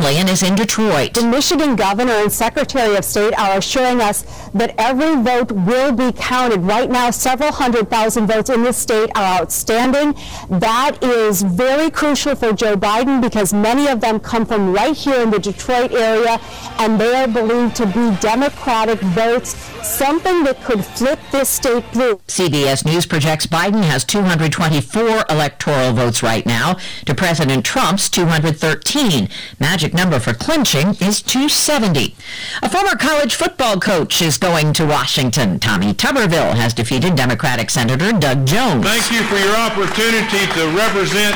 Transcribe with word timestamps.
family 0.00 0.18
and 0.18 0.30
is 0.30 0.42
in 0.42 0.54
Detroit. 0.54 1.12
The 1.12 1.22
Michigan 1.22 1.76
governor 1.76 2.12
and 2.12 2.32
secretary 2.32 2.96
of 2.96 3.04
state 3.04 3.38
are 3.38 3.58
assuring 3.58 4.00
us 4.00 4.22
that 4.54 4.74
every 4.78 5.22
vote 5.22 5.52
will 5.52 5.92
be 5.92 6.12
counted. 6.12 6.60
Right 6.60 6.90
now, 6.90 7.10
several 7.10 7.52
hundred 7.52 7.90
thousand 7.90 8.26
votes 8.26 8.48
in 8.50 8.62
this 8.62 8.78
state 8.78 9.10
are 9.14 9.40
outstanding. 9.40 10.14
That 10.48 11.02
is 11.02 11.42
very 11.42 11.90
crucial 11.90 12.34
for 12.34 12.52
Joe 12.52 12.76
Biden 12.76 13.20
because 13.20 13.52
many 13.52 13.88
of 13.88 14.00
them 14.00 14.20
come 14.20 14.46
from 14.46 14.72
right 14.72 14.96
here 14.96 15.20
in 15.20 15.30
the 15.30 15.38
Detroit 15.38 15.92
area 15.92 16.40
and 16.78 16.98
they 17.00 17.14
are 17.14 17.28
believed 17.28 17.76
to 17.76 17.86
be 17.86 18.16
Democratic 18.20 19.00
votes, 19.00 19.50
something 19.82 20.44
that 20.44 20.62
could 20.62 20.84
flip 20.84 21.18
this 21.30 21.48
state 21.48 21.84
blue. 21.92 22.16
CBS 22.26 22.86
News 22.86 23.06
projects 23.06 23.46
Biden 23.46 23.82
has 23.84 24.04
224 24.04 25.24
electoral 25.28 25.92
votes 25.92 26.22
right 26.22 26.46
now 26.46 26.76
to 27.04 27.14
President 27.14 27.64
Trump's 27.66 28.08
213. 28.08 29.28
Magic 29.58 29.89
number 29.94 30.18
for 30.20 30.34
clinching 30.34 30.88
is 31.00 31.22
270. 31.22 32.14
A 32.62 32.68
former 32.68 32.96
college 32.96 33.34
football 33.34 33.78
coach 33.78 34.22
is 34.22 34.38
going 34.38 34.72
to 34.74 34.86
Washington. 34.86 35.58
Tommy 35.58 35.92
Tuberville 35.92 36.54
has 36.54 36.74
defeated 36.74 37.16
Democratic 37.16 37.70
Senator 37.70 38.12
Doug 38.12 38.46
Jones. 38.46 38.84
Thank 38.84 39.10
you 39.10 39.22
for 39.24 39.36
your 39.36 39.56
opportunity 39.56 40.46
to 40.54 40.68
represent 40.76 41.34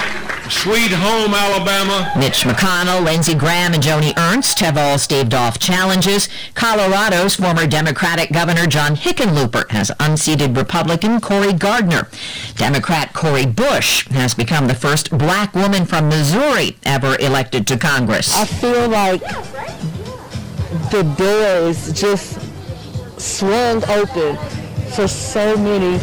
Sweet 0.50 0.92
Home, 0.92 1.32
Alabama. 1.32 2.12
Mitch 2.18 2.44
McConnell, 2.44 3.02
Lindsey 3.02 3.34
Graham, 3.34 3.72
and 3.72 3.82
Joni 3.82 4.16
Ernst 4.18 4.60
have 4.60 4.76
all 4.76 4.98
staved 4.98 5.32
off 5.32 5.58
challenges. 5.58 6.28
Colorado's 6.54 7.36
former 7.36 7.66
Democratic 7.66 8.30
Governor 8.30 8.66
John 8.66 8.94
Hickenlooper 8.94 9.70
has 9.70 9.90
unseated 10.00 10.54
Republican 10.56 11.20
Cory 11.20 11.54
Gardner. 11.54 12.08
Democrat 12.56 13.14
Cori 13.14 13.46
Bush 13.46 14.06
has 14.08 14.34
become 14.34 14.66
the 14.66 14.74
first 14.74 15.10
black 15.16 15.54
woman 15.54 15.86
from 15.86 16.10
Missouri 16.10 16.76
ever 16.84 17.16
elected 17.20 17.66
to 17.68 17.78
Congress. 17.78 18.34
I 18.34 18.44
feel 18.44 18.88
like 18.88 19.22
the 20.90 21.02
doors 21.16 21.92
just 21.92 22.38
swung 23.18 23.82
open 23.84 24.36
for 24.94 25.08
so 25.08 25.56
many 25.56 25.98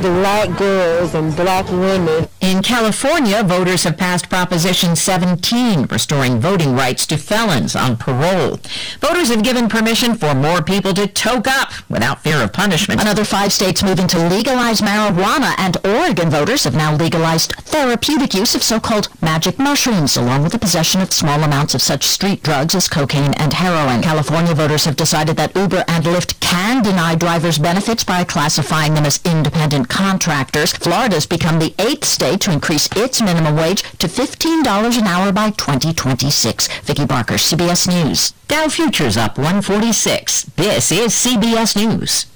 black 0.00 0.56
girls 0.56 1.14
and 1.14 1.34
black 1.34 1.68
women. 1.70 2.28
In 2.40 2.62
California, 2.62 3.42
voters 3.42 3.84
have 3.84 3.96
passed 3.96 4.28
Proposition 4.28 4.96
17, 4.96 5.86
restoring 5.86 6.40
voting 6.40 6.74
rights 6.74 7.06
to 7.06 7.16
felons 7.16 7.74
on 7.76 7.96
parole. 7.96 8.58
Voters 9.00 9.30
have 9.30 9.42
given 9.42 9.68
permission 9.68 10.14
for 10.14 10.34
more 10.34 10.60
people 10.62 10.92
to 10.94 11.06
toke 11.06 11.46
up 11.46 11.70
without 11.88 12.22
fear 12.22 12.42
of 12.42 12.52
punishment. 12.52 13.00
Another 13.00 13.24
five 13.24 13.52
states 13.52 13.82
moving 13.82 14.08
to 14.08 14.28
legalize 14.28 14.80
marijuana, 14.80 15.54
and 15.58 15.76
Oregon 15.84 16.30
voters 16.30 16.64
have 16.64 16.74
now 16.74 16.94
legalized 16.94 17.52
therapeutic 17.52 18.34
use 18.34 18.54
of 18.54 18.62
so-called 18.62 19.08
magic 19.22 19.58
mushrooms, 19.58 20.16
along 20.16 20.42
with 20.42 20.52
the 20.52 20.58
possession 20.58 21.00
of 21.00 21.12
small 21.12 21.42
amounts 21.42 21.74
of 21.74 21.82
such 21.82 22.04
street 22.06 22.42
drugs 22.42 22.74
as 22.74 22.88
cocaine 22.88 23.34
and 23.34 23.52
heroin. 23.52 24.02
California 24.02 24.54
voters 24.54 24.84
have 24.84 24.96
decided 24.96 25.36
that 25.36 25.54
Uber 25.56 25.84
and 25.86 26.04
Lyft 26.04 26.38
can 26.40 26.82
deny 26.82 27.14
drivers 27.14 27.58
benefits 27.58 28.04
by 28.12 28.24
classifying 28.24 28.92
them 28.92 29.06
as 29.06 29.22
independent 29.24 29.88
contractors. 29.88 30.74
Florida's 30.74 31.24
become 31.24 31.58
the 31.58 31.74
eighth 31.78 32.04
state 32.04 32.42
to 32.42 32.52
increase 32.52 32.86
its 32.94 33.22
minimum 33.22 33.56
wage 33.56 33.82
to 33.96 34.06
$15 34.06 34.98
an 34.98 35.06
hour 35.06 35.32
by 35.32 35.48
2026. 35.48 36.68
Vicki 36.82 37.06
Barker, 37.06 37.36
CBS 37.36 37.88
News. 37.88 38.32
Dow 38.48 38.68
Futures 38.68 39.16
up 39.16 39.38
146. 39.38 40.42
This 40.56 40.92
is 40.92 41.14
CBS 41.14 41.74
News. 41.74 42.26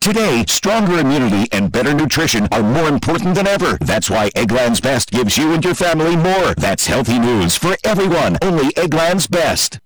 Today, 0.00 0.44
stronger 0.48 0.98
immunity 0.98 1.46
and 1.52 1.70
better 1.70 1.94
nutrition 1.94 2.48
are 2.50 2.64
more 2.64 2.88
important 2.88 3.36
than 3.36 3.46
ever. 3.46 3.78
That's 3.82 4.10
why 4.10 4.30
Eggland's 4.30 4.80
Best 4.80 5.12
gives 5.12 5.38
you 5.38 5.52
and 5.52 5.64
your 5.64 5.76
family 5.76 6.16
more. 6.16 6.54
That's 6.56 6.88
healthy 6.88 7.20
news 7.20 7.56
for 7.56 7.76
everyone. 7.84 8.36
Only 8.42 8.70
Eggland's 8.74 9.28
Best. 9.28 9.78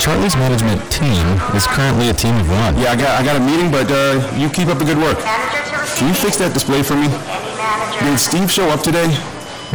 Charlie's 0.00 0.34
management 0.34 0.80
team 0.90 1.26
is 1.54 1.66
currently 1.66 2.08
a 2.08 2.14
team 2.14 2.34
of 2.36 2.48
one. 2.48 2.72
Yeah, 2.78 2.92
I 2.92 2.96
got 2.96 3.20
I 3.20 3.22
got 3.22 3.36
a 3.36 3.44
meeting, 3.44 3.70
but 3.70 3.84
uh, 3.92 4.16
you 4.34 4.48
keep 4.48 4.68
up 4.68 4.78
the 4.78 4.84
good 4.84 4.96
work. 4.96 5.18
Can 6.00 6.08
you 6.08 6.14
fix 6.14 6.38
that 6.40 6.54
display 6.54 6.82
for 6.82 6.96
me? 6.96 7.12
Did 8.00 8.18
Steve 8.18 8.50
show 8.50 8.64
up 8.70 8.80
today? 8.80 9.12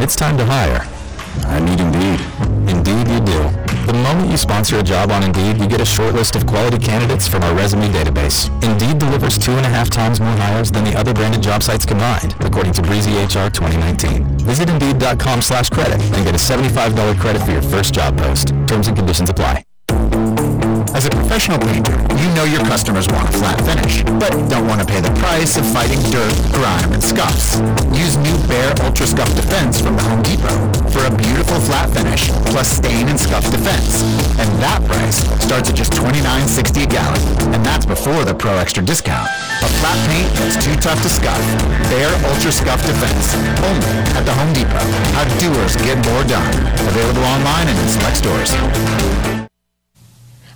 It's 0.02 0.16
time 0.16 0.36
to 0.38 0.46
hire. 0.46 0.82
I 1.46 1.62
need 1.62 1.78
Indeed. 1.78 2.20
Indeed 2.66 3.06
you 3.06 3.22
do. 3.22 3.42
The 3.86 3.94
moment 3.94 4.32
you 4.32 4.38
sponsor 4.38 4.80
a 4.80 4.84
job 4.84 5.12
on 5.12 5.22
Indeed, 5.22 5.62
you 5.62 5.68
get 5.68 5.80
a 5.80 5.86
short 5.86 6.16
list 6.16 6.36
of 6.36 6.48
quality 6.48 6.80
candidates 6.80 7.28
from 7.28 7.44
our 7.44 7.54
resume 7.54 7.88
database. 7.94 8.50
Indeed 8.66 8.98
delivers 8.98 9.38
two 9.38 9.52
and 9.52 9.66
a 9.66 9.70
half 9.70 9.92
times 9.92 10.20
more 10.20 10.36
hires 10.42 10.72
than 10.72 10.86
the 10.86 10.98
other 10.98 11.14
branded 11.14 11.44
job 11.44 11.62
sites 11.62 11.86
combined, 11.86 12.34
according 12.40 12.74
to 12.74 12.82
Breezy 12.82 13.14
HR 13.14 13.54
2019. 13.54 14.26
Visit 14.40 14.70
Indeed.com 14.72 15.44
slash 15.44 15.70
credit 15.70 16.02
and 16.02 16.26
get 16.26 16.34
a 16.34 16.42
$75 16.42 17.20
credit 17.20 17.44
for 17.44 17.52
your 17.52 17.62
first 17.62 17.94
job 17.94 18.18
post. 18.18 18.50
Terms 18.66 18.88
and 18.88 18.98
conditions 18.98 19.30
apply. 19.30 19.64
As 20.96 21.06
a 21.06 21.10
professional 21.10 21.60
painter, 21.60 21.92
you 22.16 22.32
know 22.40 22.48
your 22.48 22.64
customers 22.72 23.06
want 23.12 23.28
a 23.28 23.34
flat 23.38 23.60
finish, 23.68 24.00
but 24.16 24.32
don't 24.48 24.66
want 24.66 24.80
to 24.80 24.88
pay 24.88 25.02
the 25.04 25.12
price 25.20 25.58
of 25.60 25.68
fighting 25.76 26.00
dirt, 26.08 26.32
grime, 26.56 26.88
and 26.96 27.04
scuffs. 27.04 27.60
Use 27.92 28.16
new 28.16 28.32
Behr 28.48 28.72
Ultra 28.80 29.06
Scuff 29.06 29.28
Defense 29.36 29.82
from 29.82 30.00
the 30.00 30.04
Home 30.08 30.24
Depot 30.24 30.56
for 30.96 31.04
a 31.04 31.12
beautiful 31.20 31.60
flat 31.68 31.92
finish 31.92 32.32
plus 32.48 32.80
stain 32.80 33.10
and 33.12 33.20
scuff 33.20 33.44
defense. 33.52 34.08
And 34.40 34.48
that 34.64 34.80
price 34.88 35.20
starts 35.44 35.68
at 35.68 35.76
just 35.76 35.92
$29.60 36.00 36.64
a 36.84 36.88
gallon, 36.88 37.20
and 37.52 37.60
that's 37.60 37.86
before 37.86 38.24
the 38.24 38.34
Pro 38.34 38.56
Extra 38.56 38.82
discount. 38.82 39.28
A 39.28 39.70
flat 39.84 40.00
paint 40.08 40.32
that's 40.40 40.56
too 40.64 40.80
tough 40.80 41.04
to 41.04 41.12
scuff. 41.12 41.44
Behr 41.92 42.08
Ultra 42.32 42.56
Scuff 42.56 42.80
Defense, 42.88 43.36
only 43.68 43.92
at 44.16 44.24
the 44.24 44.32
Home 44.32 44.56
Depot. 44.56 44.88
How 45.12 45.28
doers 45.44 45.76
get 45.76 46.00
more 46.08 46.24
done. 46.24 46.56
Available 46.88 47.28
online 47.36 47.68
and 47.68 47.78
in 47.84 47.88
select 47.92 48.16
stores. 48.24 49.45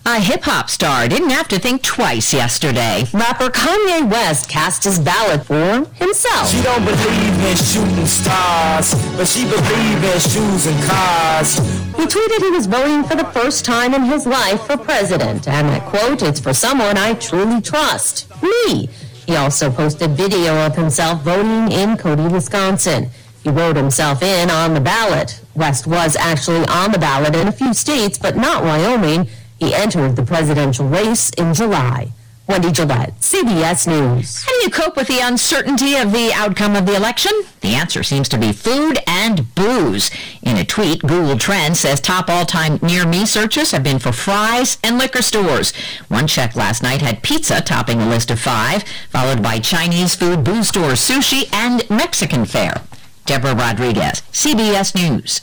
A 0.06 0.20
hip-hop 0.20 0.70
star 0.70 1.08
didn't 1.08 1.30
have 1.30 1.48
to 1.50 1.60
think 1.60 1.84
twice 1.84 2.34
yesterday. 2.34 3.04
Rapper 3.14 3.50
Kanye 3.50 4.10
West 4.10 4.50
cast 4.50 4.84
his 4.84 5.00
ballot 5.00 5.46
for 5.46 5.86
himself. 5.96 6.50
She 6.50 6.62
don't 6.64 6.84
believe 6.84 7.44
in 7.44 7.56
shooting 7.58 8.08
stars, 8.08 8.94
but 9.16 9.28
she 9.28 9.44
believes 9.44 10.04
in 10.04 10.20
shoes 10.32 10.66
and 10.66 10.84
cars. 10.90 11.58
He 11.96 12.06
tweeted 12.08 12.40
he 12.40 12.50
was 12.50 12.66
voting 12.66 13.04
for 13.04 13.16
the 13.16 13.26
first 13.26 13.66
time 13.66 13.94
in 13.94 14.04
his 14.04 14.26
life 14.26 14.62
for 14.64 14.78
president, 14.78 15.48
and 15.48 15.68
I 15.68 15.80
quote, 15.80 16.24
it's 16.24 16.40
for 16.40 16.54
someone 16.54 16.98
I 16.98 17.14
truly 17.14 17.62
trust, 17.62 18.28
me. 18.42 18.88
He 19.28 19.36
also 19.36 19.70
posted 19.70 20.12
video 20.12 20.66
of 20.66 20.76
himself 20.76 21.22
voting 21.22 21.72
in 21.72 21.98
Cody, 21.98 22.28
Wisconsin. 22.28 23.10
He 23.44 23.50
wrote 23.52 23.76
himself 23.76 24.24
in 24.24 24.50
on 24.50 24.74
the 24.74 24.82
ballot. 24.82 25.40
West 25.56 25.86
was 25.86 26.16
actually 26.16 26.66
on 26.68 26.92
the 26.92 27.00
ballot 27.00 27.36
in 27.36 27.48
a 27.48 27.52
few 27.52 27.74
states, 27.74 28.18
but 28.18 28.36
not 28.36 28.64
Wyoming. 28.64 29.30
He 29.60 29.74
entered 29.74 30.16
the 30.16 30.24
presidential 30.24 30.88
race 30.88 31.32
in 31.32 31.54
July. 31.54 32.14
Wendy 32.48 32.72
Gillette, 32.72 33.14
CBS 33.20 33.86
News. 33.86 34.44
How 34.44 34.52
do 34.52 34.64
you 34.64 34.72
cope 34.72 34.96
with 34.96 35.08
the 35.08 35.20
uncertainty 35.20 35.96
of 35.98 36.12
the 36.12 36.32
outcome 36.34 36.76
of 36.76 36.88
the 36.88 36.96
election? 36.96 37.32
The 37.62 37.76
answer 37.76 38.02
seems 38.02 38.28
to 38.30 38.40
be 38.40 38.54
food 38.54 38.98
and 39.06 39.54
booze. 39.54 40.10
In 40.42 40.58
a 40.58 40.66
tweet, 40.66 41.02
Google 41.02 41.38
Trends 41.38 41.82
says 41.82 42.02
top 42.02 42.28
all-time 42.28 42.80
near-me 42.82 43.28
searches 43.28 43.70
have 43.70 43.84
been 43.84 44.00
for 44.00 44.12
fries 44.12 44.80
and 44.84 44.98
liquor 44.98 45.22
stores. 45.22 45.74
One 46.08 46.26
check 46.26 46.56
last 46.56 46.82
night 46.82 47.02
had 47.02 47.22
pizza 47.22 47.62
topping 47.62 48.02
a 48.02 48.10
list 48.10 48.32
of 48.32 48.40
five, 48.40 48.84
followed 49.12 49.44
by 49.44 49.60
Chinese 49.60 50.16
food, 50.16 50.44
booze 50.44 50.70
stores, 50.70 51.02
sushi, 51.02 51.54
and 51.54 51.88
Mexican 51.88 52.46
fare. 52.46 52.82
Deborah 53.28 53.54
Rodriguez, 53.54 54.24
CBS 54.32 54.96
News. 54.96 55.42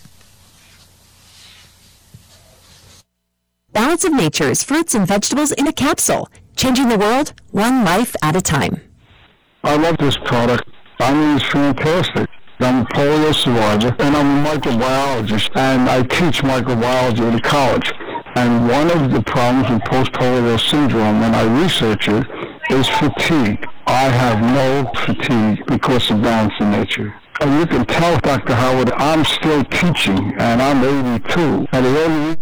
Balance 3.77 4.05
of 4.05 4.15
Nature 4.15 4.49
is 4.49 4.65
fruits 4.65 4.95
and 4.95 5.07
vegetables 5.07 5.53
in 5.53 5.67
a 5.67 5.73
capsule, 5.73 6.31
changing 6.57 6.89
the 6.89 6.97
world 6.97 7.35
one 7.51 7.85
life 7.85 8.17
at 8.23 8.35
a 8.35 8.41
time. 8.41 8.81
I 9.65 9.77
love 9.77 9.99
this 9.99 10.17
product. 10.17 10.67
I 10.99 11.13
mean, 11.13 11.37
it's 11.37 11.45
fantastic. 11.45 12.27
I'm 12.59 12.81
a 12.81 12.85
polio 12.87 13.35
survivor, 13.35 13.95
and 13.99 14.17
I'm 14.17 14.47
a 14.47 14.49
microbiologist, 14.49 15.55
and 15.57 15.91
I 15.91 16.01
teach 16.05 16.41
microbiology 16.41 17.21
at 17.31 17.39
a 17.39 17.43
college. 17.43 17.93
And 18.35 18.67
one 18.67 18.91
of 18.91 19.13
the 19.13 19.21
problems 19.21 19.69
with 19.69 19.85
post-polio 19.85 20.59
syndrome, 20.59 21.23
and 21.23 21.37
I 21.37 21.63
research 21.63 22.09
it, 22.09 22.25
is 22.71 22.89
fatigue. 22.89 23.69
I 23.87 24.05
have 24.09 24.41
no 24.41 24.91
fatigue 25.03 25.67
because 25.67 26.11
of 26.11 26.23
balance 26.23 26.55
in 26.61 26.71
nature. 26.71 27.15
And 27.43 27.61
you 27.61 27.67
can 27.67 27.85
tell, 27.85 28.19
Dr. 28.21 28.55
Howard, 28.55 28.93
I'm 28.93 29.23
still 29.27 29.63
teaching, 29.65 30.33
and 30.39 30.63
I'm 30.63 30.83
82. 30.83 31.69
And 31.73 31.85
the 31.85 32.05
only 32.05 32.37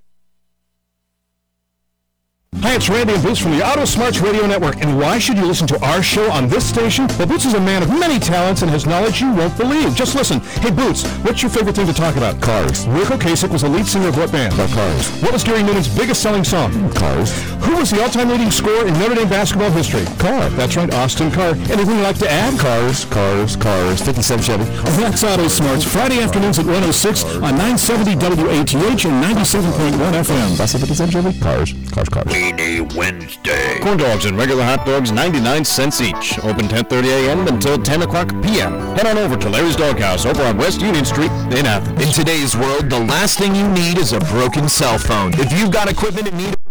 Hi, 2.62 2.76
it's 2.76 2.88
Randy 2.88 3.14
and 3.14 3.24
Boots 3.24 3.40
from 3.40 3.52
the 3.52 3.66
Auto 3.66 3.84
Smarts 3.84 4.20
Radio 4.20 4.46
Network. 4.46 4.82
And 4.82 4.98
why 4.98 5.18
should 5.20 5.38
you 5.38 5.46
listen 5.46 5.68
to 5.68 5.86
our 5.86 6.02
show 6.02 6.32
on 6.32 6.48
this 6.48 6.68
station? 6.68 7.08
Well, 7.18 7.28
Boots 7.28 7.46
is 7.46 7.56
a 7.56 7.60
man 7.60 7.84
of 7.84 7.90
many 7.90 8.20
talents 8.20 8.62
and 8.62 8.72
has 8.72 8.86
knowledge 8.86 9.20
you 9.22 9.34
won't 9.34 9.58
believe. 9.58 9.96
Just 9.96 10.16
listen. 10.16 10.40
Hey, 10.62 10.72
Boots, 10.72 11.04
what's 11.24 11.42
your 11.42 11.52
favorite 11.52 11.76
thing 11.76 11.88
to 11.88 11.94
talk 11.94 12.16
about? 12.16 12.42
Cars. 12.42 12.88
Ric 12.88 13.08
Ocasek 13.08 13.50
was 13.50 13.64
the 13.64 13.70
lead 13.70 13.86
singer 13.86 14.08
of 14.08 14.18
what 14.18 14.32
band? 14.32 14.54
The 14.54 14.68
Cars. 14.68 15.10
What 15.22 15.34
was 15.34 15.44
Gary 15.44 15.62
Numan's 15.64 15.88
biggest 15.94 16.22
selling 16.22 16.44
song? 16.44 16.72
Cars. 16.94 17.32
Who 17.64 17.76
was 17.78 17.92
the 17.92 18.02
all-time 18.02 18.30
leading 18.30 18.52
scorer 18.52 18.88
in 18.88 18.94
Notre 19.00 19.16
Dame 19.16 19.30
basketball 19.30 19.72
history? 19.72 20.06
Car. 20.18 20.50
That's 20.52 20.76
right, 20.76 20.94
Austin 20.94 21.32
Carr. 21.32 21.56
Anything 21.72 21.96
you'd 21.98 22.04
like 22.04 22.20
to 22.20 22.30
add? 22.30 22.58
Cars, 22.60 23.06
cars, 23.06 23.56
cars. 23.56 24.02
57 24.02 24.44
Chevy. 24.44 24.64
That's 25.02 25.24
Auto 25.24 25.48
Smarts. 25.48 25.84
Friday 25.84 26.22
afternoons 26.22 26.60
at 26.60 26.66
106 26.66 27.24
on 27.36 27.58
970 27.58 28.16
WATH 28.16 29.06
and 29.06 29.24
97.1 29.24 30.14
FM. 30.24 30.58
That's 30.58 30.74
a 30.76 30.80
57 30.80 31.12
Chevy. 31.12 31.40
Cars, 31.40 31.74
cars, 31.92 32.10
cars. 32.10 32.43
Rainy 32.44 32.82
Wednesday. 32.82 33.80
Corn 33.80 33.98
dogs 33.98 34.26
and 34.26 34.38
regular 34.38 34.64
hot 34.64 34.86
dogs, 34.86 35.14
99 35.14 35.64
cents 35.64 36.02
each. 36.02 36.38
Open 36.40 36.68
10:30 36.68 37.08
a.m. 37.08 37.48
until 37.48 37.82
10 37.82 38.02
o'clock 38.02 38.28
p.m. 38.44 38.74
Head 38.98 39.08
on 39.08 39.18
over 39.18 39.38
to 39.38 39.50
Larry's 39.50 39.78
Doghouse 39.78 40.26
over 40.26 40.44
on 40.44 40.58
West 40.58 40.82
Union 40.82 41.06
Street 41.06 41.32
in 41.58 41.66
Athens. 41.66 42.02
In 42.04 42.12
today's 42.12 42.58
world, 42.58 42.90
the 42.90 43.00
last 43.00 43.40
thing 43.40 43.56
you 43.56 43.70
need 43.70 43.98
is 43.98 44.12
a 44.12 44.20
broken 44.36 44.68
cell 44.68 44.98
phone. 44.98 45.32
If 45.36 45.58
you've 45.58 45.72
got 45.72 45.90
equipment 45.90 46.28
in 46.28 46.38
need. 46.38 46.63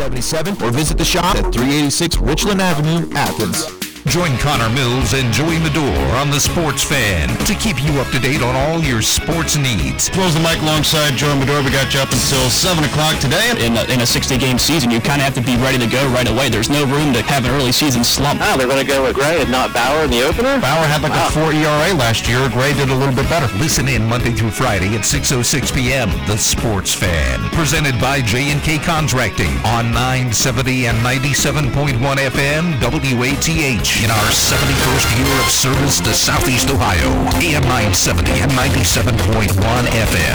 1977 0.00 0.66
or 0.66 0.70
visit 0.70 0.96
the 0.96 1.04
shop 1.04 1.36
at 1.36 1.52
386 1.52 2.18
Richland 2.18 2.62
Avenue, 2.62 3.10
Athens. 3.14 3.79
Join 4.06 4.32
Connor 4.38 4.70
Mills 4.74 5.12
and 5.12 5.30
Joey 5.32 5.58
Medor 5.60 5.92
on 6.16 6.30
The 6.30 6.40
Sports 6.40 6.82
Fan 6.82 7.28
to 7.46 7.54
keep 7.54 7.76
you 7.84 8.00
up 8.00 8.08
to 8.10 8.18
date 8.18 8.40
on 8.42 8.56
all 8.56 8.80
your 8.82 9.02
sports 9.02 9.56
needs. 9.56 10.08
Close 10.08 10.32
the 10.34 10.40
mic 10.40 10.56
alongside 10.62 11.14
Joe 11.20 11.36
Medor. 11.36 11.62
We 11.62 11.70
got 11.70 11.92
you 11.92 12.00
up 12.00 12.10
until 12.10 12.48
7 12.48 12.82
o'clock 12.82 13.20
today. 13.20 13.52
In 13.60 13.76
a, 13.76 13.84
in 13.92 14.00
a 14.00 14.08
60-game 14.08 14.58
season, 14.58 14.90
you 14.90 15.00
kind 15.00 15.20
of 15.20 15.28
have 15.28 15.34
to 15.34 15.42
be 15.44 15.54
ready 15.60 15.76
to 15.78 15.86
go 15.86 16.00
right 16.08 16.26
away. 16.26 16.48
There's 16.48 16.70
no 16.70 16.86
room 16.86 17.12
to 17.12 17.22
have 17.28 17.44
an 17.44 17.50
early 17.52 17.72
season 17.72 18.02
slump. 18.02 18.40
Ah, 18.42 18.56
they're 18.56 18.66
going 18.66 18.80
to 18.80 18.88
go 18.90 19.02
with 19.04 19.14
Gray 19.14 19.42
and 19.42 19.50
not 19.50 19.72
Bauer 19.74 20.04
in 20.04 20.10
the 20.10 20.22
opener? 20.24 20.58
Bauer 20.58 20.86
had 20.88 21.02
like 21.02 21.12
Wow. 21.12 21.28
a 21.28 21.30
4 21.30 21.52
ERA 21.52 21.92
last 21.94 22.26
year. 22.26 22.48
Gray 22.48 22.72
did 22.72 22.88
a 22.88 22.94
little 22.96 23.14
bit 23.14 23.28
better. 23.28 23.46
Listen 23.58 23.86
in 23.86 24.04
Monday 24.08 24.32
through 24.32 24.50
Friday 24.50 24.94
at 24.96 25.02
6.06 25.02 25.74
p.m. 25.76 26.08
The 26.26 26.38
Sports 26.38 26.94
Fan. 26.94 27.38
Presented 27.52 28.00
by 28.00 28.22
J&K 28.22 28.78
Contracting 28.78 29.52
on 29.68 29.92
970 29.92 30.86
and 30.88 30.98
97.1 31.04 32.00
FM 32.00 32.80
WATH 32.80 33.89
in 33.98 34.10
our 34.10 34.30
71st 34.30 35.18
year 35.18 35.40
of 35.42 35.50
service 35.50 36.00
to 36.00 36.14
Southeast 36.14 36.70
Ohio. 36.70 37.10
AM 37.42 37.62
970 37.64 38.30
and 38.40 38.52
97.1 38.52 39.50
FM. 39.90 40.34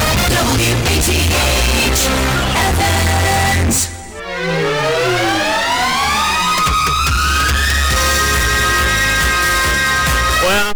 Well, 10.43 10.75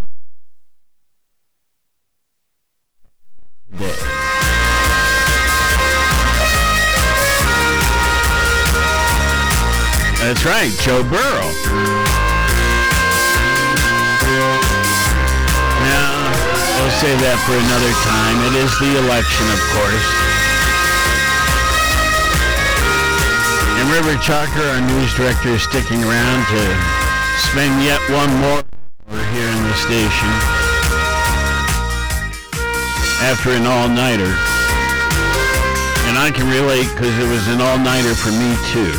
That's 10.22 10.46
right, 10.46 10.72
Joe 10.82 11.04
Burrow. 11.04 11.39
Save 17.00 17.24
that 17.24 17.40
for 17.48 17.56
another 17.56 17.96
time. 18.04 18.36
It 18.52 18.60
is 18.60 18.72
the 18.76 18.92
election, 19.00 19.48
of 19.56 19.62
course. 19.72 20.10
And 23.80 23.88
River 23.88 24.20
Chalker, 24.20 24.68
our 24.68 24.84
news 24.84 25.16
director, 25.16 25.56
is 25.56 25.64
sticking 25.64 26.04
around 26.04 26.44
to 26.52 26.62
spend 27.48 27.72
yet 27.88 28.04
one 28.12 28.28
more 28.44 28.60
hour 29.08 29.24
here 29.32 29.48
in 29.48 29.62
the 29.64 29.78
station 29.80 30.28
after 33.24 33.56
an 33.56 33.64
all-nighter. 33.64 34.36
And 36.12 36.20
I 36.20 36.36
can 36.36 36.52
relate 36.52 36.92
because 37.00 37.16
it 37.16 37.32
was 37.32 37.48
an 37.48 37.64
all-nighter 37.64 38.12
for 38.12 38.36
me, 38.36 38.52
too. 38.76 38.92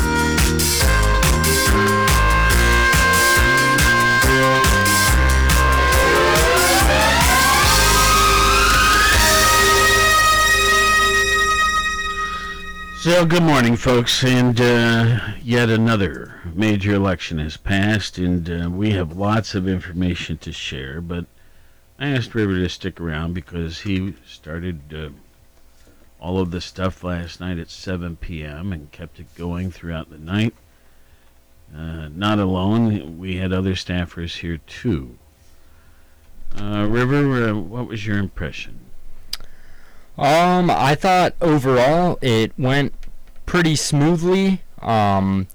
So, 13.01 13.25
good 13.25 13.41
morning, 13.41 13.77
folks, 13.77 14.23
and 14.23 14.61
uh, 14.61 15.33
yet 15.41 15.69
another 15.69 16.39
major 16.53 16.93
election 16.93 17.39
has 17.39 17.57
passed, 17.57 18.19
and 18.19 18.47
uh, 18.47 18.69
we 18.69 18.91
have 18.91 19.17
lots 19.17 19.55
of 19.55 19.67
information 19.67 20.37
to 20.37 20.51
share. 20.51 21.01
But 21.01 21.25
I 21.97 22.09
asked 22.09 22.35
River 22.35 22.53
to 22.53 22.69
stick 22.69 23.01
around 23.01 23.33
because 23.33 23.79
he 23.79 24.13
started 24.27 24.81
uh, 24.93 25.09
all 26.19 26.37
of 26.37 26.51
the 26.51 26.61
stuff 26.61 27.03
last 27.03 27.39
night 27.39 27.57
at 27.57 27.71
7 27.71 28.17
p.m. 28.17 28.71
and 28.71 28.91
kept 28.91 29.19
it 29.19 29.33
going 29.33 29.71
throughout 29.71 30.11
the 30.11 30.19
night. 30.19 30.53
Uh, 31.75 32.07
not 32.09 32.37
alone, 32.37 33.17
we 33.17 33.37
had 33.37 33.51
other 33.51 33.73
staffers 33.73 34.41
here 34.41 34.59
too. 34.67 35.17
Uh, 36.55 36.85
River, 36.87 37.49
uh, 37.49 37.55
what 37.55 37.87
was 37.87 38.05
your 38.05 38.19
impression? 38.19 38.90
Um, 40.17 40.69
I 40.69 40.95
thought 40.95 41.33
overall 41.41 42.19
it 42.21 42.51
went 42.57 42.93
pretty 43.45 43.75
smoothly. 43.75 44.61
Um, 44.81 45.47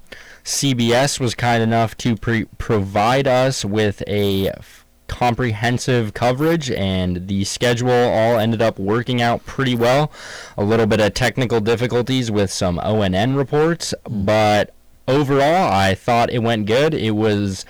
CBS 0.45 1.19
was 1.19 1.35
kind 1.35 1.63
enough 1.63 1.97
to 1.99 2.17
pre- 2.17 2.47
provide 2.59 3.27
us 3.27 3.65
with 3.65 4.03
a 4.07 4.49
f- 4.51 4.87
comprehensive 5.09 6.15
coverage, 6.15 6.71
and 6.71 7.27
the 7.29 7.45
schedule 7.45 7.91
all 7.91 8.39
ended 8.39 8.63
up 8.63 8.79
working 8.79 9.21
out 9.21 9.45
pretty 9.45 9.75
well. 9.75 10.11
A 10.57 10.65
little 10.65 10.87
bit 10.87 11.01
of 11.01 11.15
technical 11.15 11.61
difficulties 11.61 12.31
with 12.31 12.51
some 12.53 12.79
ONN 12.79 13.37
reports, 13.37 13.93
but 14.09 14.73
overall, 15.09 15.73
I 15.73 15.95
thought 15.95 16.31
it 16.31 16.43
went 16.43 16.67
good. 16.67 16.95
It 16.95 17.13
was 17.13 17.65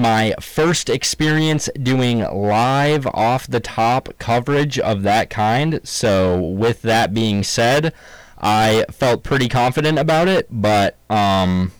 my 0.00 0.34
first 0.40 0.88
experience 0.88 1.68
doing 1.82 2.20
live 2.20 3.06
off 3.08 3.46
the 3.46 3.60
top 3.60 4.08
coverage 4.18 4.78
of 4.78 5.02
that 5.02 5.30
kind. 5.30 5.80
So 5.84 6.40
with 6.40 6.82
that 6.82 7.12
being 7.14 7.42
said, 7.42 7.92
I 8.38 8.86
felt 8.90 9.22
pretty 9.22 9.48
confident 9.48 9.98
about 9.98 10.28
it, 10.28 10.48
but 10.50 10.96
um 11.08 11.72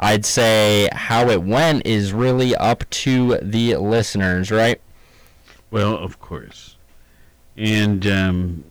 I'd 0.00 0.24
say 0.24 0.88
how 0.92 1.28
it 1.28 1.42
went 1.42 1.84
is 1.84 2.12
really 2.12 2.54
up 2.54 2.88
to 2.90 3.36
the 3.42 3.76
listeners, 3.76 4.50
right? 4.50 4.80
Well, 5.70 5.96
of 5.96 6.20
course. 6.20 6.76
And, 7.56 8.06
um, 8.06 8.64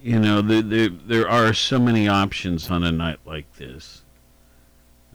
you 0.00 0.20
know, 0.20 0.42
the, 0.42 0.62
the, 0.62 0.88
there 0.88 1.28
are 1.28 1.52
so 1.52 1.80
many 1.80 2.06
options 2.06 2.70
on 2.70 2.84
a 2.84 2.92
night 2.92 3.18
like 3.26 3.52
this. 3.56 4.02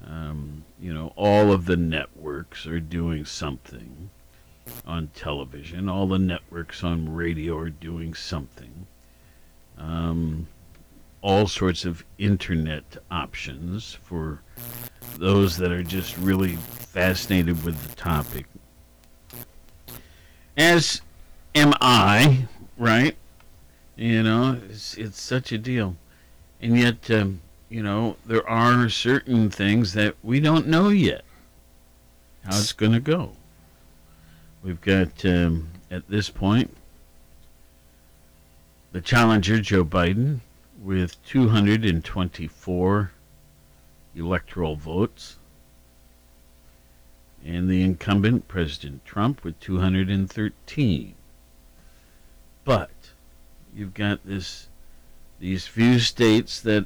Um, 0.06 0.66
you 0.82 0.92
know, 0.94 1.14
all 1.16 1.52
of 1.52 1.66
the 1.66 1.78
networks 1.78 2.66
are 2.66 2.80
doing 2.80 3.24
something 3.24 4.10
on 4.86 5.10
television, 5.14 5.88
all 5.88 6.08
the 6.08 6.18
networks 6.18 6.84
on 6.84 7.14
radio 7.14 7.56
are 7.58 7.70
doing 7.70 8.16
something. 8.16 8.88
Um, 9.78 10.48
all 11.22 11.48
sorts 11.48 11.86
of 11.86 12.04
internet 12.18 12.98
options 13.12 13.94
for 13.94 14.42
those 15.18 15.58
that 15.58 15.72
are 15.72 15.84
just 15.84 16.18
really 16.18 16.56
fascinated 16.56 17.64
with 17.64 17.88
the 17.88 17.96
topic. 17.96 18.48
As 20.58 21.02
am 21.54 21.74
I, 21.80 22.48
right? 22.78 23.16
You 23.96 24.24
know, 24.24 24.60
it's, 24.68 24.98
it's 24.98 25.22
such 25.22 25.52
a 25.52 25.60
deal. 25.60 25.96
And 26.60 26.78
yet, 26.78 27.10
um, 27.12 27.42
you 27.72 27.82
know, 27.82 28.18
there 28.25 28.48
are 28.48 28.90
certain 28.90 29.50
things 29.50 29.94
that 29.94 30.16
we 30.22 30.42
don't 30.42 30.68
know 30.68 30.90
yet 30.90 31.24
how 32.44 32.58
it's 32.58 32.74
going 32.74 32.92
to 32.92 33.00
go. 33.00 33.32
We've 34.62 34.82
got, 34.82 35.24
um, 35.24 35.70
at 35.90 36.10
this 36.10 36.30
point, 36.30 36.75
the 38.92 39.00
challenger, 39.00 39.62
Joe 39.62 39.86
Biden, 39.86 40.42
with 40.84 41.24
224 41.25 43.12
electoral 44.18 44.75
votes, 44.75 45.38
and 47.46 47.70
the 47.70 47.82
incumbent, 47.82 48.50
President 48.50 49.06
Trump, 49.06 49.46
with 49.46 49.58
213. 49.62 51.16
But 52.66 52.92
you've 53.74 53.94
got 53.94 54.25
this 54.25 54.68
these 55.40 55.66
few 55.66 55.98
states 55.98 56.62
that 56.62 56.86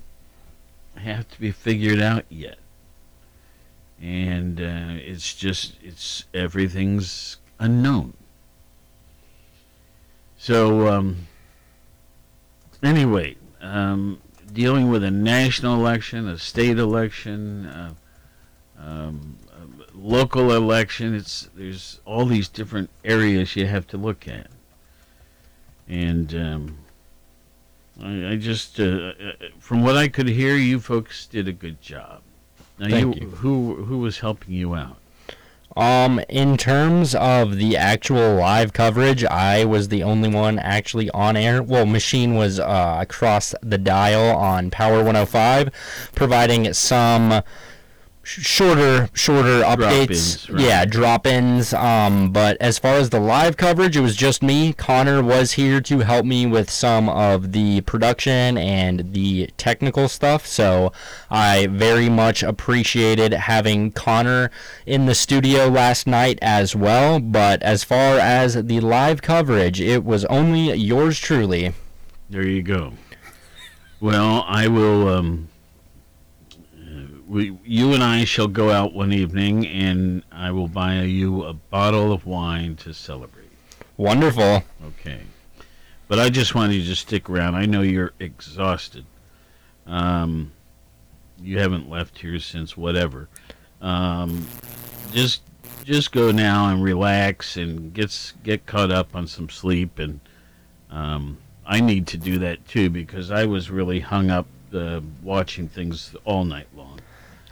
have 0.97 1.27
to 1.29 1.39
be 1.39 1.51
figured 1.51 2.01
out 2.01 2.25
yet. 2.29 2.57
And 4.01 4.59
uh, 4.59 4.99
it's 4.99 5.33
just, 5.33 5.75
it's 5.81 6.25
everything's 6.33 7.37
unknown. 7.59 8.13
So, 10.37 10.87
um, 10.89 11.27
anyway, 12.83 13.37
um, 13.61 14.21
dealing 14.51 14.89
with 14.89 15.03
a 15.03 15.11
national 15.11 15.75
election, 15.75 16.27
a 16.27 16.37
state 16.37 16.77
election, 16.77 17.65
uh, 17.65 17.93
um, 18.79 19.37
a 19.51 19.97
local 19.97 20.53
election, 20.53 21.15
it's 21.15 21.49
there's 21.55 21.99
all 22.05 22.25
these 22.25 22.47
different 22.47 22.89
areas 23.03 23.55
you 23.55 23.65
have 23.65 23.87
to 23.87 23.97
look 23.97 24.27
at. 24.27 24.47
And 25.87 26.33
um, 26.35 26.77
I, 28.01 28.31
I 28.31 28.35
just, 28.35 28.79
uh, 28.79 28.83
uh, 28.83 29.13
from 29.59 29.81
what 29.83 29.97
I 29.97 30.07
could 30.07 30.27
hear, 30.27 30.55
you 30.55 30.79
folks 30.79 31.27
did 31.27 31.47
a 31.47 31.53
good 31.53 31.81
job. 31.81 32.21
Now, 32.77 32.89
Thank 32.89 33.15
you, 33.15 33.21
you. 33.21 33.35
who 33.37 33.85
who 33.85 33.99
was 33.99 34.19
helping 34.19 34.53
you 34.53 34.75
out? 34.75 34.97
Um, 35.77 36.21
in 36.29 36.55
terms 36.55 37.15
of 37.15 37.57
the 37.57 37.75
actual 37.75 38.35
live 38.35 38.71
coverage, 38.71 39.25
I 39.25 39.65
was 39.65 39.89
the 39.89 40.03
only 40.03 40.29
one 40.29 40.57
actually 40.57 41.09
on 41.09 41.35
air. 41.35 41.61
Well, 41.61 41.85
Machine 41.85 42.35
was 42.35 42.59
uh, 42.59 42.97
across 43.01 43.53
the 43.61 43.77
dial 43.77 44.37
on 44.37 44.71
Power 44.71 44.97
105, 44.97 45.69
providing 46.15 46.73
some 46.73 47.41
shorter, 48.25 49.09
shorter 49.13 49.61
updates. 49.61 49.77
Drop-ins, 49.77 50.49
right. 50.49 50.61
Yeah, 50.61 50.85
drop-ins. 50.85 51.73
Um, 51.73 52.31
but 52.31 52.57
as 52.59 52.79
far 52.79 52.95
as 52.95 53.11
the 53.11 53.19
live 53.19 53.55
coverage, 53.55 53.95
it 53.95 54.01
was 54.01 54.15
just 54.15 54.41
me. 54.41 54.73
Connor 54.73 55.21
was 55.21 55.53
here 55.53 55.79
to 55.81 55.99
help 55.99 56.25
me 56.25 56.45
with 56.45 56.69
some 56.69 57.07
of 57.07 57.51
the 57.51 57.81
production 57.81 58.57
and 58.57 59.13
the 59.13 59.49
technical 59.57 60.09
stuff. 60.09 60.45
So 60.47 60.91
I 61.29 61.67
very 61.67 62.09
much 62.09 62.43
appreciated 62.43 63.31
having 63.33 63.91
Connor 63.91 64.51
in 64.85 65.05
the 65.05 65.15
studio 65.15 65.67
last 65.67 66.07
night 66.07 66.39
as 66.41 66.75
well. 66.75 67.19
But 67.19 67.61
as 67.63 67.83
far 67.83 68.17
as 68.17 68.55
the 68.55 68.79
live 68.79 69.21
coverage, 69.21 69.79
it 69.79 70.03
was 70.03 70.25
only 70.25 70.73
yours 70.73 71.19
truly. 71.19 71.73
There 72.29 72.47
you 72.47 72.63
go. 72.63 72.93
Well, 74.01 74.43
I 74.47 74.67
will. 74.67 75.07
Um, 75.07 75.49
we, 77.27 77.57
you 77.63 77.93
and 77.93 78.03
I 78.03 78.25
shall 78.25 78.47
go 78.47 78.71
out 78.71 78.93
one 78.93 79.11
evening, 79.11 79.65
and 79.67 80.23
I 80.31 80.51
will 80.51 80.67
buy 80.67 81.01
you 81.01 81.43
a 81.43 81.53
bottle 81.53 82.11
of 82.11 82.25
wine 82.25 82.75
to 82.77 82.93
celebrate. 82.93 83.49
Wonderful. 83.97 84.63
Okay. 84.87 85.21
But 86.07 86.19
I 86.19 86.29
just 86.29 86.53
wanted 86.53 86.75
you 86.75 86.85
to 86.85 86.95
stick 86.95 87.29
around. 87.29 87.55
I 87.55 87.65
know 87.65 87.81
you're 87.81 88.13
exhausted. 88.19 89.05
Um, 89.87 90.51
you 91.41 91.59
haven't 91.59 91.89
left 91.89 92.19
here 92.19 92.39
since 92.39 92.77
whatever. 92.77 93.27
Um, 93.81 94.47
just 95.11 95.41
just 95.83 96.11
go 96.11 96.31
now 96.31 96.69
and 96.69 96.83
relax 96.83 97.57
and 97.57 97.93
get 97.93 98.33
get 98.43 98.65
caught 98.65 98.91
up 98.91 99.15
on 99.15 99.27
some 99.27 99.49
sleep 99.49 99.99
and 99.99 100.19
um, 100.89 101.37
I 101.65 101.79
need 101.79 102.07
to 102.07 102.17
do 102.17 102.39
that 102.39 102.67
too 102.67 102.89
because 102.89 103.31
I 103.31 103.45
was 103.45 103.69
really 103.69 103.99
hung 103.99 104.29
up 104.29 104.47
uh, 104.73 105.01
watching 105.21 105.67
things 105.67 106.15
all 106.25 106.43
night 106.43 106.67
long. 106.75 106.99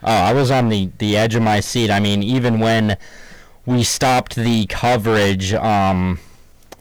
Oh, 0.04 0.12
I 0.12 0.34
was 0.34 0.50
on 0.50 0.68
the, 0.68 0.90
the 0.98 1.16
edge 1.16 1.34
of 1.34 1.42
my 1.42 1.60
seat. 1.60 1.90
I 1.90 1.98
mean, 1.98 2.22
even 2.22 2.60
when 2.60 2.98
we 3.64 3.82
stopped 3.82 4.36
the 4.36 4.66
coverage, 4.66 5.54
um, 5.54 6.18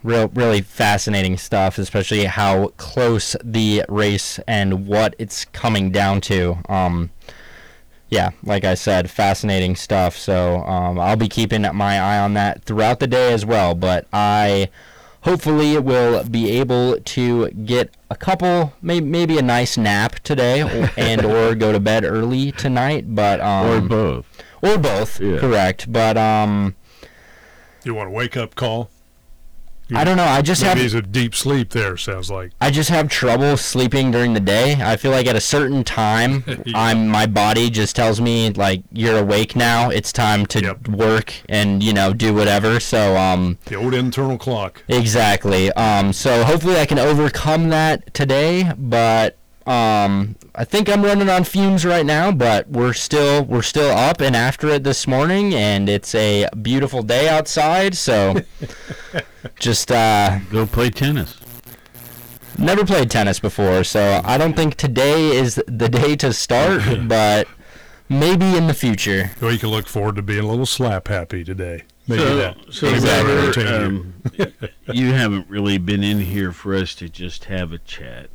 real 0.04 0.28
really 0.30 0.62
fascinating 0.62 1.38
stuff, 1.38 1.78
especially 1.78 2.26
how 2.26 2.68
close 2.78 3.36
the 3.44 3.84
race 3.88 4.40
and 4.48 4.86
what 4.86 5.16
it's 5.18 5.46
coming 5.46 5.90
down 5.90 6.20
to. 6.22 6.58
Um, 6.68 7.12
yeah, 8.10 8.32
like 8.44 8.64
I 8.66 8.76
said, 8.76 9.10
fascinating 9.10 9.76
stuff. 9.76 10.18
So 10.18 10.58
um, 10.58 11.00
I'll 11.00 11.16
be 11.16 11.30
keeping 11.30 11.62
my 11.74 12.00
eye 12.00 12.20
on 12.20 12.34
that 12.34 12.64
throughout 12.66 13.00
the 13.00 13.08
day 13.08 13.34
as 13.34 13.46
well. 13.46 13.74
But 13.74 14.06
I 14.12 14.70
hopefully 15.24 15.78
we'll 15.80 16.24
be 16.26 16.52
able 16.52 17.00
to 17.00 17.50
get 17.50 17.94
a 18.10 18.16
couple, 18.16 18.74
may- 18.82 19.02
maybe 19.02 19.38
a 19.38 19.42
nice 19.42 19.78
nap 19.78 20.20
today, 20.20 20.62
or, 20.62 20.90
and 20.98 21.26
or 21.26 21.56
go 21.56 21.72
to 21.72 21.80
bed 21.80 22.06
early 22.06 22.52
tonight. 22.52 23.14
But 23.16 23.42
um, 23.42 23.68
or 23.68 23.82
both. 23.82 24.44
or 24.62 24.78
both, 24.78 25.20
Yeah. 25.20 25.40
correct. 25.40 25.92
But 25.92 26.18
um, 26.18 26.76
You 27.84 27.94
want 27.96 28.10
a 28.10 28.12
wake 28.12 28.38
up 28.38 28.56
call? 28.56 28.90
I 29.96 30.04
don't 30.04 30.18
know. 30.18 30.24
I 30.26 30.42
just 30.42 30.62
have 30.64 30.78
he's 30.78 30.94
a 30.94 31.02
deep 31.02 31.36
sleep 31.36 31.70
there. 31.70 31.98
Sounds 31.98 32.30
like. 32.32 32.52
I 32.62 32.72
just 32.72 32.90
have 32.90 33.10
trouble 33.10 33.58
sleeping 33.58 34.12
during 34.12 34.34
the 34.34 34.40
day. 34.40 34.76
I 34.82 34.98
feel 34.98 35.12
like 35.12 35.28
at 35.28 35.36
a 35.36 35.42
certain 35.42 35.84
time, 35.84 36.44
I'm 36.76 37.08
my 37.08 37.26
body 37.26 37.70
just 37.70 37.96
tells 37.96 38.20
me 38.22 38.50
like 38.52 38.84
you're 38.92 39.18
awake 39.18 39.56
now. 39.56 39.90
It's 39.90 40.12
time 40.12 40.46
to 40.48 40.76
work 40.90 41.34
and 41.50 41.82
you 41.84 41.94
know 41.94 42.14
do 42.14 42.34
whatever. 42.34 42.80
So 42.80 43.16
um 43.18 43.58
The 43.66 43.76
old 43.76 43.94
internal 43.94 44.38
clock. 44.38 44.84
exactly. 44.88 45.72
Um 45.74 46.14
so 46.14 46.44
hopefully 46.44 46.78
I 46.80 46.86
can 46.86 47.00
overcome 47.00 47.70
that 47.70 48.14
today, 48.14 48.72
but 48.78 49.38
um 49.68 50.36
I 50.56 50.66
think 50.66 50.90
I'm 50.90 51.04
running 51.04 51.30
on 51.30 51.44
fumes 51.44 51.86
right 51.86 52.06
now, 52.06 52.32
but 52.32 52.70
we're 52.70 52.94
still 52.94 53.44
we're 53.44 53.62
still 53.62 53.90
up 53.90 54.22
and 54.22 54.36
after 54.36 54.68
it 54.70 54.84
this 54.84 55.08
morning 55.08 55.54
and 55.54 55.90
it's 55.90 56.14
a 56.16 56.48
beautiful 56.62 57.04
day 57.04 57.30
outside, 57.30 57.96
so 57.96 58.36
just 59.60 59.92
uh 59.92 60.40
Go 60.52 60.66
play 60.66 60.90
tennis. 60.90 61.38
Never 62.58 62.86
played 62.86 63.10
tennis 63.10 63.40
before, 63.40 63.84
so 63.84 64.22
I 64.24 64.38
don't 64.38 64.56
think 64.56 64.76
today 64.76 65.36
is 65.36 65.56
the 65.68 65.90
day 65.90 66.16
to 66.18 66.32
start, 66.32 66.84
but 67.08 67.48
maybe 68.10 68.56
in 68.56 68.68
the 68.68 68.74
future. 68.74 69.32
Well, 69.42 69.52
you 69.52 69.60
can 69.60 69.70
look 69.70 69.88
forward 69.88 70.16
to 70.18 70.22
being 70.22 70.44
a 70.44 70.48
little 70.48 70.66
slap 70.66 71.08
happy 71.08 71.44
today. 71.44 71.84
Maybe 72.08 72.22
so, 72.22 72.36
that. 72.36 72.58
so 72.70 72.86
maybe 72.88 73.00
that 73.00 73.26
Robert, 73.26 73.84
um, 73.84 74.14
you 74.94 75.14
haven't 75.14 75.50
really 75.50 75.78
been 75.78 76.04
in 76.04 76.20
here 76.20 76.52
for 76.52 76.76
us 76.76 76.94
to 76.96 77.10
just 77.10 77.46
have 77.46 77.72
a 77.72 77.78
chat. 77.80 78.30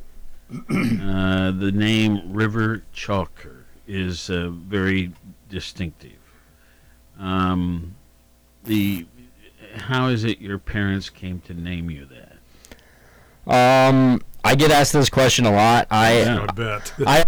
Uh, 0.51 1.51
the 1.51 1.71
name 1.71 2.33
River 2.33 2.83
Chalker 2.93 3.65
is 3.87 4.29
uh, 4.31 4.49
very 4.49 5.11
distinctive. 5.47 6.17
Um, 7.19 7.95
the 8.63 9.05
how 9.75 10.07
is 10.07 10.23
it 10.23 10.39
your 10.39 10.57
parents 10.57 11.09
came 11.09 11.39
to 11.41 11.53
name 11.53 11.91
you 11.91 12.07
that? 12.07 12.37
Um, 13.51 14.21
I 14.43 14.55
get 14.55 14.71
asked 14.71 14.93
this 14.93 15.09
question 15.09 15.45
a 15.45 15.51
lot. 15.51 15.87
I 15.91 16.21
Yeah, 16.21 16.45
I 16.47 16.53
bet. 16.53 16.93
I 17.05 17.25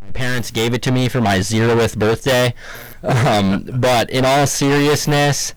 my 0.00 0.10
parents 0.12 0.50
gave 0.50 0.72
it 0.72 0.82
to 0.82 0.92
me 0.92 1.08
for 1.08 1.20
my 1.20 1.40
zeroth 1.40 1.98
birthday. 1.98 2.54
Um, 3.02 3.68
but 3.74 4.08
in 4.08 4.24
all 4.24 4.46
seriousness, 4.46 5.52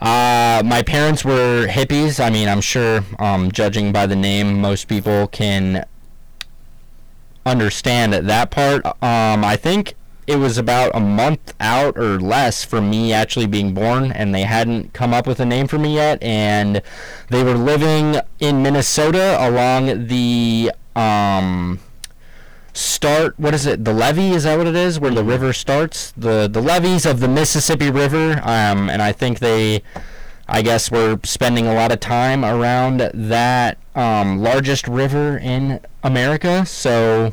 uh, 0.00 0.62
my 0.64 0.82
parents 0.82 1.24
were 1.24 1.66
hippies. 1.66 2.24
I 2.24 2.30
mean, 2.30 2.48
I'm 2.48 2.60
sure, 2.60 3.04
um, 3.18 3.52
judging 3.52 3.92
by 3.92 4.06
the 4.06 4.16
name, 4.16 4.60
most 4.60 4.88
people 4.88 5.28
can 5.28 5.86
understand 7.44 8.12
that 8.12 8.50
part. 8.50 8.86
Um, 8.86 9.44
I 9.44 9.56
think 9.56 9.94
it 10.26 10.36
was 10.36 10.56
about 10.58 10.94
a 10.94 11.00
month 11.00 11.54
out 11.60 11.98
or 11.98 12.18
less 12.18 12.64
from 12.64 12.88
me 12.88 13.12
actually 13.12 13.46
being 13.46 13.74
born, 13.74 14.12
and 14.12 14.34
they 14.34 14.42
hadn't 14.42 14.92
come 14.92 15.12
up 15.12 15.26
with 15.26 15.40
a 15.40 15.44
name 15.44 15.66
for 15.66 15.78
me 15.78 15.96
yet. 15.96 16.22
And 16.22 16.80
they 17.28 17.42
were 17.42 17.56
living 17.56 18.20
in 18.38 18.62
Minnesota 18.62 19.36
along 19.38 20.06
the 20.06 20.72
um, 20.96 21.80
start. 22.72 23.38
What 23.38 23.54
is 23.54 23.66
it? 23.66 23.84
The 23.84 23.92
levee 23.92 24.30
is 24.30 24.44
that 24.44 24.58
what 24.58 24.66
it 24.66 24.76
is? 24.76 25.00
Where 25.00 25.10
the 25.10 25.24
river 25.24 25.52
starts? 25.52 26.12
The 26.16 26.48
the 26.48 26.60
levees 26.62 27.06
of 27.06 27.20
the 27.20 27.28
Mississippi 27.28 27.90
River. 27.90 28.40
Um, 28.44 28.90
and 28.90 29.02
I 29.02 29.12
think 29.12 29.38
they. 29.38 29.82
I 30.52 30.62
guess 30.62 30.90
we're 30.90 31.20
spending 31.22 31.68
a 31.68 31.74
lot 31.74 31.92
of 31.92 32.00
time 32.00 32.44
around 32.44 33.08
that 33.14 33.78
um, 33.94 34.40
largest 34.40 34.88
river 34.88 35.38
in 35.38 35.78
America. 36.02 36.66
So 36.66 37.32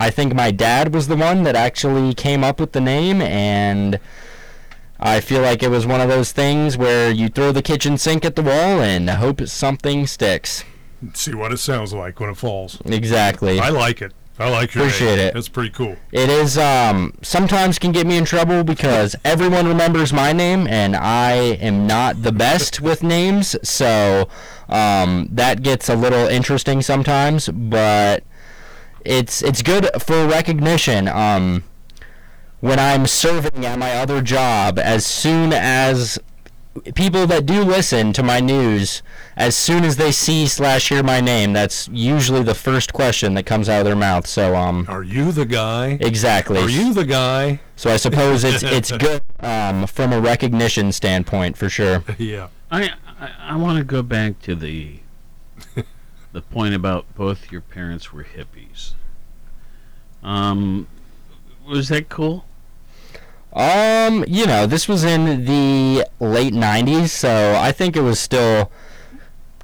I 0.00 0.10
think 0.10 0.34
my 0.34 0.50
dad 0.50 0.92
was 0.92 1.06
the 1.06 1.16
one 1.16 1.44
that 1.44 1.54
actually 1.54 2.12
came 2.12 2.42
up 2.42 2.58
with 2.58 2.72
the 2.72 2.80
name, 2.80 3.22
and 3.22 4.00
I 4.98 5.20
feel 5.20 5.42
like 5.42 5.62
it 5.62 5.68
was 5.68 5.86
one 5.86 6.00
of 6.00 6.08
those 6.08 6.32
things 6.32 6.76
where 6.76 7.10
you 7.10 7.28
throw 7.28 7.52
the 7.52 7.62
kitchen 7.62 7.98
sink 7.98 8.24
at 8.24 8.34
the 8.34 8.42
wall 8.42 8.80
and 8.80 9.08
hope 9.08 9.46
something 9.46 10.06
sticks. 10.06 10.64
See 11.14 11.34
what 11.34 11.52
it 11.52 11.58
sounds 11.58 11.92
like 11.92 12.18
when 12.18 12.30
it 12.30 12.36
falls. 12.36 12.80
Exactly. 12.84 13.60
I 13.60 13.68
like 13.68 14.02
it. 14.02 14.12
I 14.40 14.48
like 14.48 14.74
your 14.74 14.84
Appreciate 14.84 15.16
name. 15.16 15.26
it. 15.26 15.34
That's 15.34 15.50
pretty 15.50 15.68
cool. 15.70 15.96
It 16.12 16.30
is 16.30 16.56
um 16.56 17.12
sometimes 17.20 17.78
can 17.78 17.92
get 17.92 18.06
me 18.06 18.16
in 18.16 18.24
trouble 18.24 18.64
because 18.64 19.14
everyone 19.22 19.68
remembers 19.68 20.14
my 20.14 20.32
name 20.32 20.66
and 20.66 20.96
I 20.96 21.32
am 21.60 21.86
not 21.86 22.22
the 22.22 22.32
best 22.32 22.80
with 22.88 23.02
names, 23.02 23.54
so 23.62 24.28
um 24.70 25.28
that 25.30 25.62
gets 25.62 25.90
a 25.90 25.94
little 25.94 26.26
interesting 26.26 26.80
sometimes, 26.80 27.48
but 27.50 28.24
it's 29.04 29.42
it's 29.42 29.60
good 29.60 29.90
for 30.00 30.26
recognition. 30.26 31.06
Um 31.06 31.64
when 32.60 32.78
I'm 32.78 33.06
serving 33.06 33.64
at 33.66 33.78
my 33.78 33.92
other 33.94 34.22
job, 34.22 34.78
as 34.78 35.04
soon 35.04 35.52
as 35.52 36.18
people 36.94 37.26
that 37.26 37.46
do 37.46 37.62
listen 37.62 38.12
to 38.12 38.22
my 38.22 38.40
news, 38.40 39.02
as 39.36 39.56
soon 39.56 39.84
as 39.84 39.96
they 39.96 40.12
see 40.12 40.46
slash 40.46 40.88
hear 40.88 41.02
my 41.02 41.20
name, 41.20 41.52
that's 41.52 41.88
usually 41.88 42.42
the 42.42 42.54
first 42.54 42.92
question 42.92 43.34
that 43.34 43.44
comes 43.44 43.68
out 43.68 43.80
of 43.80 43.84
their 43.86 43.96
mouth. 43.96 44.26
So, 44.26 44.54
um, 44.54 44.86
are 44.88 45.02
you 45.02 45.32
the 45.32 45.46
guy? 45.46 45.98
Exactly. 46.00 46.60
Are 46.60 46.68
you 46.68 46.94
the 46.94 47.04
guy? 47.04 47.60
So 47.76 47.90
I 47.90 47.96
suppose 47.96 48.44
it's 48.44 48.62
it's 48.62 48.92
good 48.98 49.22
um, 49.40 49.86
from 49.86 50.12
a 50.12 50.20
recognition 50.20 50.92
standpoint 50.92 51.56
for 51.56 51.68
sure. 51.68 52.04
yeah. 52.18 52.48
I 52.70 52.92
I, 53.18 53.30
I 53.40 53.56
want 53.56 53.78
to 53.78 53.84
go 53.84 54.02
back 54.02 54.40
to 54.42 54.54
the 54.54 55.00
the 56.32 56.42
point 56.42 56.74
about 56.74 57.12
both 57.14 57.50
your 57.50 57.60
parents 57.60 58.12
were 58.12 58.24
hippies. 58.24 58.92
Um, 60.22 60.86
was 61.66 61.88
that 61.88 62.08
cool? 62.08 62.44
Um, 63.52 64.24
you 64.28 64.46
know, 64.46 64.66
this 64.66 64.86
was 64.88 65.02
in 65.04 65.44
the 65.44 66.06
late 66.20 66.52
'90s, 66.54 67.08
so 67.08 67.56
I 67.58 67.72
think 67.72 67.96
it 67.96 68.02
was 68.02 68.20
still 68.20 68.70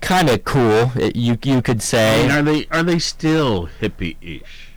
kind 0.00 0.28
of 0.28 0.44
cool. 0.44 0.90
It, 0.96 1.14
you 1.16 1.38
you 1.44 1.62
could 1.62 1.78
I 1.78 1.80
say 1.80 2.22
mean, 2.22 2.30
are 2.32 2.42
they 2.42 2.66
are 2.70 2.82
they 2.82 2.98
still 2.98 3.68
hippie-ish? 3.80 4.70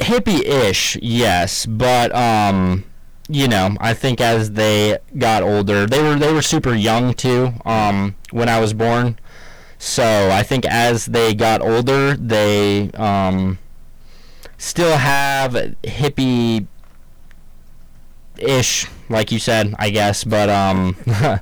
hippie-ish, 0.00 0.96
yes, 1.00 1.64
but 1.66 2.14
um, 2.14 2.84
you 3.28 3.48
know, 3.48 3.76
I 3.80 3.94
think 3.94 4.20
as 4.20 4.52
they 4.52 4.98
got 5.16 5.42
older, 5.42 5.86
they 5.86 6.02
were 6.02 6.16
they 6.16 6.32
were 6.32 6.42
super 6.42 6.74
young 6.74 7.14
too. 7.14 7.52
Um, 7.64 8.16
when 8.30 8.48
I 8.48 8.60
was 8.60 8.74
born, 8.74 9.18
so 9.78 10.30
I 10.30 10.42
think 10.42 10.66
as 10.66 11.06
they 11.06 11.34
got 11.34 11.60
older, 11.62 12.16
they 12.16 12.90
um 12.92 13.58
still 14.58 14.96
have 14.96 15.52
hippie 15.82 16.66
ish, 18.42 18.86
like 19.08 19.32
you 19.32 19.38
said, 19.38 19.74
I 19.78 19.90
guess. 19.90 20.24
But 20.24 20.48
um, 20.50 20.96
uh, 21.06 21.38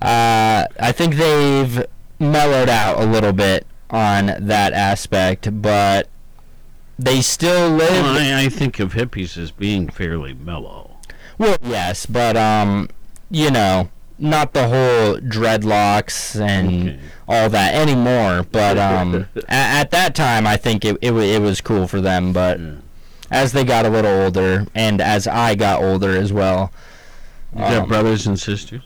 I 0.00 0.92
think 0.92 1.14
they've 1.16 1.84
mellowed 2.18 2.68
out 2.68 3.00
a 3.00 3.06
little 3.06 3.32
bit 3.32 3.66
on 3.90 4.26
that 4.46 4.72
aspect, 4.72 5.60
but 5.62 6.08
they 6.98 7.20
still 7.20 7.70
live. 7.70 7.90
Well, 7.90 8.18
I, 8.38 8.44
I 8.44 8.48
think 8.48 8.78
of 8.80 8.92
hippies 8.92 9.36
as 9.38 9.50
being 9.50 9.88
fairly 9.88 10.34
mellow. 10.34 10.96
Well, 11.38 11.56
yes, 11.62 12.06
but 12.06 12.36
um, 12.36 12.88
you 13.30 13.50
know, 13.50 13.90
not 14.18 14.52
the 14.52 14.66
whole 14.68 15.18
dreadlocks 15.20 16.40
and 16.40 16.98
all 17.28 17.48
that 17.50 17.74
anymore. 17.74 18.44
But 18.50 18.76
um, 18.78 19.28
a- 19.36 19.44
at 19.48 19.90
that 19.92 20.14
time, 20.16 20.46
I 20.46 20.56
think 20.56 20.84
it 20.84 20.96
it, 21.00 21.12
it 21.12 21.40
was 21.40 21.60
cool 21.60 21.86
for 21.86 22.00
them. 22.00 22.32
But 22.32 22.58
as 23.30 23.52
they 23.52 23.64
got 23.64 23.86
a 23.86 23.88
little 23.90 24.10
older, 24.10 24.66
and 24.74 25.00
as 25.00 25.26
I 25.26 25.54
got 25.54 25.82
older 25.82 26.10
as 26.16 26.32
well, 26.32 26.72
You 27.54 27.60
got 27.60 27.82
um, 27.82 27.88
brothers 27.88 28.26
and 28.26 28.38
sisters? 28.38 28.82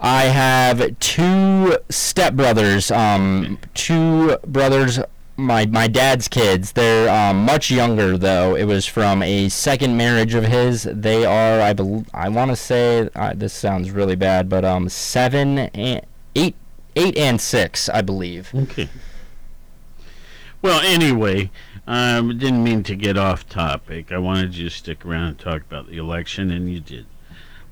I 0.00 0.24
have 0.24 0.78
two 0.98 1.78
stepbrothers. 1.88 2.94
Um, 2.94 3.58
two 3.74 4.36
brothers. 4.46 4.98
My 5.36 5.66
my 5.66 5.88
dad's 5.88 6.28
kids. 6.28 6.72
They're 6.72 7.08
um, 7.08 7.44
much 7.44 7.68
younger 7.70 8.16
though. 8.16 8.54
It 8.54 8.64
was 8.64 8.86
from 8.86 9.22
a 9.22 9.48
second 9.48 9.96
marriage 9.96 10.34
of 10.34 10.44
his. 10.44 10.84
They 10.84 11.24
are 11.24 11.60
I 11.60 11.72
bel 11.72 12.04
I 12.14 12.28
want 12.28 12.50
to 12.52 12.56
say 12.56 13.08
uh, 13.16 13.32
this 13.34 13.52
sounds 13.52 13.90
really 13.90 14.14
bad, 14.14 14.48
but 14.48 14.64
um 14.64 14.88
seven 14.88 15.58
and 15.58 16.02
eight 16.36 16.54
eight 16.94 17.16
and 17.18 17.40
six 17.40 17.88
I 17.88 18.00
believe. 18.02 18.52
Okay. 18.54 18.88
Well, 20.62 20.80
anyway, 20.80 21.50
um, 21.86 22.36
didn't 22.38 22.62
mean 22.64 22.82
to 22.84 22.94
get 22.96 23.16
off 23.18 23.48
topic. 23.48 24.10
I 24.12 24.18
wanted 24.18 24.56
you 24.56 24.68
to 24.68 24.74
stick 24.74 25.04
around 25.04 25.28
and 25.28 25.38
talk 25.38 25.62
about 25.62 25.88
the 25.88 25.98
election, 25.98 26.50
and 26.50 26.70
you 26.72 26.80
did. 26.80 27.06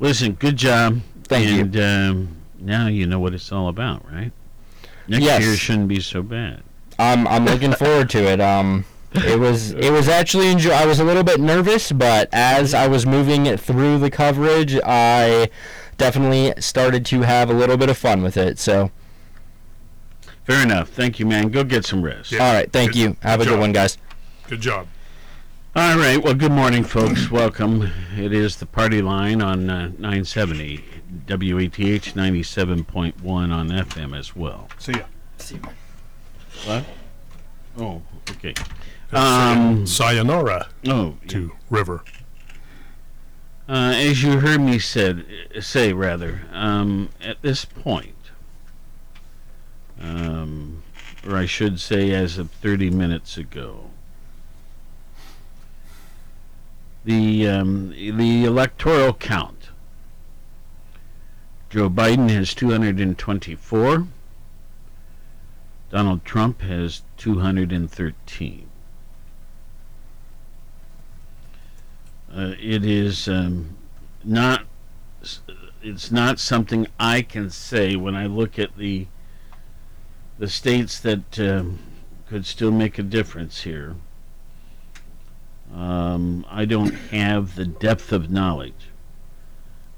Listen, 0.00 0.33
good 0.33 0.57
job. 0.57 1.00
Thank 1.25 1.49
you. 1.49 1.61
and, 1.61 1.76
um, 1.76 2.37
now 2.59 2.87
you 2.88 3.07
know 3.07 3.19
what 3.21 3.35
it's 3.35 3.50
all 3.52 3.69
about, 3.69 4.04
right? 4.11 4.33
Next 5.08 5.25
Yes. 5.25 5.43
year 5.43 5.56
shouldn't 5.56 5.89
be 5.89 6.00
so 6.00 6.23
bad. 6.23 6.63
I'm 6.99 7.26
I'm 7.26 7.45
looking 7.45 7.73
forward 7.73 8.10
to 8.10 8.19
it. 8.25 8.41
Um, 8.41 8.84
it 9.15 9.39
was 9.39 9.73
it 9.73 9.91
was 9.91 10.08
actually 10.08 10.49
enjoy. 10.50 10.73
I 10.73 10.84
was 10.86 11.00
a 11.00 11.04
little 11.04 11.25
bit 11.25 11.41
nervous, 11.41 11.91
but 11.91 12.28
as 12.32 12.75
I 12.75 12.86
was 12.86 13.04
moving 13.06 13.47
it 13.47 13.58
through 13.60 13.99
the 13.99 14.10
coverage, 14.10 14.78
I 14.84 15.49
definitely 15.99 16.54
started 16.60 17.04
to 17.06 17.23
have 17.23 17.50
a 17.50 17.52
little 17.54 17.76
bit 17.76 17.89
of 17.91 17.97
fun 17.99 18.23
with 18.23 18.36
it. 18.36 18.58
So, 18.58 18.91
Fair 20.45 20.63
enough. 20.63 20.89
Thank 20.91 21.19
you, 21.21 21.26
man. 21.26 21.49
Go 21.49 21.63
get 21.65 21.84
some 21.84 22.02
rest. 22.02 22.32
all 22.34 22.39
right, 22.52 22.71
thank 22.73 22.95
you. 22.95 23.17
Have 23.23 23.41
a 23.41 23.45
good 23.45 23.50
job. 23.52 23.60
one, 23.60 23.73
guys. 23.73 23.99
Good 24.52 24.60
job. 24.60 24.86
All 25.75 25.97
right. 25.97 26.23
Well, 26.23 26.34
good 26.34 26.52
morning, 26.52 26.84
folks. 26.84 27.30
Welcome. 27.30 27.91
It 28.19 28.34
is 28.34 28.56
the 28.56 28.67
party 28.67 29.00
line 29.00 29.41
on 29.41 29.71
uh, 29.71 29.86
970 29.99 30.84
WATH 31.26 32.15
97.1 32.15 33.25
on 33.50 33.69
FM 33.71 34.15
as 34.15 34.36
well. 34.36 34.69
See 34.76 34.93
ya. 34.93 35.04
See 35.38 35.54
you. 35.54 35.62
What? 36.67 36.84
Oh, 37.78 38.02
okay. 38.32 38.52
Um, 39.10 39.86
sayonara 39.86 40.69
Oh, 40.86 41.17
to 41.28 41.52
River. 41.71 42.04
Uh, 43.67 43.95
as 43.97 44.23
you 44.23 44.41
heard 44.41 44.60
me 44.60 44.78
said, 44.78 45.25
say 45.62 45.95
rather, 45.95 46.43
um, 46.52 47.08
at 47.23 47.41
this 47.41 47.65
point, 47.65 48.17
um, 49.99 50.82
or 51.26 51.38
I 51.38 51.47
should 51.47 51.80
say, 51.80 52.10
as 52.10 52.36
of 52.36 52.50
30 52.50 52.91
minutes 52.91 53.38
ago, 53.38 53.86
the 57.04 57.49
um, 57.49 57.91
the 57.91 58.45
electoral 58.45 59.12
count. 59.15 59.71
Joe 61.71 61.88
Biden 61.88 62.28
has 62.30 62.54
224. 62.54 64.06
Donald 65.91 66.25
Trump 66.25 66.60
has 66.62 67.02
213. 67.17 68.69
Uh, 72.34 72.54
it 72.60 72.84
is 72.84 73.28
um, 73.28 73.76
not. 74.25 74.65
It's 75.82 76.10
not 76.12 76.38
something 76.38 76.86
I 77.00 77.23
can 77.23 77.50
say 77.50 77.97
when 77.97 78.15
I 78.15 78.26
look 78.26 78.58
at 78.58 78.76
the 78.76 79.06
the 80.38 80.49
states 80.49 80.99
that 81.00 81.38
um, 81.38 81.78
could 82.26 82.47
still 82.47 82.71
make 82.71 82.99
a 82.99 83.02
difference 83.02 83.62
here. 83.62 83.97
Um, 85.75 86.45
I 86.49 86.65
don't 86.65 86.95
have 87.11 87.54
the 87.54 87.65
depth 87.65 88.13
of 88.13 88.30
knowledge, 88.30 88.91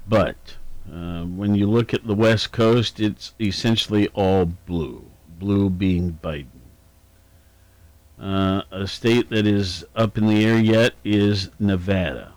but 0.07 0.55
uh, 0.91 1.23
when 1.23 1.55
you 1.55 1.69
look 1.69 1.93
at 1.93 2.07
the 2.07 2.15
West 2.15 2.51
Coast, 2.51 2.99
it's 2.99 3.33
essentially 3.39 4.07
all 4.09 4.45
blue. 4.45 5.05
Blue 5.37 5.69
being 5.69 6.17
Biden. 6.23 6.47
Uh, 8.19 8.61
a 8.71 8.87
state 8.87 9.29
that 9.29 9.45
is 9.45 9.83
up 9.95 10.17
in 10.17 10.27
the 10.27 10.45
air 10.45 10.57
yet 10.57 10.93
is 11.03 11.49
Nevada. 11.59 12.33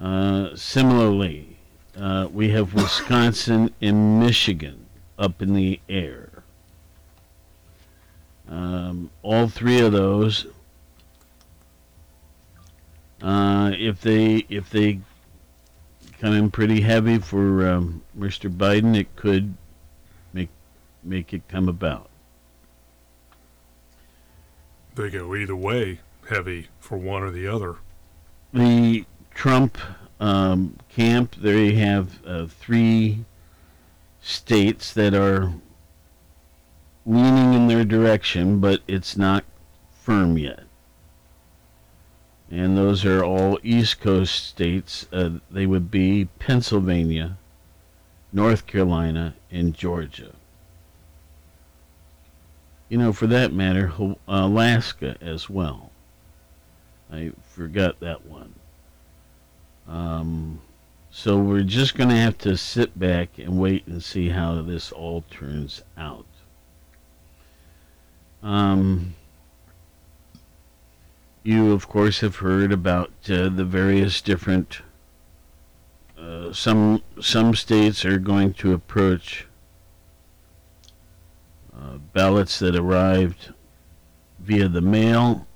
Uh, 0.00 0.54
similarly, 0.54 1.56
uh, 1.98 2.28
we 2.32 2.50
have 2.50 2.74
Wisconsin 2.74 3.74
and 3.80 4.20
Michigan 4.20 4.86
up 5.18 5.42
in 5.42 5.54
the 5.54 5.80
air. 5.88 6.44
Um, 8.48 9.10
all 9.22 9.48
three 9.48 9.80
of 9.80 9.92
those, 9.92 10.46
uh, 13.26 13.72
if 13.76 14.00
they 14.02 14.46
if 14.48 14.70
they 14.70 15.00
come 16.20 16.32
in 16.32 16.48
pretty 16.48 16.80
heavy 16.80 17.18
for 17.18 17.68
um, 17.68 18.02
Mr. 18.16 18.48
Biden, 18.48 18.96
it 18.96 19.16
could 19.16 19.54
make 20.32 20.48
make 21.02 21.34
it 21.34 21.48
come 21.48 21.68
about. 21.68 22.08
They 24.94 25.10
go 25.10 25.34
either 25.34 25.56
way, 25.56 25.98
heavy 26.28 26.68
for 26.78 26.96
one 26.96 27.24
or 27.24 27.32
the 27.32 27.48
other. 27.48 27.76
the 28.52 29.04
Trump 29.34 29.76
um, 30.20 30.76
camp, 30.88 31.34
they 31.34 31.72
have 31.72 32.24
uh, 32.24 32.46
three 32.46 33.24
states 34.22 34.94
that 34.94 35.14
are 35.14 35.52
leaning 37.04 37.54
in 37.54 37.66
their 37.66 37.84
direction, 37.84 38.60
but 38.60 38.82
it's 38.86 39.16
not 39.16 39.44
firm 40.00 40.38
yet. 40.38 40.65
And 42.50 42.76
those 42.76 43.04
are 43.04 43.24
all 43.24 43.58
East 43.62 44.00
Coast 44.00 44.46
states. 44.46 45.06
Uh, 45.12 45.38
they 45.50 45.66
would 45.66 45.90
be 45.90 46.28
Pennsylvania, 46.38 47.38
North 48.32 48.66
Carolina, 48.66 49.34
and 49.50 49.74
Georgia. 49.74 50.32
You 52.88 52.98
know, 52.98 53.12
for 53.12 53.26
that 53.26 53.52
matter, 53.52 53.92
Alaska 54.28 55.16
as 55.20 55.50
well. 55.50 55.90
I 57.12 57.32
forgot 57.42 57.98
that 58.00 58.24
one. 58.26 58.54
Um, 59.88 60.60
so 61.10 61.38
we're 61.38 61.62
just 61.62 61.96
going 61.96 62.10
to 62.10 62.16
have 62.16 62.38
to 62.38 62.56
sit 62.56 62.98
back 62.98 63.38
and 63.38 63.58
wait 63.58 63.86
and 63.86 64.02
see 64.02 64.28
how 64.28 64.60
this 64.62 64.92
all 64.92 65.24
turns 65.30 65.82
out. 65.96 66.26
Um, 68.42 69.14
you, 71.46 71.72
of 71.72 71.88
course, 71.88 72.20
have 72.20 72.36
heard 72.36 72.72
about 72.72 73.10
uh, 73.28 73.48
the 73.48 73.64
various 73.64 74.20
different. 74.20 74.82
Uh, 76.18 76.52
some 76.52 77.02
some 77.20 77.54
states 77.54 78.04
are 78.04 78.18
going 78.18 78.52
to 78.54 78.72
approach 78.72 79.46
uh, 81.72 81.98
ballots 82.12 82.58
that 82.58 82.74
arrived 82.74 83.52
via 84.40 84.68
the 84.68 84.80
mail 84.80 85.46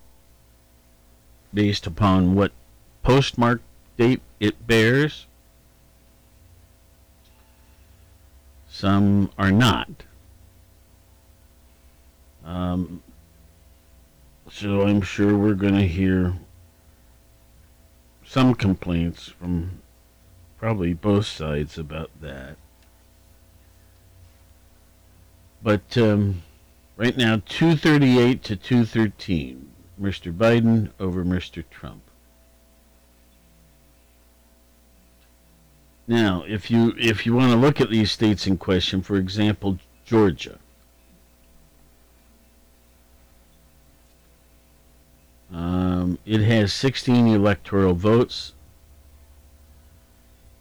based 1.53 1.87
upon 1.87 2.35
what 2.35 2.53
postmark 3.03 3.61
date 3.97 4.21
it 4.39 4.67
bears. 4.67 5.27
Some 8.69 9.31
are 9.37 9.51
not. 9.51 9.89
Um, 12.45 13.03
so 14.61 14.83
I'm 14.83 15.01
sure 15.01 15.39
we're 15.39 15.55
going 15.55 15.77
to 15.77 15.89
hear 15.89 16.35
some 18.27 18.55
complaints 18.55 19.27
from 19.27 19.81
probably 20.59 20.93
both 20.93 21.25
sides 21.25 21.79
about 21.79 22.11
that. 22.21 22.57
But 25.63 25.97
um, 25.97 26.43
right 26.99 27.17
now, 27.17 27.41
238 27.49 28.45
to 28.45 28.57
213, 28.57 29.71
Mr. 29.99 30.31
Biden 30.31 30.91
over 31.01 31.25
Mr. 31.25 31.65
Trump. 31.71 32.03
Now, 36.07 36.45
if 36.47 36.71
you 36.71 36.93
if 36.99 37.25
you 37.25 37.33
want 37.33 37.53
to 37.53 37.57
look 37.57 37.81
at 37.81 37.89
these 37.89 38.13
states 38.13 38.47
in 38.47 38.59
question, 38.59 39.01
for 39.01 39.17
example, 39.17 39.79
Georgia. 40.05 40.59
Um, 45.53 46.19
it 46.25 46.41
has 46.43 46.73
16 46.73 47.27
electoral 47.27 47.95
votes. 47.95 48.53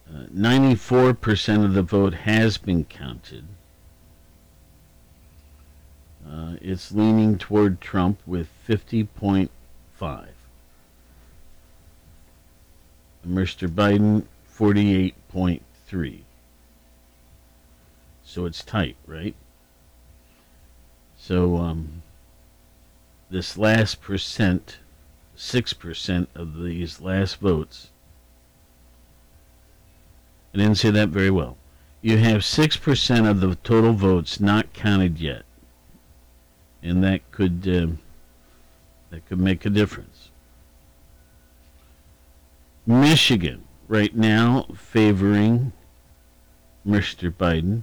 Uh, 0.08 0.24
94% 0.34 1.64
of 1.64 1.74
the 1.74 1.82
vote 1.82 2.14
has 2.14 2.58
been 2.58 2.84
counted. 2.84 3.44
Uh, 6.28 6.54
it's 6.60 6.92
leaning 6.92 7.38
toward 7.38 7.80
Trump 7.80 8.20
with 8.26 8.48
50.5. 8.68 9.48
Mr. 13.26 13.68
Biden, 13.68 14.24
48.3. 14.52 16.20
So 18.24 18.46
it's 18.46 18.64
tight, 18.64 18.96
right? 19.06 19.34
So, 21.16 21.56
um, 21.56 22.02
this 23.30 23.56
last 23.56 24.00
percent, 24.00 24.78
6% 25.36 26.26
of 26.34 26.60
these 26.62 27.00
last 27.00 27.36
votes, 27.36 27.90
I 30.52 30.58
didn't 30.58 30.76
say 30.76 30.90
that 30.90 31.10
very 31.10 31.30
well. 31.30 31.56
You 32.02 32.18
have 32.18 32.40
6% 32.40 33.30
of 33.30 33.40
the 33.40 33.54
total 33.56 33.92
votes 33.92 34.40
not 34.40 34.72
counted 34.72 35.20
yet. 35.20 35.42
And 36.82 37.04
that 37.04 37.30
could 37.30 37.68
um, 37.68 37.98
that 39.10 39.26
could 39.26 39.38
make 39.38 39.66
a 39.66 39.70
difference. 39.70 40.30
Michigan 42.86 43.64
right 43.86 44.16
now 44.16 44.66
favoring 44.74 45.72
Mr. 46.86 47.30
Biden 47.30 47.82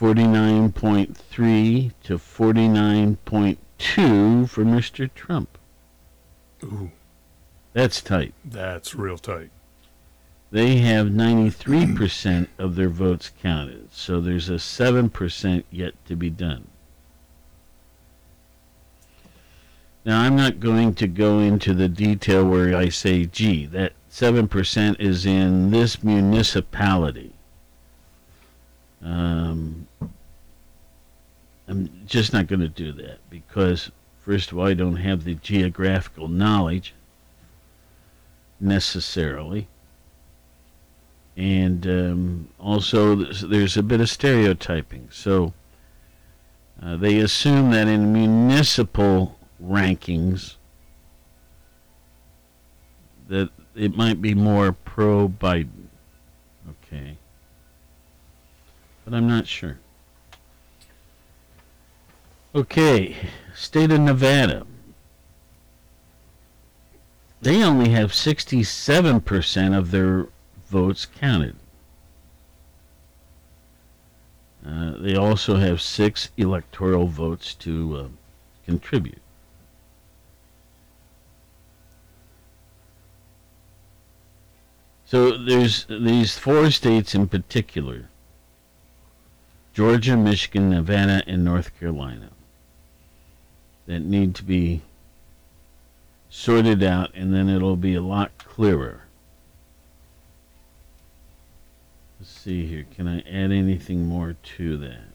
49.3 0.00 1.92
to 2.04 2.16
49.2 2.16 4.48
for 4.48 4.64
Mr. 4.64 5.10
Trump. 5.14 5.58
Ooh, 6.64 6.90
That's 7.74 8.00
tight. 8.00 8.32
that's 8.42 8.94
real 8.94 9.18
tight. 9.18 9.50
They 10.50 10.78
have 10.78 11.08
93% 11.08 12.48
of 12.58 12.76
their 12.76 12.88
votes 12.88 13.30
counted, 13.42 13.92
so 13.92 14.22
there's 14.22 14.48
a 14.48 14.54
7% 14.54 15.64
yet 15.70 15.92
to 16.06 16.16
be 16.16 16.30
done. 16.30 16.68
Now, 20.06 20.22
I'm 20.22 20.34
not 20.34 20.60
going 20.60 20.94
to 20.94 21.06
go 21.06 21.40
into 21.40 21.74
the 21.74 21.88
detail 21.88 22.48
where 22.48 22.74
I 22.74 22.88
say, 22.88 23.26
gee, 23.26 23.66
that 23.66 23.92
7% 24.10 24.98
is 24.98 25.26
in 25.26 25.70
this 25.70 26.02
municipality. 26.02 27.34
Um, 29.02 29.86
I'm 31.68 32.02
just 32.06 32.32
not 32.32 32.48
going 32.48 32.60
to 32.60 32.68
do 32.68 32.92
that 32.92 33.18
because, 33.30 33.90
first 34.24 34.50
of 34.50 34.58
all, 34.58 34.66
I 34.66 34.74
don't 34.74 34.96
have 34.96 35.24
the 35.24 35.36
geographical 35.36 36.28
knowledge 36.28 36.94
necessarily. 38.60 39.68
And 41.36 41.86
um, 41.86 42.48
also, 42.58 43.14
there's, 43.14 43.76
a 43.76 43.82
bit 43.82 44.00
of 44.00 44.10
stereotyping. 44.10 45.08
So 45.10 45.54
uh, 46.82 46.96
they 46.96 47.18
assume 47.18 47.70
that 47.70 47.88
in 47.88 48.12
municipal 48.12 49.38
rankings, 49.62 50.56
that 53.28 53.50
it 53.76 53.96
might 53.96 54.20
be 54.20 54.34
more 54.34 54.72
pro 54.72 55.28
Biden. 55.28 55.86
Okay. 56.68 57.16
But 59.10 59.16
I'm 59.16 59.26
not 59.26 59.48
sure. 59.48 59.80
Okay, 62.54 63.16
state 63.56 63.90
of 63.90 63.98
Nevada. 63.98 64.64
They 67.42 67.60
only 67.60 67.90
have 67.90 68.12
67% 68.12 69.76
of 69.76 69.90
their 69.90 70.28
votes 70.68 71.06
counted. 71.06 71.56
Uh, 74.64 74.92
they 74.98 75.16
also 75.16 75.56
have 75.56 75.82
six 75.82 76.30
electoral 76.36 77.08
votes 77.08 77.54
to 77.54 77.96
uh, 77.96 78.08
contribute. 78.64 79.22
So 85.04 85.36
there's 85.36 85.86
these 85.86 86.38
four 86.38 86.70
states 86.70 87.12
in 87.16 87.26
particular 87.26 88.10
Georgia, 89.80 90.14
Michigan, 90.14 90.68
Nevada, 90.68 91.22
and 91.26 91.42
North 91.42 91.74
Carolina 91.80 92.28
that 93.86 94.00
need 94.00 94.34
to 94.34 94.44
be 94.44 94.82
sorted 96.28 96.82
out, 96.82 97.10
and 97.14 97.32
then 97.32 97.48
it'll 97.48 97.76
be 97.76 97.94
a 97.94 98.02
lot 98.02 98.30
clearer. 98.36 99.04
Let's 102.18 102.30
see 102.30 102.66
here. 102.66 102.84
Can 102.94 103.08
I 103.08 103.20
add 103.20 103.52
anything 103.52 104.04
more 104.04 104.36
to 104.58 104.76
that? 104.76 105.08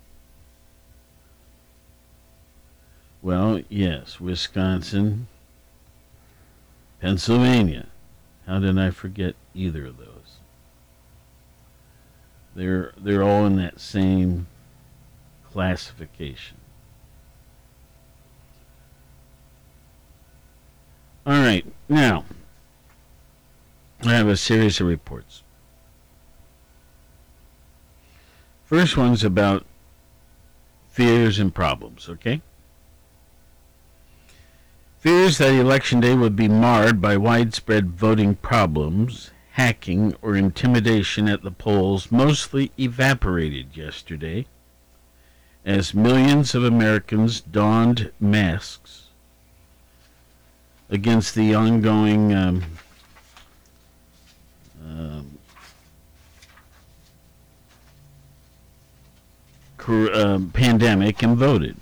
Well, 3.21 3.61
yes, 3.69 4.19
Wisconsin, 4.19 5.27
Pennsylvania. 6.99 7.85
How 8.47 8.57
did 8.57 8.79
I 8.79 8.89
forget 8.89 9.35
either 9.53 9.85
of 9.85 9.97
those? 9.97 10.39
They're 12.55 12.93
they're 12.97 13.21
all 13.21 13.45
in 13.45 13.57
that 13.57 13.79
same 13.79 14.47
classification. 15.55 16.57
All 21.25 21.39
right, 21.39 21.65
now 21.87 22.25
I 24.03 24.15
have 24.15 24.27
a 24.27 24.35
series 24.35 24.81
of 24.81 24.87
reports. 24.87 25.43
First 28.65 28.97
one's 28.97 29.23
about 29.23 29.65
fears 30.89 31.39
and 31.39 31.55
problems, 31.55 32.09
okay? 32.09 32.41
Fears 34.99 35.37
that 35.37 35.53
Election 35.53 36.01
Day 36.01 36.15
would 36.15 36.35
be 36.35 36.49
marred 36.49 36.99
by 36.99 37.15
widespread 37.15 37.91
voting 37.91 38.35
problems, 38.35 39.31
hacking, 39.51 40.15
or 40.21 40.35
intimidation 40.35 41.29
at 41.29 41.43
the 41.43 41.51
polls 41.51 42.11
mostly 42.11 42.73
evaporated 42.77 43.77
yesterday 43.77 44.45
as 45.65 45.95
millions 45.95 46.53
of 46.53 46.63
Americans 46.63 47.41
donned 47.41 48.11
masks 48.19 49.07
against 50.89 51.33
the 51.33 51.55
ongoing 51.55 52.33
um, 52.33 52.63
um, 54.83 55.37
uh, 59.87 60.39
pandemic 60.53 61.23
and 61.23 61.35
voted. 61.35 61.77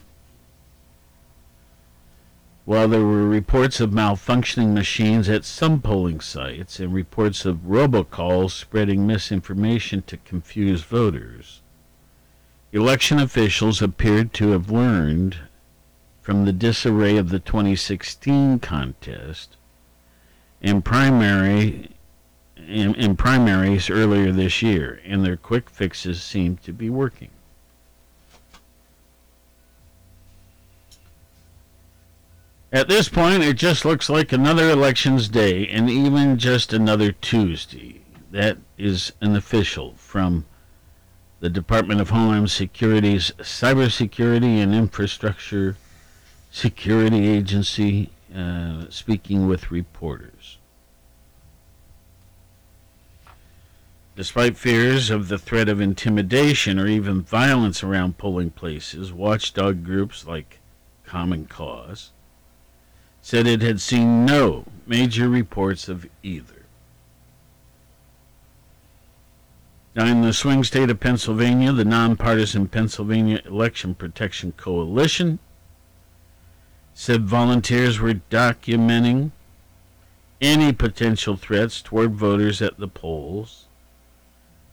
While 2.65 2.87
there 2.87 3.01
were 3.01 3.27
reports 3.27 3.81
of 3.81 3.89
malfunctioning 3.89 4.71
machines 4.73 5.27
at 5.27 5.43
some 5.43 5.81
polling 5.81 6.21
sites 6.21 6.79
and 6.79 6.93
reports 6.93 7.45
of 7.45 7.57
robocalls 7.67 8.51
spreading 8.51 9.05
misinformation 9.05 10.01
to 10.03 10.15
confuse 10.15 10.83
voters, 10.83 11.59
election 12.73 13.19
officials 13.19 13.81
appeared 13.83 14.33
to 14.33 14.49
have 14.49 14.71
learned 14.71 15.37
from 16.21 16.43
the 16.43 16.51
disarray 16.51 17.17
of 17.17 17.29
the 17.29 17.39
2016 17.39 18.59
contest 18.59 19.55
and 20.59 20.83
primary 20.83 21.91
in, 22.57 22.95
in 22.95 23.15
primaries 23.15 23.89
earlier 23.89 24.31
this 24.31 24.61
year, 24.61 24.99
and 25.05 25.23
their 25.23 25.37
quick 25.37 25.69
fixes 25.69 26.23
seem 26.23 26.57
to 26.57 26.71
be 26.71 26.89
working. 26.89 27.29
At 32.71 32.87
this 32.87 33.07
point, 33.07 33.43
it 33.43 33.53
just 33.53 33.85
looks 33.85 34.09
like 34.09 34.31
another 34.31 34.69
elections 34.69 35.29
day 35.29 35.67
and 35.67 35.89
even 35.91 36.39
just 36.39 36.73
another 36.73 37.11
Tuesday. 37.11 38.01
That 38.31 38.57
is 38.79 39.13
an 39.21 39.35
official 39.35 39.93
from 39.95 40.45
the 41.43 41.49
Department 41.49 41.99
of 41.99 42.09
Homeland 42.09 42.49
Security's 42.49 43.31
Cybersecurity 43.31 44.63
and 44.63 44.73
Infrastructure 44.73 45.75
Security 46.49 47.27
Agency 47.27 48.11
uh, 48.33 48.85
speaking 48.89 49.45
with 49.45 49.69
reporters. 49.69 50.57
Despite 54.15 54.55
fears 54.55 55.09
of 55.09 55.27
the 55.27 55.37
threat 55.37 55.67
of 55.67 55.81
intimidation 55.81 56.79
or 56.79 56.87
even 56.87 57.23
violence 57.23 57.83
around 57.83 58.17
polling 58.17 58.51
places, 58.51 59.11
watchdog 59.11 59.83
groups 59.83 60.25
like 60.25 60.59
Common 61.05 61.45
Cause 61.47 62.11
said 63.21 63.47
it 63.47 63.61
had 63.61 63.81
seen 63.81 64.23
no 64.23 64.63
major 64.87 65.27
reports 65.27 65.89
of 65.89 66.07
either. 66.23 66.62
Now, 69.95 70.05
in 70.05 70.21
the 70.21 70.33
swing 70.33 70.63
state 70.63 70.89
of 70.89 70.99
Pennsylvania, 70.99 71.71
the 71.71 71.85
nonpartisan 71.85 72.67
Pennsylvania 72.67 73.41
Election 73.45 73.93
Protection 73.93 74.53
Coalition 74.53 75.39
said 76.95 77.25
volunteers 77.25 77.99
were 77.99 78.15
documenting 78.31 79.31
any 80.41 80.73
potential 80.73 81.35
threats 81.35 81.81
toward 81.81 82.15
voters 82.15 82.61
at 82.61 82.79
the 82.79 82.87
polls, 82.87 83.67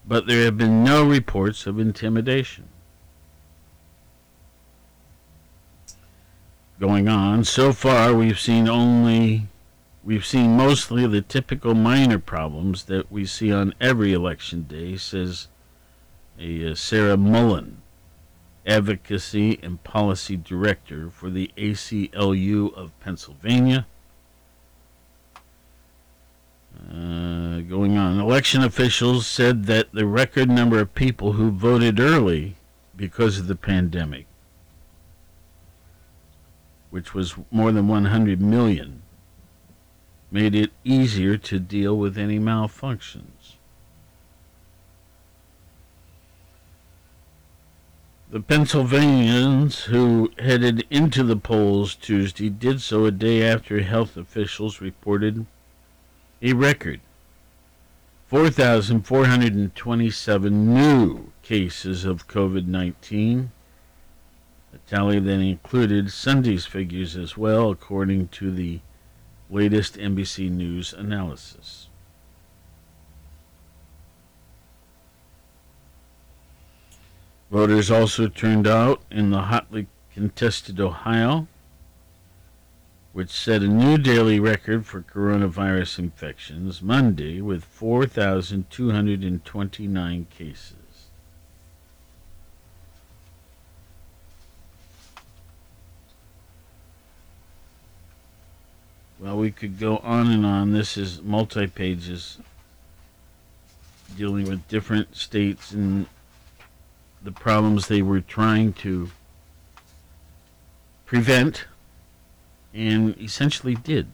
but 0.07 0.27
there 0.27 0.45
have 0.45 0.57
been 0.57 0.83
no 0.83 1.07
reports 1.07 1.67
of 1.67 1.79
intimidation. 1.79 2.69
going 6.81 7.09
on. 7.09 7.45
So 7.45 7.73
far, 7.73 8.15
we've 8.15 8.41
seen 8.41 8.67
only, 8.67 9.47
we've 10.11 10.27
seen 10.27 10.57
mostly 10.57 11.07
the 11.07 11.23
typical 11.23 11.73
minor 11.73 12.19
problems 12.19 12.87
that 12.87 13.13
we 13.13 13.25
see 13.25 13.53
on 13.53 13.73
every 13.81 14.13
election 14.13 14.65
day, 14.65 14.97
says 14.97 15.47
a 16.37 16.73
uh, 16.73 16.75
Sarah 16.75 17.17
Mullen, 17.17 17.81
Advocacy 18.67 19.61
and 19.63 19.85
Policy 19.85 20.37
Director 20.37 21.11
for 21.11 21.31
the 21.31 21.53
ACLU 21.57 22.75
of 22.75 22.99
Pennsylvania. 22.99 23.87
Uh, 26.93 27.61
going 27.61 27.97
on, 27.97 28.19
election 28.19 28.65
officials 28.65 29.29
said 29.29 29.67
that 29.67 29.93
the 29.93 30.07
record 30.07 30.49
number 30.49 30.81
of 30.81 30.93
people 30.93 31.35
who 31.35 31.53
voted 31.53 32.01
early 32.01 32.57
because 32.97 33.39
of 33.39 33.47
the 33.47 33.55
pandemic 33.55 34.27
which 36.91 37.15
was 37.15 37.37
more 37.53 37.71
than 37.71 37.87
100 37.87 38.41
million, 38.41 39.00
made 40.31 40.55
it 40.55 40.71
easier 40.85 41.37
to 41.37 41.59
deal 41.59 41.97
with 41.97 42.17
any 42.17 42.39
malfunctions. 42.39 43.57
The 48.31 48.41
Pennsylvanians 48.41 49.81
who 49.85 50.31
headed 50.39 50.87
into 50.89 51.23
the 51.25 51.37
polls 51.37 51.97
Tuesday 51.97 52.49
did 52.49 52.81
so 52.81 53.05
a 53.05 53.11
day 53.11 53.43
after 53.43 53.81
health 53.81 54.17
officials 54.17 54.81
reported 54.81 55.47
a 56.41 56.53
record 56.53 57.01
4,427 58.29 60.75
new 60.75 61.33
cases 61.43 62.05
of 62.05 62.29
COVID 62.29 62.69
19 62.69 63.51
a 64.73 64.79
tally 64.89 65.19
that 65.19 65.41
included 65.41 66.13
Sunday's 66.13 66.65
figures 66.65 67.17
as 67.17 67.37
well, 67.37 67.71
according 67.71 68.29
to 68.29 68.53
the 68.53 68.79
latest 69.51 69.97
NBC 69.97 70.51
News 70.51 70.93
analysis. 70.93 71.89
Voters 77.51 77.91
also 77.91 78.29
turned 78.29 78.69
out 78.69 79.03
in 79.11 79.31
the 79.31 79.41
hotly 79.43 79.89
contested 80.15 80.79
Ohio, 80.79 81.49
which 83.13 83.31
set 83.31 83.63
a 83.63 83.67
new 83.67 83.99
daily 83.99 84.39
record 84.39 84.87
for 84.87 85.03
coronavirus 85.03 85.99
infections 85.99 86.81
Monday 86.81 87.41
with 87.41 87.65
4,229 87.65 90.27
cases. 90.31 90.80
Well, 99.21 99.37
we 99.37 99.51
could 99.51 99.79
go 99.79 99.99
on 99.99 100.31
and 100.31 100.47
on. 100.47 100.73
This 100.73 100.97
is 100.97 101.21
multi 101.21 101.67
pages 101.67 102.39
dealing 104.17 104.49
with 104.49 104.67
different 104.67 105.15
states 105.15 105.73
and 105.73 106.07
the 107.23 107.31
problems 107.31 107.87
they 107.87 108.01
were 108.01 108.23
trying 108.23 108.73
to 108.73 109.11
prevent 111.05 111.67
and 112.73 113.15
essentially 113.21 113.75
did. 113.75 114.07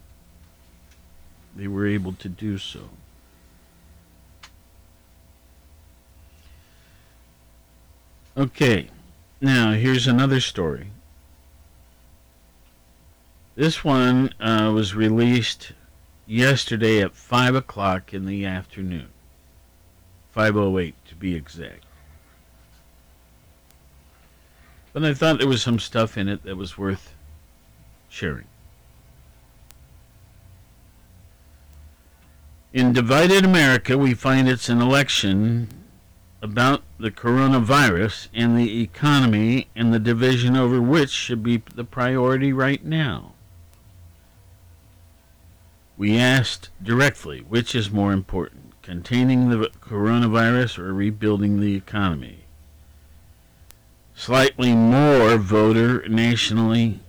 They 1.54 1.68
were 1.68 1.86
able 1.86 2.12
to 2.14 2.28
do 2.28 2.58
so. 2.58 2.90
Okay, 8.36 8.90
now 9.40 9.72
here's 9.72 10.08
another 10.08 10.40
story. 10.40 10.88
This 13.56 13.82
one 13.82 14.34
uh, 14.38 14.70
was 14.74 14.94
released 14.94 15.72
yesterday 16.26 17.00
at 17.00 17.16
5 17.16 17.54
o'clock 17.54 18.12
in 18.12 18.26
the 18.26 18.44
afternoon. 18.44 19.08
5.08 20.36 20.92
to 21.08 21.14
be 21.14 21.34
exact. 21.34 21.84
But 24.92 25.04
I 25.06 25.14
thought 25.14 25.38
there 25.38 25.48
was 25.48 25.62
some 25.62 25.78
stuff 25.78 26.18
in 26.18 26.28
it 26.28 26.42
that 26.42 26.56
was 26.56 26.76
worth 26.76 27.14
sharing. 28.10 28.44
In 32.74 32.92
Divided 32.92 33.42
America, 33.42 33.96
we 33.96 34.12
find 34.12 34.50
it's 34.50 34.68
an 34.68 34.82
election 34.82 35.68
about 36.42 36.82
the 36.98 37.10
coronavirus 37.10 38.28
and 38.34 38.58
the 38.58 38.82
economy 38.82 39.68
and 39.74 39.94
the 39.94 39.98
division 39.98 40.56
over 40.58 40.82
which 40.82 41.08
should 41.08 41.42
be 41.42 41.62
the 41.74 41.84
priority 41.84 42.52
right 42.52 42.84
now. 42.84 43.32
We 45.98 46.18
asked 46.18 46.68
directly 46.82 47.40
which 47.40 47.74
is 47.74 47.90
more 47.90 48.12
important, 48.12 48.74
containing 48.82 49.48
the 49.48 49.70
coronavirus 49.80 50.78
or 50.78 50.92
rebuilding 50.92 51.58
the 51.58 51.74
economy. 51.74 52.40
Slightly 54.14 54.74
more 54.74 55.38
voter 55.38 56.06
nationally 56.06 57.00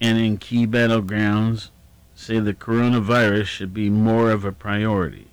and 0.00 0.18
in 0.18 0.38
key 0.38 0.66
battlegrounds 0.66 1.70
say 2.14 2.38
the 2.38 2.54
coronavirus 2.54 3.46
should 3.46 3.74
be 3.74 3.90
more 3.90 4.30
of 4.30 4.44
a 4.44 4.52
priority. 4.52 5.26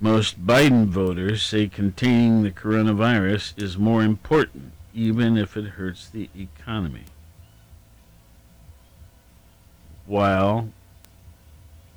Most 0.00 0.44
Biden 0.44 0.86
voters 0.86 1.42
say 1.42 1.68
containing 1.68 2.42
the 2.42 2.50
coronavirus 2.50 3.62
is 3.62 3.76
more 3.76 4.02
important, 4.02 4.72
even 4.92 5.36
if 5.36 5.56
it 5.56 5.72
hurts 5.72 6.08
the 6.08 6.30
economy 6.36 7.04
while 10.10 10.68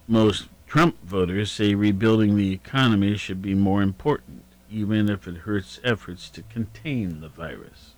most 0.08 0.48
Trump 0.68 0.96
voters 1.04 1.52
say 1.52 1.74
rebuilding 1.74 2.36
the 2.36 2.54
economy 2.54 3.18
should 3.18 3.42
be 3.42 3.56
more 3.56 3.82
important, 3.82 4.44
even 4.70 5.10
if 5.10 5.28
it 5.28 5.36
hurts 5.38 5.80
efforts 5.84 6.30
to 6.30 6.44
contain 6.44 7.22
the 7.22 7.28
virus. 7.28 7.96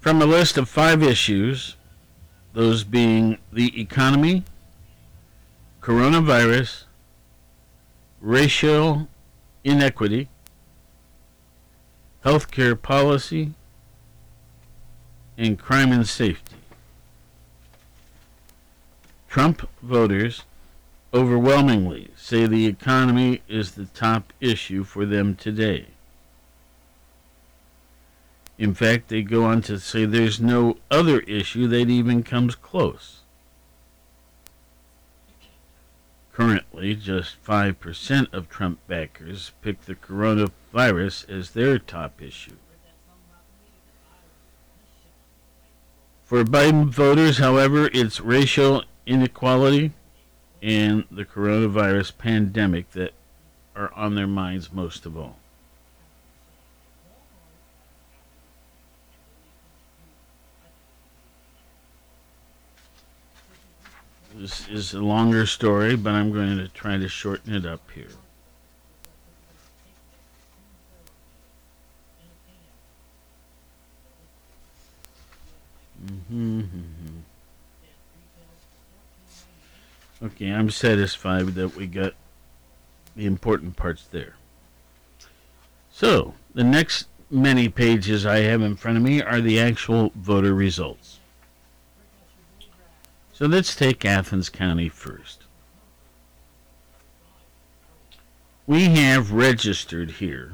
From 0.00 0.22
a 0.22 0.24
list 0.24 0.56
of 0.56 0.70
five 0.70 1.02
issues, 1.02 1.76
those 2.54 2.82
being 2.82 3.36
the 3.52 3.78
economy, 3.78 4.44
coronavirus, 5.82 6.84
racial 8.22 9.06
inequity, 9.64 10.30
healthcare 12.24 12.80
policy, 12.80 13.52
and 15.36 15.58
crime 15.58 15.92
and 15.92 16.06
safety. 16.06 16.56
Trump 19.28 19.68
voters 19.82 20.42
overwhelmingly 21.14 22.10
say 22.16 22.46
the 22.46 22.66
economy 22.66 23.42
is 23.48 23.72
the 23.72 23.86
top 23.86 24.32
issue 24.40 24.84
for 24.84 25.06
them 25.06 25.34
today. 25.34 25.86
In 28.58 28.74
fact, 28.74 29.08
they 29.08 29.22
go 29.22 29.44
on 29.44 29.62
to 29.62 29.78
say 29.78 30.04
there's 30.04 30.40
no 30.40 30.76
other 30.90 31.20
issue 31.20 31.66
that 31.68 31.88
even 31.88 32.22
comes 32.22 32.54
close. 32.54 33.20
Currently, 36.32 36.94
just 36.94 37.42
5% 37.44 38.32
of 38.32 38.48
Trump 38.48 38.78
backers 38.86 39.52
pick 39.62 39.82
the 39.82 39.94
coronavirus 39.94 41.28
as 41.28 41.50
their 41.50 41.78
top 41.78 42.22
issue. 42.22 42.56
For 46.32 46.44
Biden 46.44 46.88
voters, 46.88 47.36
however, 47.36 47.90
it's 47.92 48.18
racial 48.18 48.84
inequality 49.04 49.92
and 50.62 51.04
the 51.10 51.26
coronavirus 51.26 52.16
pandemic 52.16 52.90
that 52.92 53.12
are 53.76 53.92
on 53.92 54.14
their 54.14 54.26
minds 54.26 54.72
most 54.72 55.04
of 55.04 55.14
all. 55.14 55.36
This 64.34 64.66
is 64.68 64.94
a 64.94 65.02
longer 65.02 65.44
story, 65.44 65.96
but 65.96 66.14
I'm 66.14 66.32
going 66.32 66.56
to 66.56 66.68
try 66.68 66.96
to 66.96 67.08
shorten 67.10 67.54
it 67.54 67.66
up 67.66 67.90
here. 67.90 68.08
Okay, 80.22 80.50
I'm 80.50 80.70
satisfied 80.70 81.54
that 81.54 81.74
we 81.74 81.86
got 81.86 82.14
the 83.16 83.26
important 83.26 83.76
parts 83.76 84.06
there. 84.10 84.36
So, 85.90 86.34
the 86.54 86.64
next 86.64 87.06
many 87.32 87.68
pages 87.68 88.24
I 88.26 88.40
have 88.40 88.60
in 88.62 88.76
front 88.76 88.98
of 88.98 89.02
me 89.02 89.22
are 89.22 89.40
the 89.40 89.58
actual 89.58 90.12
voter 90.14 90.54
results. 90.54 91.18
So 93.32 93.46
let's 93.46 93.74
take 93.74 94.04
Athens 94.04 94.50
County 94.50 94.88
first. 94.88 95.42
We 98.66 98.90
have 98.90 99.32
registered 99.32 100.10
here 100.12 100.52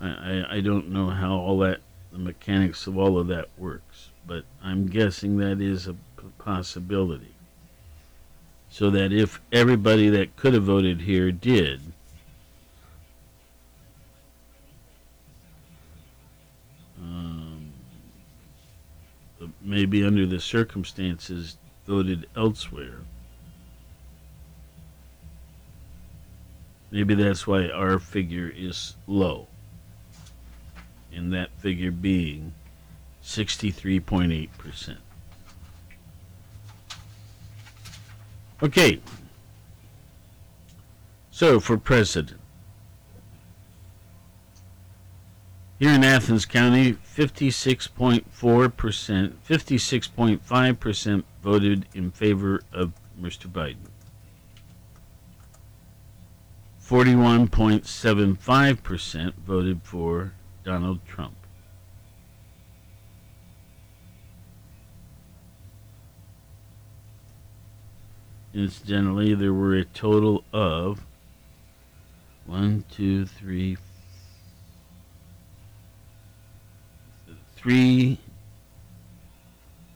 I, 0.00 0.44
I, 0.48 0.60
don't 0.60 0.88
know 0.88 1.10
how 1.10 1.32
all 1.32 1.58
that, 1.58 1.80
the 2.12 2.18
mechanics 2.18 2.86
of 2.86 2.96
all 2.96 3.18
of 3.18 3.26
that 3.26 3.48
works, 3.58 4.10
but 4.24 4.44
I'm 4.62 4.86
guessing 4.86 5.36
that 5.38 5.60
is 5.60 5.88
a 5.88 5.96
possibility. 6.38 7.34
So 8.70 8.88
that 8.90 9.12
if 9.12 9.40
everybody 9.52 10.08
that 10.10 10.36
could 10.36 10.54
have 10.54 10.62
voted 10.62 11.00
here 11.02 11.32
did, 11.32 11.80
um, 16.98 17.72
maybe 19.60 20.04
under 20.04 20.24
the 20.24 20.38
circumstances 20.38 21.58
voted 21.86 22.28
elsewhere. 22.36 23.00
Maybe 26.92 27.14
that's 27.14 27.46
why 27.46 27.68
our 27.68 27.98
figure 27.98 28.52
is 28.54 28.96
low. 29.06 29.48
And 31.12 31.32
that 31.32 31.50
figure 31.58 31.90
being 31.90 32.54
63.8%. 33.22 34.96
Okay. 38.62 39.00
So 41.30 41.60
for 41.60 41.78
president. 41.78 42.38
Here 45.78 45.90
in 45.90 46.04
Athens 46.04 46.44
County, 46.44 46.92
56.4%, 46.92 48.24
56.5% 49.48 51.24
voted 51.42 51.86
in 51.94 52.10
favor 52.10 52.60
of 52.70 52.92
Mr. 53.18 53.50
Biden. 53.50 53.76
41.75% 56.84 59.32
voted 59.46 59.80
for 59.82 60.34
Donald 60.64 61.02
Trump. 61.06 61.39
Incidentally, 68.52 69.34
there 69.34 69.54
were 69.54 69.76
a 69.76 69.84
total 69.84 70.42
of 70.52 71.06
one, 72.46 72.84
two, 72.90 73.24
three, 73.24 73.76
three, 77.54 78.18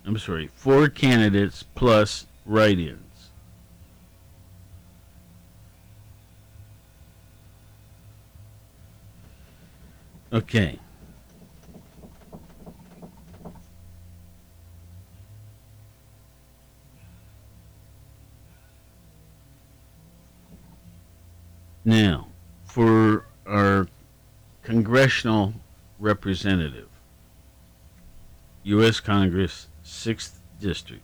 I'm 0.07 0.19
sorry, 0.19 0.51
four 0.55 0.89
candidates 0.89 1.65
plus 1.75 2.27
write 2.47 2.79
ins. 2.79 3.31
Okay. 10.33 10.79
Now, 21.85 22.29
for 22.65 23.27
our 23.47 23.89
congressional 24.63 25.55
representative, 25.99 26.89
U.S. 28.63 29.01
Congress, 29.01 29.69
6th 29.85 30.39
District, 30.59 31.03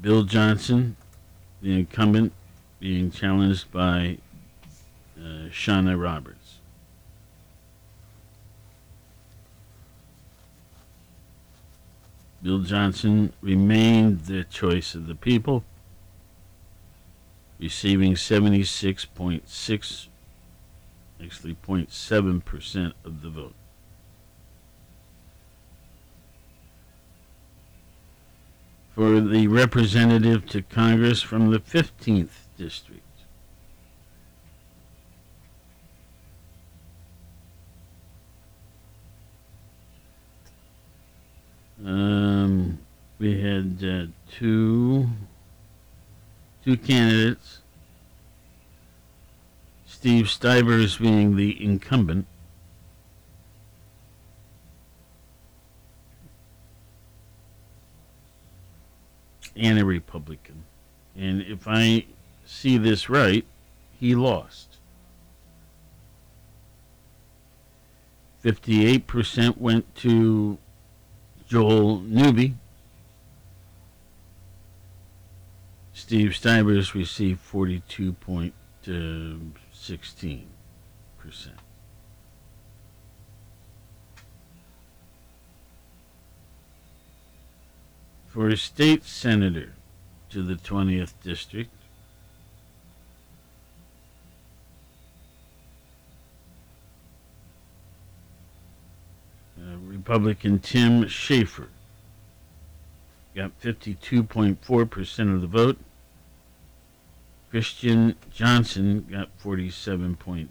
Bill 0.00 0.22
Johnson, 0.22 0.96
the 1.60 1.78
incumbent, 1.78 2.32
being 2.80 3.10
challenged 3.10 3.70
by 3.70 4.18
uh, 5.18 5.50
Shawna 5.50 6.00
Roberts. 6.00 6.58
Bill 12.40 12.60
Johnson 12.60 13.32
remained 13.42 14.26
the 14.26 14.44
choice 14.44 14.94
of 14.94 15.08
the 15.08 15.16
people 15.16 15.64
receiving 17.58 18.14
76.6, 18.14 20.08
actually 21.22 21.54
0.7% 21.54 22.92
of 23.04 23.22
the 23.22 23.30
vote. 23.30 23.54
for 28.98 29.20
the 29.20 29.46
representative 29.46 30.44
to 30.44 30.60
Congress 30.60 31.22
from 31.22 31.52
the 31.52 31.60
15th 31.60 32.30
District. 32.56 33.00
Um, 41.86 42.80
we 43.20 43.40
had 43.40 43.78
uh, 43.84 44.06
two 44.28 45.08
two 46.68 46.76
candidates. 46.76 47.60
Steve 49.86 50.28
Stivers 50.28 50.98
being 50.98 51.34
the 51.34 51.64
incumbent. 51.64 52.26
And 59.56 59.78
a 59.78 59.84
Republican. 59.86 60.64
And 61.16 61.40
if 61.40 61.66
I 61.66 62.04
see 62.44 62.76
this 62.76 63.08
right, 63.08 63.46
he 63.98 64.14
lost. 64.14 64.76
58% 68.44 69.56
went 69.56 69.94
to 69.96 70.58
Joel 71.48 72.00
Newby. 72.00 72.56
Steve 75.98 76.36
Stivers 76.36 76.94
received 76.94 77.40
42.16%. 77.52 78.52
For 88.28 88.48
a 88.48 88.56
state 88.56 89.04
senator 89.04 89.74
to 90.30 90.44
the 90.44 90.54
20th 90.54 91.14
district, 91.22 91.74
uh, 99.58 99.62
Republican 99.82 100.60
Tim 100.60 101.08
Schaffer 101.08 101.70
got 103.34 103.60
52.4% 103.60 105.34
of 105.34 105.40
the 105.40 105.48
vote. 105.48 105.78
Christian 107.50 108.14
Johnson 108.30 109.06
got 109.10 109.36
47.6. 109.38 110.48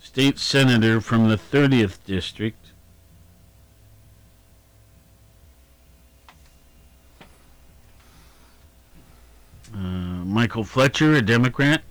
State 0.00 0.38
Senator 0.38 1.00
from 1.00 1.28
the 1.28 1.36
30th 1.36 1.98
District. 2.06 2.70
Uh, 9.74 9.78
Michael 9.78 10.62
Fletcher, 10.62 11.14
a 11.14 11.20
Democrat, 11.20 11.82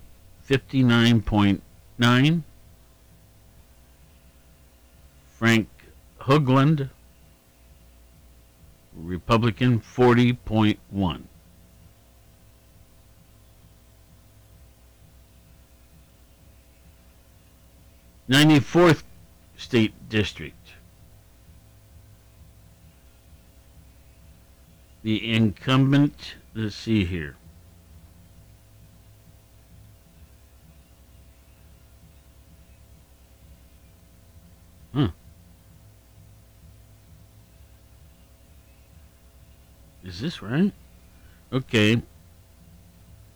59.9. 0.50 2.42
Frank 5.38 5.68
Hoagland, 6.22 6.90
Republican, 8.96 9.80
40.1. 9.80 11.24
Ninety-fourth 18.28 19.04
state 19.58 19.94
district. 20.10 20.56
The 25.04 25.34
incumbent, 25.34 26.36
let's 26.54 26.76
see 26.76 27.04
here. 27.04 27.36
Is 40.04 40.20
this 40.20 40.42
right? 40.42 40.72
Okay. 41.52 42.02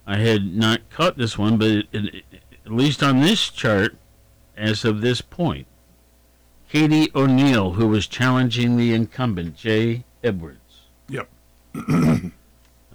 I 0.05 0.18
had 0.18 0.55
not 0.55 0.89
caught 0.89 1.18
this 1.18 1.38
one, 1.38 1.57
but 1.57 1.68
it, 1.68 1.88
it, 1.91 2.24
at 2.65 2.72
least 2.72 3.03
on 3.03 3.20
this 3.22 3.49
chart, 3.49 3.95
as 4.55 4.84
of 4.86 5.01
this 5.01 5.22
point, 5.22 5.68
Katie 6.70 7.09
O'Neill, 7.15 7.74
who 7.74 7.88
was 7.88 8.07
challenging 8.07 8.76
the 8.78 8.93
incumbent, 8.93 9.55
Jay 9.55 10.03
Edwards, 10.24 10.59
Yep. 11.09 11.30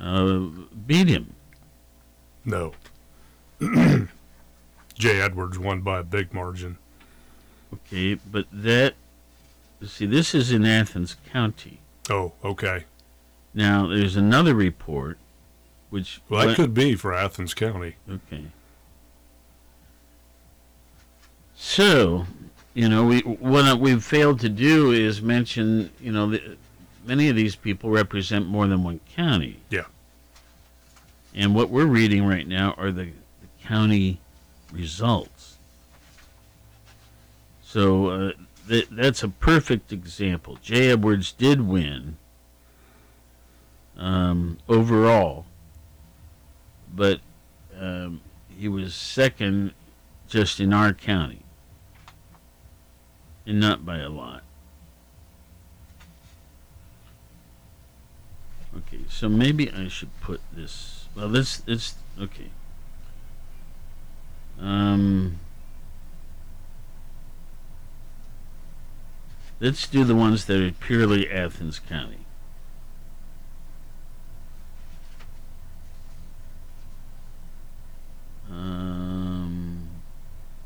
uh, 0.01 0.39
beat 0.87 1.09
him. 1.09 1.35
No. 2.45 2.73
Jay 4.95 5.21
Edwards 5.21 5.59
won 5.59 5.81
by 5.81 6.01
a 6.01 6.03
big 6.03 6.35
margin. 6.35 6.77
Okay, 7.73 8.15
but 8.15 8.47
that, 8.53 8.95
see, 9.87 10.05
this 10.07 10.35
is 10.35 10.53
in 10.53 10.67
Athens 10.67 11.17
County. 11.33 11.79
Oh, 12.11 12.33
okay. 12.45 12.85
Now, 13.55 13.87
there's 13.87 14.17
another 14.17 14.55
report, 14.55 15.19
which. 15.91 16.21
Well, 16.29 16.41
that 16.41 16.47
went- 16.47 16.57
could 16.57 16.75
be 16.75 16.95
for 16.95 17.13
Athens 17.13 17.55
County. 17.55 17.97
Okay. 18.09 18.47
So, 21.55 22.27
you 22.75 22.89
know, 22.89 23.05
we 23.05 23.21
what 23.21 23.79
we've 23.79 24.03
failed 24.03 24.41
to 24.41 24.49
do 24.49 24.91
is 24.91 25.23
mention, 25.23 25.91
you 26.01 26.11
know, 26.13 26.31
the, 26.31 26.57
many 27.05 27.29
of 27.29 27.37
these 27.37 27.55
people 27.55 27.91
represent 27.91 28.47
more 28.47 28.67
than 28.67 28.83
one 28.83 29.01
county. 29.15 29.59
Yeah. 29.71 29.85
And 31.35 31.55
what 31.55 31.71
we're 31.71 31.87
reading 31.87 32.27
right 32.27 32.47
now 32.47 32.75
are 32.77 32.91
the, 32.91 33.05
the 33.05 33.65
county 33.65 34.19
results. 34.73 35.57
So 37.63 38.09
uh, 38.09 38.33
th- 38.69 38.89
that's 38.91 39.23
a 39.23 39.29
perfect 39.29 39.93
example. 39.93 40.59
Jay 40.63 40.91
Edwards 40.91 41.33
did 41.33 41.63
win 41.63 42.17
um, 43.97 44.59
overall, 44.69 45.47
but 46.95 47.21
um, 47.79 48.21
he 48.49 48.69
was 48.69 48.95
second 48.95 49.73
just 50.29 50.61
in 50.61 50.73
our 50.73 50.93
county, 50.93 51.43
and 53.47 53.61
not 53.61 53.85
by 53.85 53.99
a 53.99 54.09
lot. 54.09 54.43
Okay, 58.77 59.01
so 59.09 59.29
maybe 59.29 59.71
I 59.71 59.89
should 59.89 60.19
put 60.21 60.41
this. 60.53 61.07
Well, 61.15 61.29
let's 61.29 61.63
let's 61.67 61.95
okay. 62.19 62.49
Um, 64.59 65.41
let's 69.61 69.87
do 69.87 70.05
the 70.05 70.15
ones 70.15 70.47
that 70.47 70.61
are 70.61 70.73
purely 70.73 71.31
Athens 71.31 71.79
County. 71.79 72.22
Um, 78.53 79.89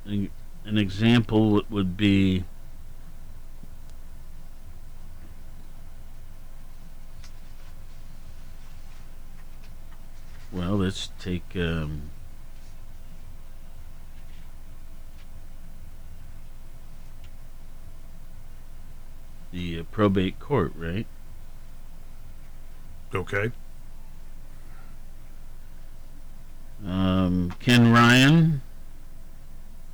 an 0.04 0.78
example 0.78 1.50
would- 1.50 1.70
would 1.70 1.96
be 1.96 2.44
well, 10.52 10.76
let's 10.78 11.10
take 11.20 11.44
um, 11.54 12.10
the 19.52 19.80
uh, 19.80 19.82
probate 19.92 20.40
court, 20.40 20.72
right? 20.76 21.06
Okay. 23.14 23.52
Um, 26.84 27.54
Ken 27.58 27.92
Ryan 27.92 28.62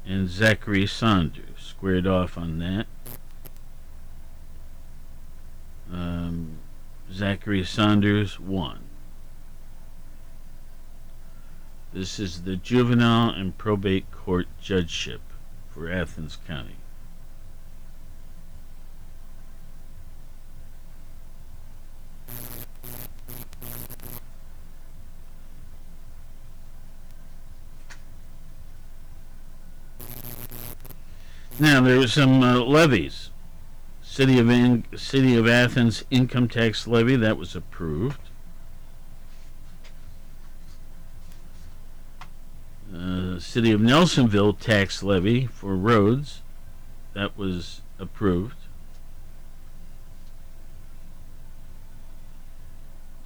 and 0.05 0.29
Zachary 0.29 0.87
Saunders 0.87 1.59
squared 1.59 2.07
off 2.07 2.37
on 2.37 2.59
that. 2.59 2.87
Um, 5.93 6.59
Zachary 7.13 7.65
Saunders 7.65 8.41
won. 8.41 8.81
This 11.93 12.19
is 12.19 12.43
the 12.43 12.57
juvenile 12.57 13.31
and 13.31 13.57
probate 13.57 14.11
court 14.11 14.49
judgeship 14.61 15.21
for 15.69 15.91
Athens 15.91 16.39
County. 16.47 16.77
Now 31.59 31.81
there 31.81 31.99
were 31.99 32.09
some 32.09 32.43
uh, 32.43 32.59
levies. 32.61 33.31
City 34.03 34.39
of 34.39 34.51
In- 34.51 34.85
City 34.97 35.37
of 35.37 35.47
Athens 35.47 36.05
income 36.11 36.49
tax 36.49 36.87
levy 36.87 37.17
that 37.17 37.37
was 37.37 37.55
approved. 37.55 38.21
Uh, 42.95 43.39
City 43.39 43.73
of 43.73 43.81
Nelsonville 43.81 44.59
tax 44.59 45.03
levy 45.03 45.47
for 45.47 45.75
roads 45.75 46.43
that 47.15 47.37
was 47.37 47.81
approved. 47.99 48.57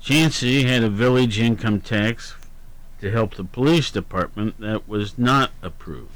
Chauncey 0.00 0.62
had 0.64 0.84
a 0.84 0.88
village 0.88 1.40
income 1.40 1.80
tax 1.80 2.36
to 3.00 3.10
help 3.10 3.34
the 3.34 3.44
police 3.44 3.90
department 3.90 4.60
that 4.60 4.88
was 4.88 5.18
not 5.18 5.50
approved. 5.62 6.15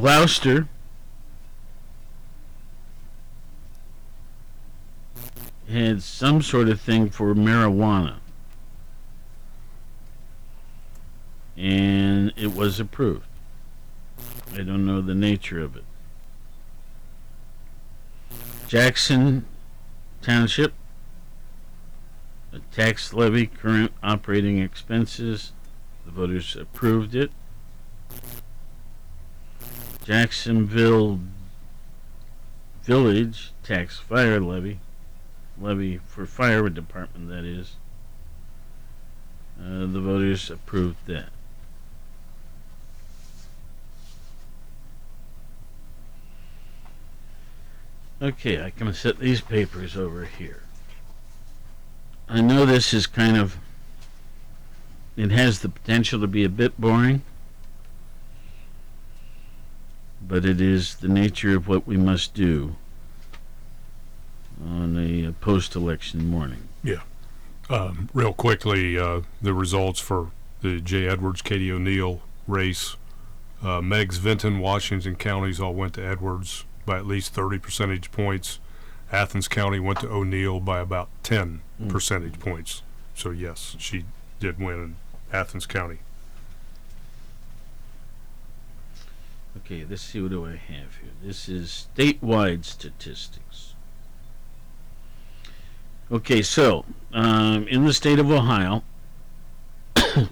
Glouster 0.00 0.66
had 5.68 6.02
some 6.02 6.40
sort 6.40 6.70
of 6.70 6.80
thing 6.80 7.10
for 7.10 7.34
marijuana. 7.34 8.16
And 11.54 12.32
it 12.34 12.54
was 12.54 12.80
approved. 12.80 13.26
I 14.54 14.62
don't 14.62 14.86
know 14.86 15.02
the 15.02 15.14
nature 15.14 15.60
of 15.60 15.76
it. 15.76 15.84
Jackson 18.68 19.44
Township, 20.22 20.72
a 22.54 22.60
tax 22.74 23.12
levy, 23.12 23.46
current 23.46 23.92
operating 24.02 24.58
expenses. 24.58 25.52
The 26.06 26.10
voters 26.10 26.56
approved 26.56 27.14
it. 27.14 27.30
Jacksonville 30.10 31.20
Village 32.82 33.52
tax 33.62 34.00
fire 34.00 34.40
levy, 34.40 34.80
levy 35.56 35.98
for 35.98 36.26
fire 36.26 36.68
department, 36.68 37.28
that 37.28 37.44
is. 37.44 37.76
Uh, 39.56 39.86
the 39.86 40.00
voters 40.00 40.50
approved 40.50 40.96
that. 41.06 41.28
Okay, 48.20 48.64
I 48.64 48.70
can 48.70 48.92
set 48.92 49.20
these 49.20 49.40
papers 49.40 49.96
over 49.96 50.24
here. 50.24 50.64
I 52.28 52.40
know 52.40 52.66
this 52.66 52.92
is 52.92 53.06
kind 53.06 53.36
of. 53.36 53.58
It 55.16 55.30
has 55.30 55.60
the 55.60 55.68
potential 55.68 56.18
to 56.20 56.26
be 56.26 56.42
a 56.42 56.48
bit 56.48 56.80
boring, 56.80 57.22
but 60.30 60.44
it 60.44 60.60
is 60.60 60.94
the 60.96 61.08
nature 61.08 61.56
of 61.56 61.66
what 61.66 61.86
we 61.88 61.96
must 61.96 62.32
do 62.34 62.76
on 64.64 64.96
a 64.96 65.32
post 65.44 65.74
election 65.74 66.26
morning. 66.28 66.68
Yeah. 66.84 67.00
Um, 67.68 68.08
real 68.14 68.32
quickly, 68.32 68.96
uh, 68.98 69.22
the 69.42 69.52
results 69.52 69.98
for 70.00 70.30
the 70.60 70.80
Jay 70.80 71.06
Edwards, 71.08 71.42
Katie 71.42 71.70
O'Neill 71.72 72.22
race. 72.46 72.96
Uh, 73.62 73.80
Meigs, 73.82 74.16
Vinton, 74.18 74.58
Washington 74.60 75.16
counties 75.16 75.60
all 75.60 75.74
went 75.74 75.94
to 75.94 76.02
Edwards 76.06 76.64
by 76.86 76.96
at 76.96 77.06
least 77.06 77.34
30 77.34 77.58
percentage 77.58 78.10
points. 78.12 78.58
Athens 79.12 79.48
County 79.48 79.80
went 79.80 80.00
to 80.00 80.08
O'Neill 80.08 80.60
by 80.60 80.78
about 80.78 81.08
10 81.24 81.62
Mm. 81.82 81.88
percentage 81.88 82.38
points. 82.38 82.82
So, 83.14 83.30
yes, 83.30 83.74
she 83.78 84.04
did 84.38 84.58
win 84.60 84.74
in 84.82 84.96
Athens 85.32 85.66
County. 85.66 85.98
Okay, 89.64 89.84
let's 89.88 90.02
see 90.02 90.20
what 90.20 90.30
do 90.30 90.46
I 90.46 90.56
have 90.56 90.96
here. 90.96 91.10
This 91.22 91.48
is 91.48 91.86
statewide 91.94 92.64
statistics. 92.64 93.74
Okay, 96.10 96.42
so 96.42 96.84
um, 97.12 97.68
in 97.68 97.84
the 97.84 97.92
state 97.92 98.18
of 98.18 98.30
Ohio, 98.30 98.82
I 99.96 100.28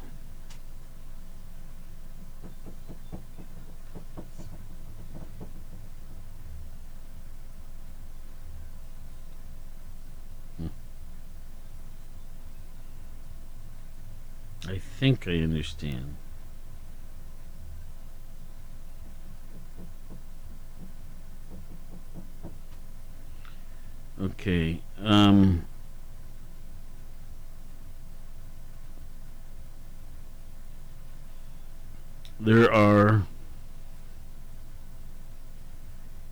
think 14.98 15.28
I 15.28 15.38
understand. 15.38 16.16
Okay. 24.20 24.80
Um, 25.00 25.64
there 32.40 32.72
are 32.72 33.26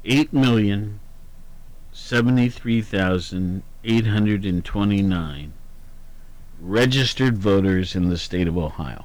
eight 0.04 0.32
million 0.32 0.98
seventy-three 1.92 2.82
thousand 2.82 3.62
eight 3.84 4.06
hundred 4.06 4.44
and 4.44 4.64
twenty-nine 4.64 5.52
registered 6.60 7.38
voters 7.38 7.94
in 7.94 8.08
the 8.08 8.18
state 8.18 8.48
of 8.48 8.58
Ohio. 8.58 9.04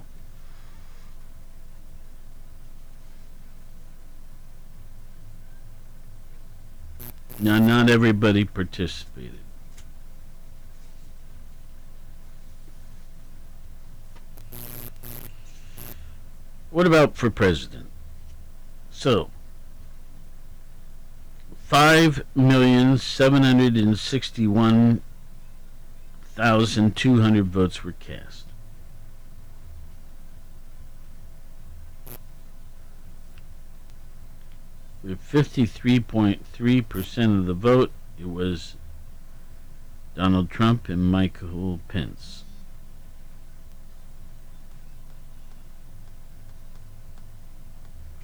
Now, 7.43 7.57
not 7.57 7.89
everybody 7.89 8.45
participated. 8.45 9.39
What 16.69 16.85
about 16.85 17.15
for 17.15 17.31
president? 17.31 17.87
So, 18.91 19.31
five 21.65 22.23
million 22.35 22.99
seven 22.99 23.41
hundred 23.41 23.75
and 23.75 23.97
sixty-one 23.97 25.01
thousand 26.35 26.95
two 26.95 27.21
hundred 27.21 27.47
votes 27.47 27.83
were 27.83 27.93
cast. 27.93 28.50
With 35.03 35.19
fifty-three 35.19 35.99
point 36.01 36.45
three 36.53 36.81
percent 36.81 37.39
of 37.39 37.45
the 37.45 37.53
vote, 37.53 37.91
it 38.19 38.29
was 38.29 38.75
Donald 40.15 40.49
Trump 40.49 40.89
and 40.89 41.03
Michael 41.03 41.79
Pence. 41.87 42.43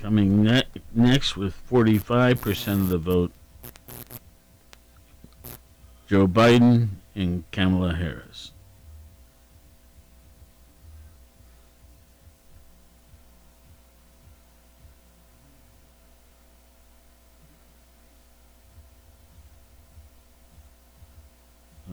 Coming 0.01 0.43
ne- 0.43 0.63
next 0.93 1.35
with 1.35 1.55
45% 1.69 2.67
of 2.73 2.89
the 2.89 2.97
vote, 2.99 3.31
Joe 6.07 6.27
Biden 6.27 6.89
and 7.15 7.49
Kamala 7.51 7.95
Harris. 7.95 8.51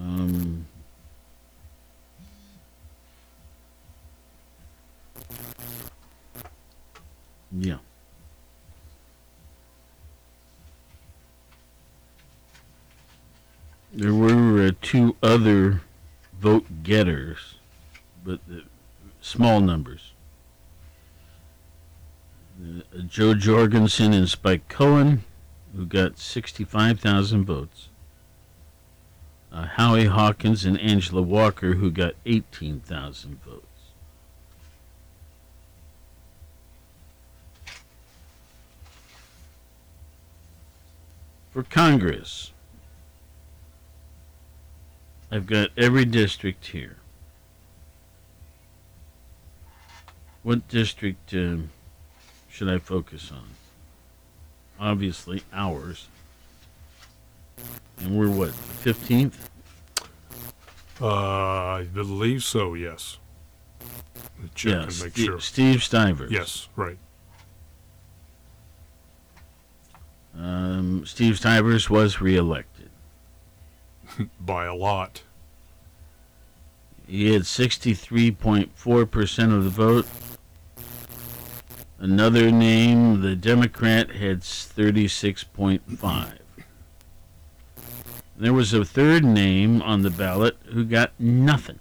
Um, 0.04 0.66
yeah. 7.50 7.78
There 13.94 14.12
were 14.12 14.66
uh, 14.66 14.70
two 14.82 15.16
other 15.22 15.80
vote 16.38 16.66
getters, 16.82 17.54
but 18.22 18.40
uh, 18.50 18.56
small 19.22 19.60
numbers. 19.60 20.12
Uh, 22.62 22.82
Jo 23.06 23.32
Jorgensen 23.32 24.12
and 24.12 24.28
Spike 24.28 24.68
Cohen, 24.68 25.24
who 25.74 25.86
got 25.86 26.18
65,000 26.18 27.46
votes. 27.46 27.88
Uh, 29.54 29.66
Howie 29.66 30.06
Hawkins 30.06 30.64
and 30.64 30.80
Angela 30.80 31.22
Walker, 31.22 31.74
who 31.74 31.88
got 31.88 32.14
18,000 32.26 33.40
votes. 33.44 33.64
For 41.52 41.62
Congress, 41.62 42.50
I've 45.30 45.46
got 45.46 45.68
every 45.76 46.04
district 46.04 46.66
here. 46.66 46.96
What 50.42 50.66
district 50.66 51.32
um, 51.32 51.70
should 52.50 52.68
I 52.68 52.78
focus 52.78 53.30
on? 53.30 53.50
Obviously, 54.80 55.44
ours. 55.52 56.08
And 58.00 58.18
we're 58.18 58.28
what, 58.30 58.50
15th? 58.50 59.34
Uh, 61.00 61.06
I 61.08 61.88
believe 61.92 62.44
so. 62.44 62.74
Yes. 62.74 63.18
Check 64.54 64.72
Yeah, 64.72 64.82
and 64.82 65.00
make 65.02 65.12
Ste- 65.12 65.18
sure. 65.24 65.40
Steve 65.40 65.82
Stivers. 65.82 66.30
Yes, 66.30 66.68
right. 66.76 66.98
Um, 70.36 71.06
Steve 71.06 71.38
Stivers 71.38 71.88
was 71.88 72.20
reelected. 72.20 72.90
By 74.40 74.64
a 74.66 74.74
lot. 74.74 75.22
He 77.06 77.32
had 77.32 77.42
63.4% 77.42 79.56
of 79.56 79.64
the 79.64 79.70
vote. 79.70 80.06
Another 81.98 82.50
name, 82.50 83.20
the 83.22 83.36
Democrat, 83.36 84.10
had 84.10 84.40
36.5. 84.40 86.38
There 88.36 88.52
was 88.52 88.72
a 88.72 88.84
third 88.84 89.24
name 89.24 89.80
on 89.82 90.02
the 90.02 90.10
ballot 90.10 90.56
who 90.66 90.84
got 90.84 91.12
nothing. 91.18 91.78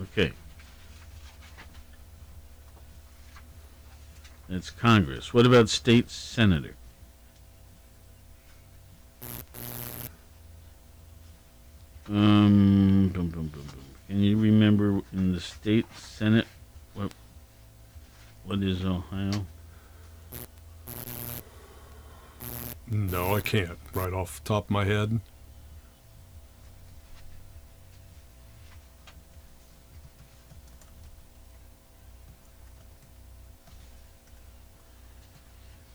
Okay. 0.00 0.32
That's 4.48 4.70
Congress. 4.70 5.34
What 5.34 5.46
about 5.46 5.68
state 5.68 6.10
senator? 6.10 6.74
Um, 12.08 13.10
boom, 13.12 13.28
boom, 13.28 13.48
boom. 13.48 13.66
Can 14.08 14.20
you 14.20 14.36
remember 14.36 15.00
in 15.12 15.32
the 15.32 15.40
state 15.40 15.86
senate 15.96 16.46
what 16.92 17.12
what 18.44 18.62
is 18.62 18.84
Ohio? 18.84 19.46
No, 22.90 23.36
I 23.36 23.40
can't. 23.40 23.78
Right 23.94 24.12
off 24.12 24.42
the 24.42 24.48
top 24.48 24.64
of 24.64 24.70
my 24.70 24.84
head. 24.84 25.20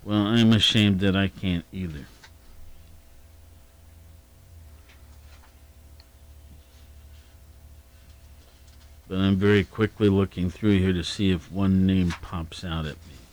Well, 0.04 0.26
I'm 0.26 0.54
ashamed 0.54 1.02
that 1.02 1.16
I 1.16 1.28
can't 1.28 1.66
either. 1.74 2.06
But 9.08 9.18
I'm 9.20 9.36
very 9.36 9.64
quickly 9.64 10.10
looking 10.10 10.50
through 10.50 10.80
here 10.80 10.94
to 10.94 11.04
see 11.04 11.32
if 11.32 11.52
one 11.52 11.86
name 11.86 12.16
pops 12.22 12.64
out 12.64 12.86
at 12.86 12.96
me. 12.96 13.27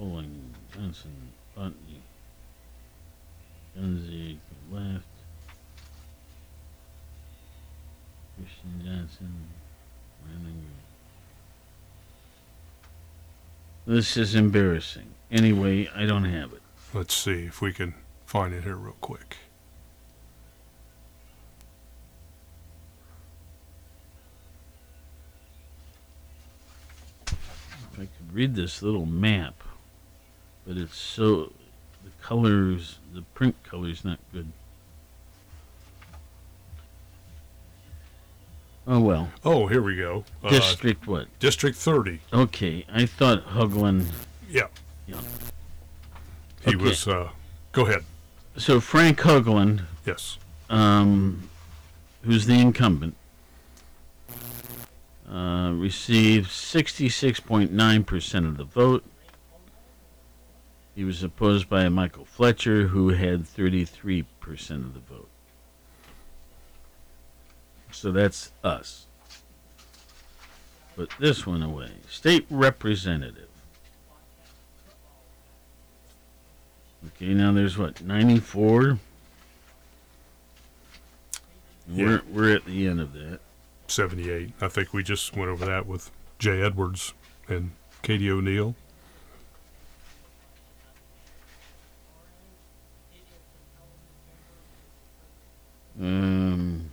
Pulling, 0.00 0.54
Johnson, 0.74 1.12
Botany, 1.54 2.00
Gunsey, 3.76 4.38
left. 4.72 5.04
Christian 8.38 8.82
Johnson, 8.82 9.34
Lanninger. 10.24 10.54
This 13.86 14.16
is 14.16 14.34
embarrassing. 14.34 15.08
Anyway, 15.30 15.90
I 15.94 16.06
don't 16.06 16.24
have 16.24 16.54
it. 16.54 16.62
Let's 16.94 17.14
see 17.14 17.44
if 17.44 17.60
we 17.60 17.74
can 17.74 17.92
find 18.24 18.54
it 18.54 18.64
here 18.64 18.76
real 18.76 18.96
quick. 19.02 19.36
If 27.26 27.36
I 27.96 28.06
could 28.06 28.32
read 28.32 28.54
this 28.54 28.80
little 28.80 29.04
map, 29.04 29.62
but 30.66 30.76
it's 30.76 30.96
so 30.96 31.52
the 32.04 32.10
colors, 32.22 32.98
the 33.14 33.22
print 33.34 33.56
color's 33.64 34.04
not 34.04 34.18
good. 34.32 34.50
Oh 38.86 39.00
well. 39.00 39.30
Oh, 39.44 39.66
here 39.66 39.82
we 39.82 39.96
go. 39.96 40.24
Uh, 40.42 40.48
District 40.50 41.06
what? 41.06 41.26
District 41.38 41.76
30. 41.76 42.20
Okay, 42.32 42.84
I 42.92 43.06
thought 43.06 43.46
Hoagland. 43.46 44.06
Yeah. 44.48 44.66
Yeah. 45.06 45.20
He 46.64 46.74
Okay. 46.74 46.76
was. 46.84 47.06
Uh, 47.06 47.28
go 47.72 47.86
ahead. 47.86 48.04
So 48.56 48.80
Frank 48.80 49.18
Hoagland, 49.20 49.82
Yes. 50.04 50.38
um, 50.68 51.48
who's 52.22 52.46
the 52.46 52.58
incumbent, 52.58 53.14
uh, 55.30 55.70
received 55.74 56.50
66.9% 56.50 58.46
of 58.48 58.56
the 58.56 58.64
vote. 58.64 59.04
He 60.94 61.04
was 61.04 61.22
opposed 61.22 61.68
by 61.68 61.88
Michael 61.88 62.24
Fletcher, 62.24 62.88
who 62.88 63.10
had 63.10 63.44
33% 63.44 64.24
of 64.70 64.94
the 64.94 65.00
vote. 65.00 65.28
So 67.92 68.12
that's 68.12 68.52
us. 68.62 69.06
Put 70.96 71.10
this 71.18 71.46
one 71.46 71.62
away. 71.62 71.92
State 72.08 72.46
representative. 72.50 73.48
Okay, 77.06 77.32
now 77.32 77.52
there's 77.52 77.78
what, 77.78 78.02
94? 78.02 78.98
Yeah. 81.88 82.04
We're, 82.04 82.22
we're 82.30 82.54
at 82.54 82.64
the 82.66 82.86
end 82.86 83.00
of 83.00 83.12
that. 83.14 83.40
78. 83.88 84.52
I 84.60 84.68
think 84.68 84.92
we 84.92 85.02
just 85.02 85.34
went 85.34 85.50
over 85.50 85.64
that 85.64 85.86
with 85.86 86.10
Jay 86.38 86.62
Edwards 86.62 87.14
and 87.48 87.72
Katie 88.02 88.30
O'Neill. 88.30 88.74
Um, 96.00 96.90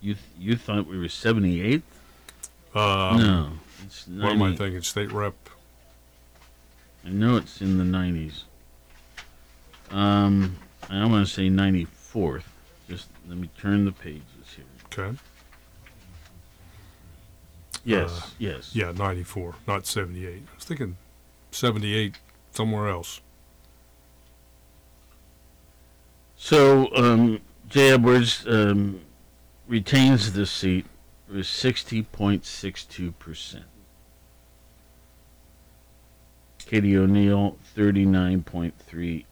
you 0.00 0.14
th- 0.14 0.26
you 0.38 0.56
thought 0.56 0.86
we 0.86 0.98
were 0.98 1.06
78th? 1.06 1.82
Um, 2.74 3.16
no, 3.18 3.50
it's 3.84 4.06
What 4.06 4.32
am 4.32 4.42
I 4.42 4.54
thinking? 4.54 4.82
State 4.82 5.10
rep. 5.10 5.34
I 7.04 7.08
know 7.08 7.36
it's 7.36 7.60
in 7.62 7.78
the 7.78 7.84
90s. 7.84 8.42
Um, 9.90 10.56
I 10.90 11.04
want 11.06 11.26
to 11.26 11.32
say 11.32 11.48
94th. 11.48 12.42
Just 12.88 13.08
let 13.28 13.38
me 13.38 13.48
turn 13.58 13.84
the 13.84 13.92
pages 13.92 14.22
here. 14.54 14.64
Okay. 14.86 15.16
Yes, 17.84 18.10
Uh, 18.10 18.26
yes. 18.38 18.70
Yeah, 18.74 18.90
94, 18.92 19.54
not 19.68 19.86
78. 19.86 20.42
I 20.50 20.54
was 20.56 20.64
thinking 20.64 20.96
78 21.52 22.16
somewhere 22.52 22.88
else. 22.88 23.20
So, 26.36 26.94
um, 26.94 27.40
Jay 27.68 27.90
Edwards 27.90 28.46
um, 28.46 29.00
retains 29.66 30.32
the 30.32 30.46
seat 30.46 30.86
with 31.28 31.46
60.62%. 31.46 33.62
Katie 36.58 36.96
O'Neill, 36.96 37.58
39.38. 37.76 39.24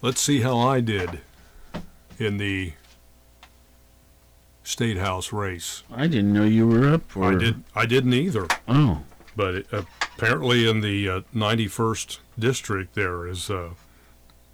Let's 0.00 0.20
see 0.20 0.42
how 0.42 0.58
I 0.58 0.80
did 0.80 1.22
in 2.18 2.38
the 2.38 2.72
state 4.68 4.98
house 4.98 5.32
race. 5.32 5.82
I 5.90 6.06
didn't 6.06 6.34
know 6.34 6.44
you 6.44 6.68
were 6.68 6.86
up 6.92 7.02
for 7.08 7.24
I 7.24 7.34
did. 7.36 7.64
I 7.74 7.86
didn't 7.86 8.12
either. 8.12 8.46
Oh. 8.68 9.02
But 9.34 9.54
it, 9.54 9.66
apparently, 9.72 10.68
in 10.68 10.82
the 10.82 11.08
uh, 11.08 11.20
91st 11.34 12.18
district, 12.38 12.94
there 12.94 13.26
is 13.26 13.48
a 13.48 13.70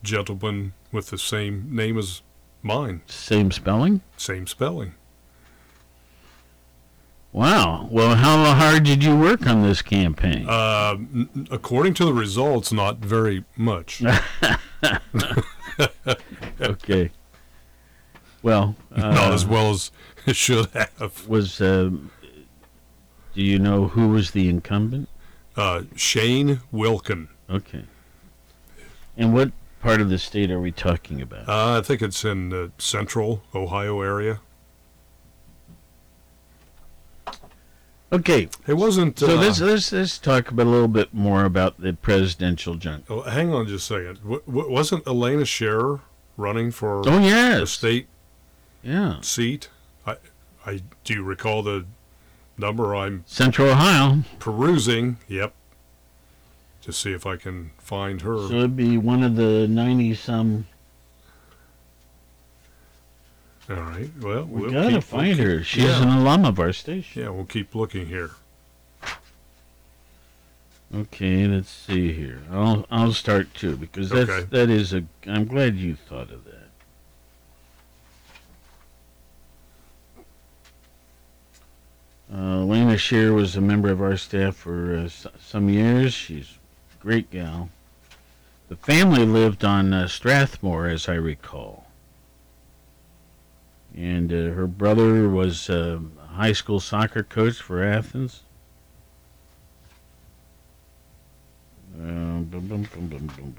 gentleman 0.04 0.72
with 0.92 1.08
the 1.08 1.18
same 1.18 1.74
name 1.74 1.98
as 1.98 2.22
mine. 2.62 3.02
Same 3.06 3.50
spelling? 3.50 4.02
Same 4.16 4.46
spelling. 4.46 4.94
Wow. 7.32 7.88
Well, 7.90 8.14
how 8.14 8.54
hard 8.54 8.84
did 8.84 9.02
you 9.02 9.18
work 9.18 9.48
on 9.48 9.62
this 9.62 9.82
campaign? 9.82 10.46
Uh, 10.48 10.92
n- 10.92 11.48
according 11.50 11.94
to 11.94 12.04
the 12.04 12.12
results, 12.12 12.72
not 12.72 12.98
very 12.98 13.44
much. 13.56 14.00
okay. 16.60 17.10
Well, 18.44 18.76
uh, 18.94 19.00
Not 19.00 19.32
as 19.32 19.46
well 19.46 19.70
as 19.70 19.90
it 20.26 20.36
should 20.36 20.66
have. 20.74 21.26
Was 21.26 21.60
uh, 21.62 21.88
do 23.34 23.42
you 23.42 23.58
know 23.58 23.88
who 23.88 24.08
was 24.10 24.32
the 24.32 24.48
incumbent? 24.50 25.08
Uh, 25.56 25.84
Shane 25.96 26.60
Wilkin. 26.70 27.28
Okay. 27.48 27.84
And 29.16 29.32
what 29.32 29.52
part 29.80 30.02
of 30.02 30.10
the 30.10 30.18
state 30.18 30.50
are 30.50 30.60
we 30.60 30.72
talking 30.72 31.22
about? 31.22 31.48
Uh, 31.48 31.78
I 31.78 31.82
think 31.82 32.02
it's 32.02 32.22
in 32.22 32.50
the 32.50 32.70
central 32.76 33.42
Ohio 33.54 34.02
area. 34.02 34.40
Okay. 38.12 38.48
It 38.66 38.74
wasn't. 38.74 39.18
So 39.18 39.38
uh, 39.38 39.40
let's 39.40 39.60
let's 39.60 39.90
let's 39.90 40.18
talk 40.18 40.50
about 40.50 40.66
a 40.66 40.70
little 40.70 40.86
bit 40.88 41.14
more 41.14 41.44
about 41.44 41.80
the 41.80 41.94
presidential 41.94 42.74
junk. 42.74 43.06
Oh, 43.08 43.22
hang 43.22 43.54
on 43.54 43.66
just 43.66 43.90
a 43.90 43.94
second. 43.94 44.16
W- 44.22 44.42
w- 44.46 44.70
wasn't 44.70 45.06
Alaina 45.06 45.46
Shearer 45.46 46.00
running 46.36 46.70
for 46.70 47.08
Oh, 47.08 47.18
yes. 47.20 47.60
the 47.60 47.66
state 47.66 48.06
Yeah. 48.84 49.20
seat? 49.22 49.68
I, 50.06 50.16
I 50.66 50.82
do 51.04 51.14
you 51.14 51.22
recall 51.22 51.62
the 51.62 51.86
number 52.58 52.94
I'm 52.94 53.24
Central 53.26 53.70
Ohio. 53.70 54.20
perusing? 54.38 55.16
Yep. 55.28 55.54
To 56.82 56.92
see 56.92 57.12
if 57.12 57.26
I 57.26 57.36
can 57.36 57.70
find 57.78 58.20
her. 58.22 58.36
So 58.48 58.54
it'd 58.56 58.76
be 58.76 58.98
one 58.98 59.22
of 59.22 59.36
the 59.36 59.66
ninety 59.66 60.14
some. 60.14 60.66
All 63.70 63.76
right. 63.76 64.10
Well, 64.20 64.44
We 64.44 64.62
we'll 64.62 64.72
gotta 64.72 65.00
find 65.00 65.38
her. 65.38 65.64
She's 65.64 65.84
yeah. 65.84 66.02
an 66.02 66.08
alum 66.18 66.44
of 66.44 66.58
our 66.60 66.74
station. 66.74 67.22
Yeah, 67.22 67.30
we'll 67.30 67.46
keep 67.46 67.74
looking 67.74 68.06
here. 68.06 68.32
Okay, 70.94 71.46
let's 71.48 71.70
see 71.70 72.12
here. 72.12 72.42
I'll 72.52 72.86
I'll 72.90 73.12
start 73.12 73.52
too 73.54 73.76
because 73.76 74.10
that's 74.10 74.28
Okay. 74.30 74.46
that 74.50 74.68
is 74.70 74.92
a. 74.92 75.04
I'm 75.26 75.46
glad 75.46 75.76
you 75.76 75.96
thought 75.96 76.30
of 76.30 76.44
that. 76.44 76.53
Shear 82.96 83.32
was 83.32 83.56
a 83.56 83.60
member 83.60 83.90
of 83.90 84.00
our 84.00 84.16
staff 84.16 84.56
for 84.56 84.96
uh, 84.96 85.08
some 85.40 85.68
years. 85.68 86.12
She's 86.12 86.58
a 86.98 87.02
great 87.02 87.30
gal. 87.30 87.70
The 88.68 88.76
family 88.76 89.24
lived 89.24 89.64
on 89.64 89.92
uh, 89.92 90.08
Strathmore, 90.08 90.86
as 90.86 91.08
I 91.08 91.14
recall. 91.14 91.86
And 93.96 94.32
uh, 94.32 94.54
her 94.54 94.66
brother 94.66 95.28
was 95.28 95.70
uh, 95.70 96.00
a 96.22 96.26
high 96.34 96.52
school 96.52 96.80
soccer 96.80 97.22
coach 97.22 97.56
for 97.56 97.84
Athens. 97.84 98.42
Um, 101.98 102.44
bum, 102.44 102.66
bum, 102.66 102.88
bum. 103.08 103.54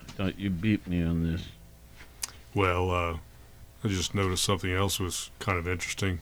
I 0.00 0.12
thought 0.12 0.38
you 0.38 0.50
beat 0.50 0.86
me 0.86 1.02
on 1.02 1.32
this. 1.32 1.42
Well, 2.54 2.90
uh, 2.90 3.18
I 3.84 3.88
just 3.88 4.14
noticed 4.14 4.44
something 4.44 4.72
else 4.72 4.98
was 4.98 5.30
kind 5.38 5.58
of 5.58 5.68
interesting. 5.68 6.20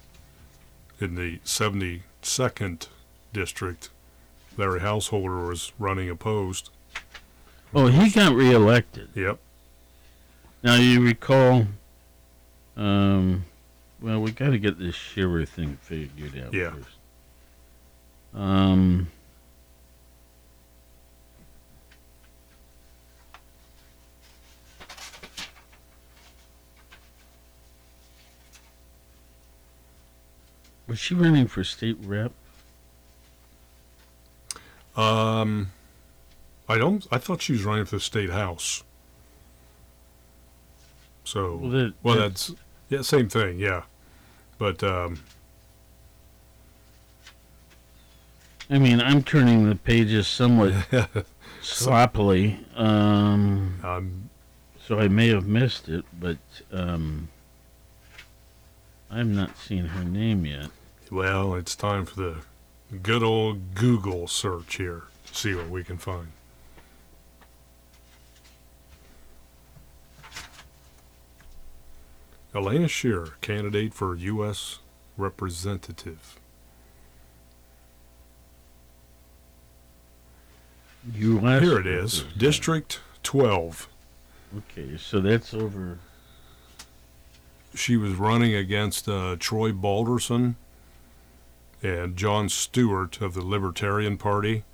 In 1.00 1.14
the 1.16 1.38
72nd 1.44 2.88
district, 3.32 3.90
Larry 4.56 4.80
Householder 4.80 5.46
was 5.46 5.72
running 5.78 6.08
opposed. 6.10 6.70
Oh, 7.74 7.86
he 7.88 8.10
got 8.10 8.34
reelected. 8.34 9.08
Yep. 9.14 9.38
Now 10.62 10.76
you 10.76 11.00
recall. 11.04 11.66
Um, 12.76 13.44
well, 14.00 14.20
we 14.20 14.30
got 14.30 14.50
to 14.50 14.58
get 14.58 14.78
this 14.78 14.94
shiver 14.94 15.44
thing 15.44 15.78
figured 15.82 16.38
out 16.38 16.52
Yeah. 16.54 16.70
first. 16.70 16.88
Um. 18.34 19.08
Was 30.94 31.00
she 31.00 31.16
running 31.16 31.48
for 31.48 31.64
state 31.64 31.96
rep? 32.04 32.30
Um, 34.96 35.72
I 36.68 36.78
don't. 36.78 37.04
I 37.10 37.18
thought 37.18 37.42
she 37.42 37.50
was 37.50 37.64
running 37.64 37.84
for 37.84 37.96
the 37.96 38.00
state 38.00 38.30
house. 38.30 38.84
So, 41.24 41.56
Well, 41.56 41.90
well, 42.04 42.14
that- 42.14 42.28
that's 42.28 42.52
yeah, 42.90 43.02
same 43.02 43.28
thing, 43.28 43.58
yeah. 43.58 43.82
But 44.56 44.84
um, 44.84 45.18
I 48.70 48.78
mean, 48.78 49.00
I'm 49.00 49.24
turning 49.24 49.68
the 49.68 49.74
pages 49.74 50.28
somewhat 50.28 50.74
sloppily. 51.60 52.64
Um, 52.76 53.80
um, 53.82 54.30
so 54.86 55.00
I 55.00 55.08
may 55.08 55.26
have 55.30 55.44
missed 55.48 55.88
it, 55.88 56.04
but 56.20 56.38
um, 56.70 57.30
I've 59.10 59.26
not 59.26 59.58
seen 59.58 59.86
her 59.86 60.04
name 60.04 60.46
yet. 60.46 60.68
Well, 61.10 61.54
it's 61.54 61.76
time 61.76 62.06
for 62.06 62.16
the 62.16 62.36
good 63.02 63.22
old 63.22 63.74
Google 63.74 64.26
search 64.26 64.76
here. 64.76 65.04
See 65.30 65.54
what 65.54 65.68
we 65.68 65.84
can 65.84 65.98
find. 65.98 66.28
Alaina 72.54 72.88
Shearer, 72.88 73.34
candidate 73.40 73.92
for 73.92 74.14
U.S. 74.14 74.78
Representative. 75.16 76.38
U.S. 81.12 81.62
Here 81.62 81.78
it 81.78 81.86
is, 81.86 82.24
District 82.36 83.00
12. 83.24 83.88
Okay, 84.56 84.96
so 84.96 85.20
that's 85.20 85.52
over. 85.52 85.98
She 87.74 87.96
was 87.96 88.14
running 88.14 88.54
against 88.54 89.08
uh, 89.08 89.36
Troy 89.38 89.72
Balderson 89.72 90.54
and 91.84 92.16
John 92.16 92.48
Stewart 92.48 93.20
of 93.20 93.34
the 93.34 93.44
Libertarian 93.44 94.16
Party. 94.16 94.64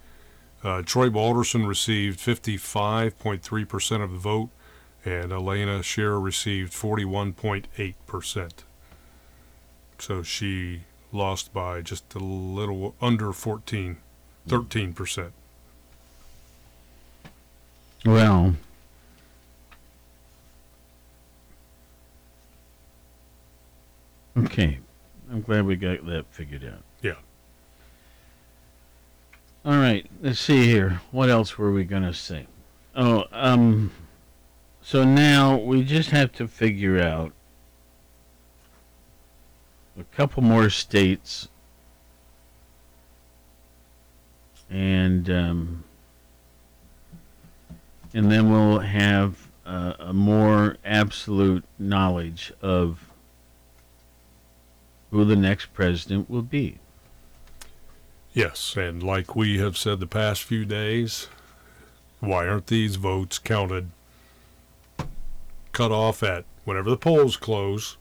Uh, 0.62 0.82
Troy 0.82 1.10
Balderson 1.10 1.66
received 1.66 2.20
55.3% 2.20 4.02
of 4.02 4.12
the 4.12 4.18
vote, 4.18 4.50
and 5.04 5.32
Alaina 5.32 5.82
Shearer 5.82 6.20
received 6.20 6.72
41.8%. 6.72 8.50
So 9.98 10.22
she 10.22 10.82
lost 11.12 11.52
by 11.52 11.80
just 11.80 12.14
a 12.14 12.18
little 12.18 12.94
under 13.02 13.32
14, 13.32 13.96
13%. 14.48 15.30
Well, 18.06 18.54
okay. 24.36 24.78
I'm 25.30 25.42
glad 25.42 25.64
we 25.64 25.76
got 25.76 26.04
that 26.06 26.26
figured 26.30 26.64
out. 26.64 26.82
Yeah. 27.02 27.14
All 29.64 29.76
right, 29.76 30.06
let's 30.22 30.40
see 30.40 30.64
here. 30.64 31.00
What 31.10 31.28
else 31.30 31.56
were 31.58 31.70
we 31.70 31.84
going 31.84 32.02
to 32.02 32.14
say? 32.14 32.46
Oh, 32.96 33.24
um, 33.30 33.92
so 34.82 35.04
now 35.04 35.56
we 35.56 35.84
just 35.84 36.10
have 36.10 36.32
to 36.32 36.48
figure 36.48 37.00
out 37.00 37.32
a 39.98 40.04
couple 40.16 40.42
more 40.42 40.70
states 40.70 41.48
and 44.70 45.28
um, 45.28 45.84
and 48.14 48.30
then 48.30 48.50
we'll 48.50 48.78
have 48.78 49.48
uh, 49.66 49.94
a 49.98 50.12
more 50.12 50.76
absolute 50.84 51.64
knowledge 51.78 52.52
of 52.62 53.09
who 55.10 55.24
the 55.24 55.36
next 55.36 55.72
president 55.72 56.30
will 56.30 56.42
be. 56.42 56.78
Yes, 58.32 58.76
and 58.76 59.02
like 59.02 59.34
we 59.34 59.58
have 59.58 59.76
said 59.76 59.98
the 59.98 60.06
past 60.06 60.42
few 60.42 60.64
days, 60.64 61.28
why 62.20 62.46
aren't 62.46 62.68
these 62.68 62.96
votes 62.96 63.38
counted? 63.38 63.90
Cut 65.72 65.90
off 65.90 66.22
at 66.22 66.44
whenever 66.64 66.90
the 66.90 66.96
polls 66.96 67.36
close, 67.36 67.96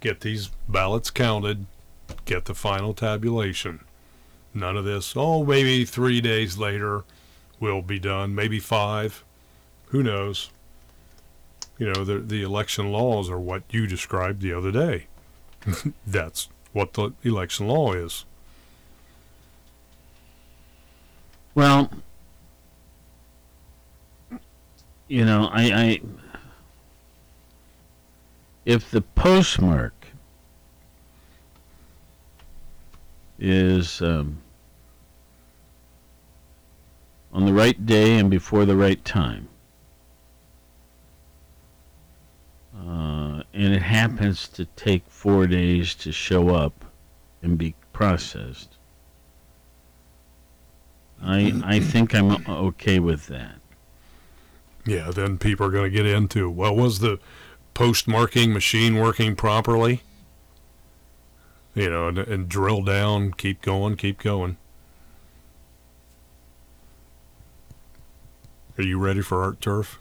get 0.00 0.20
these 0.20 0.50
ballots 0.68 1.10
counted, 1.10 1.66
get 2.24 2.46
the 2.46 2.54
final 2.54 2.94
tabulation. 2.94 3.80
None 4.54 4.76
of 4.76 4.84
this, 4.86 5.12
oh, 5.14 5.44
maybe 5.44 5.84
three 5.84 6.22
days 6.22 6.56
later 6.56 7.04
will 7.60 7.82
be 7.82 7.98
done, 7.98 8.34
maybe 8.34 8.58
five. 8.58 9.22
Who 9.88 10.02
knows? 10.02 10.50
You 11.78 11.92
know, 11.92 12.04
the, 12.04 12.18
the 12.20 12.42
election 12.42 12.90
laws 12.90 13.28
are 13.28 13.38
what 13.38 13.62
you 13.70 13.86
described 13.86 14.40
the 14.40 14.54
other 14.54 14.72
day. 14.72 15.06
That's 16.06 16.48
what 16.72 16.92
the 16.94 17.12
election 17.22 17.68
law 17.68 17.92
is. 17.92 18.24
Well, 21.54 21.90
you 25.08 25.24
know, 25.24 25.48
I, 25.52 25.62
I 25.62 26.00
if 28.64 28.90
the 28.90 29.00
postmark 29.00 30.08
is 33.38 34.02
um, 34.02 34.38
on 37.32 37.46
the 37.46 37.52
right 37.52 37.86
day 37.86 38.18
and 38.18 38.30
before 38.30 38.64
the 38.64 38.76
right 38.76 39.02
time, 39.04 39.48
uh, 42.78 43.42
and 43.54 43.74
it 43.74 43.82
happens 43.82 44.48
to 44.48 44.64
take 44.76 45.04
four 45.08 45.46
days 45.46 45.94
to 45.94 46.12
show 46.12 46.50
up 46.50 46.84
and 47.42 47.56
be 47.56 47.74
processed. 47.92 48.76
I 51.22 51.60
I 51.64 51.80
think 51.80 52.14
I'm 52.14 52.46
okay 52.46 52.98
with 52.98 53.26
that. 53.28 53.56
Yeah, 54.84 55.10
then 55.10 55.38
people 55.38 55.66
are 55.66 55.70
going 55.70 55.90
to 55.90 55.96
get 55.96 56.06
into 56.06 56.50
well, 56.50 56.74
was 56.76 57.00
the 57.00 57.18
post 57.74 58.06
marking 58.06 58.52
machine 58.52 58.96
working 58.96 59.34
properly. 59.34 60.02
You 61.74 61.90
know, 61.90 62.08
and, 62.08 62.18
and 62.18 62.48
drill 62.48 62.82
down, 62.82 63.32
keep 63.32 63.60
going, 63.60 63.96
keep 63.96 64.22
going. 64.22 64.56
Are 68.78 68.82
you 68.82 68.98
ready 68.98 69.20
for 69.22 69.42
art 69.42 69.60
turf? 69.60 69.98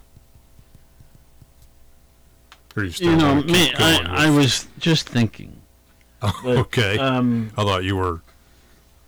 Or 2.76 2.82
are 2.82 2.86
you 2.86 2.91
still 2.91 3.11
You 3.11 3.17
know, 3.17 3.36
me, 3.36 3.73
I, 3.78 4.26
I 4.28 4.30
was 4.30 4.67
just 4.80 5.07
thinking. 5.09 5.61
But, 6.21 6.34
okay. 6.45 6.97
um, 6.97 7.51
I 7.57 7.63
thought 7.63 7.84
you 7.84 7.95
were 7.95 8.21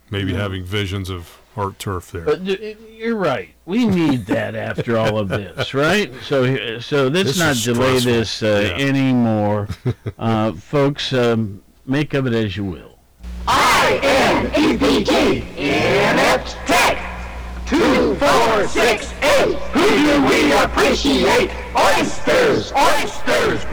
maybe 0.10 0.32
No. 0.34 0.40
having 0.40 0.64
visions 0.64 1.10
of 1.10 1.38
art 1.56 1.80
turf 1.80 2.12
there. 2.12 2.24
But 2.26 2.44
you're 2.46 3.16
right. 3.16 3.50
We 3.66 3.86
need 3.86 4.26
that 4.28 4.56
after 4.70 4.98
all 4.98 5.18
of 5.18 5.28
this, 5.30 5.74
right? 5.74 6.14
So, 6.24 6.80
so 6.80 7.08
let's 7.08 7.30
This 7.36 7.40
not 7.40 7.56
delay 7.58 8.00
stressful. 8.00 8.12
this 8.12 8.44
uh, 8.44 8.74
Yeah. 8.78 8.86
anymore, 8.86 9.68
uh, 10.20 10.52
folks. 10.54 11.12
Um, 11.14 11.62
make 11.86 12.14
of 12.14 12.28
it 12.28 12.34
as 12.34 12.56
you 12.56 12.64
will. 12.64 13.00
I-N-E-P-T, 13.48 15.44
Inept 15.58 16.58
Tech. 16.68 16.98
Two, 17.66 18.07
four, 18.20 18.68
six, 18.68 19.14
eight. 19.22 19.56
Who 19.74 19.88
do 19.88 20.26
we 20.26 20.52
appreciate? 20.54 21.52
Oysters, 21.76 22.74
oysters. 22.74 23.64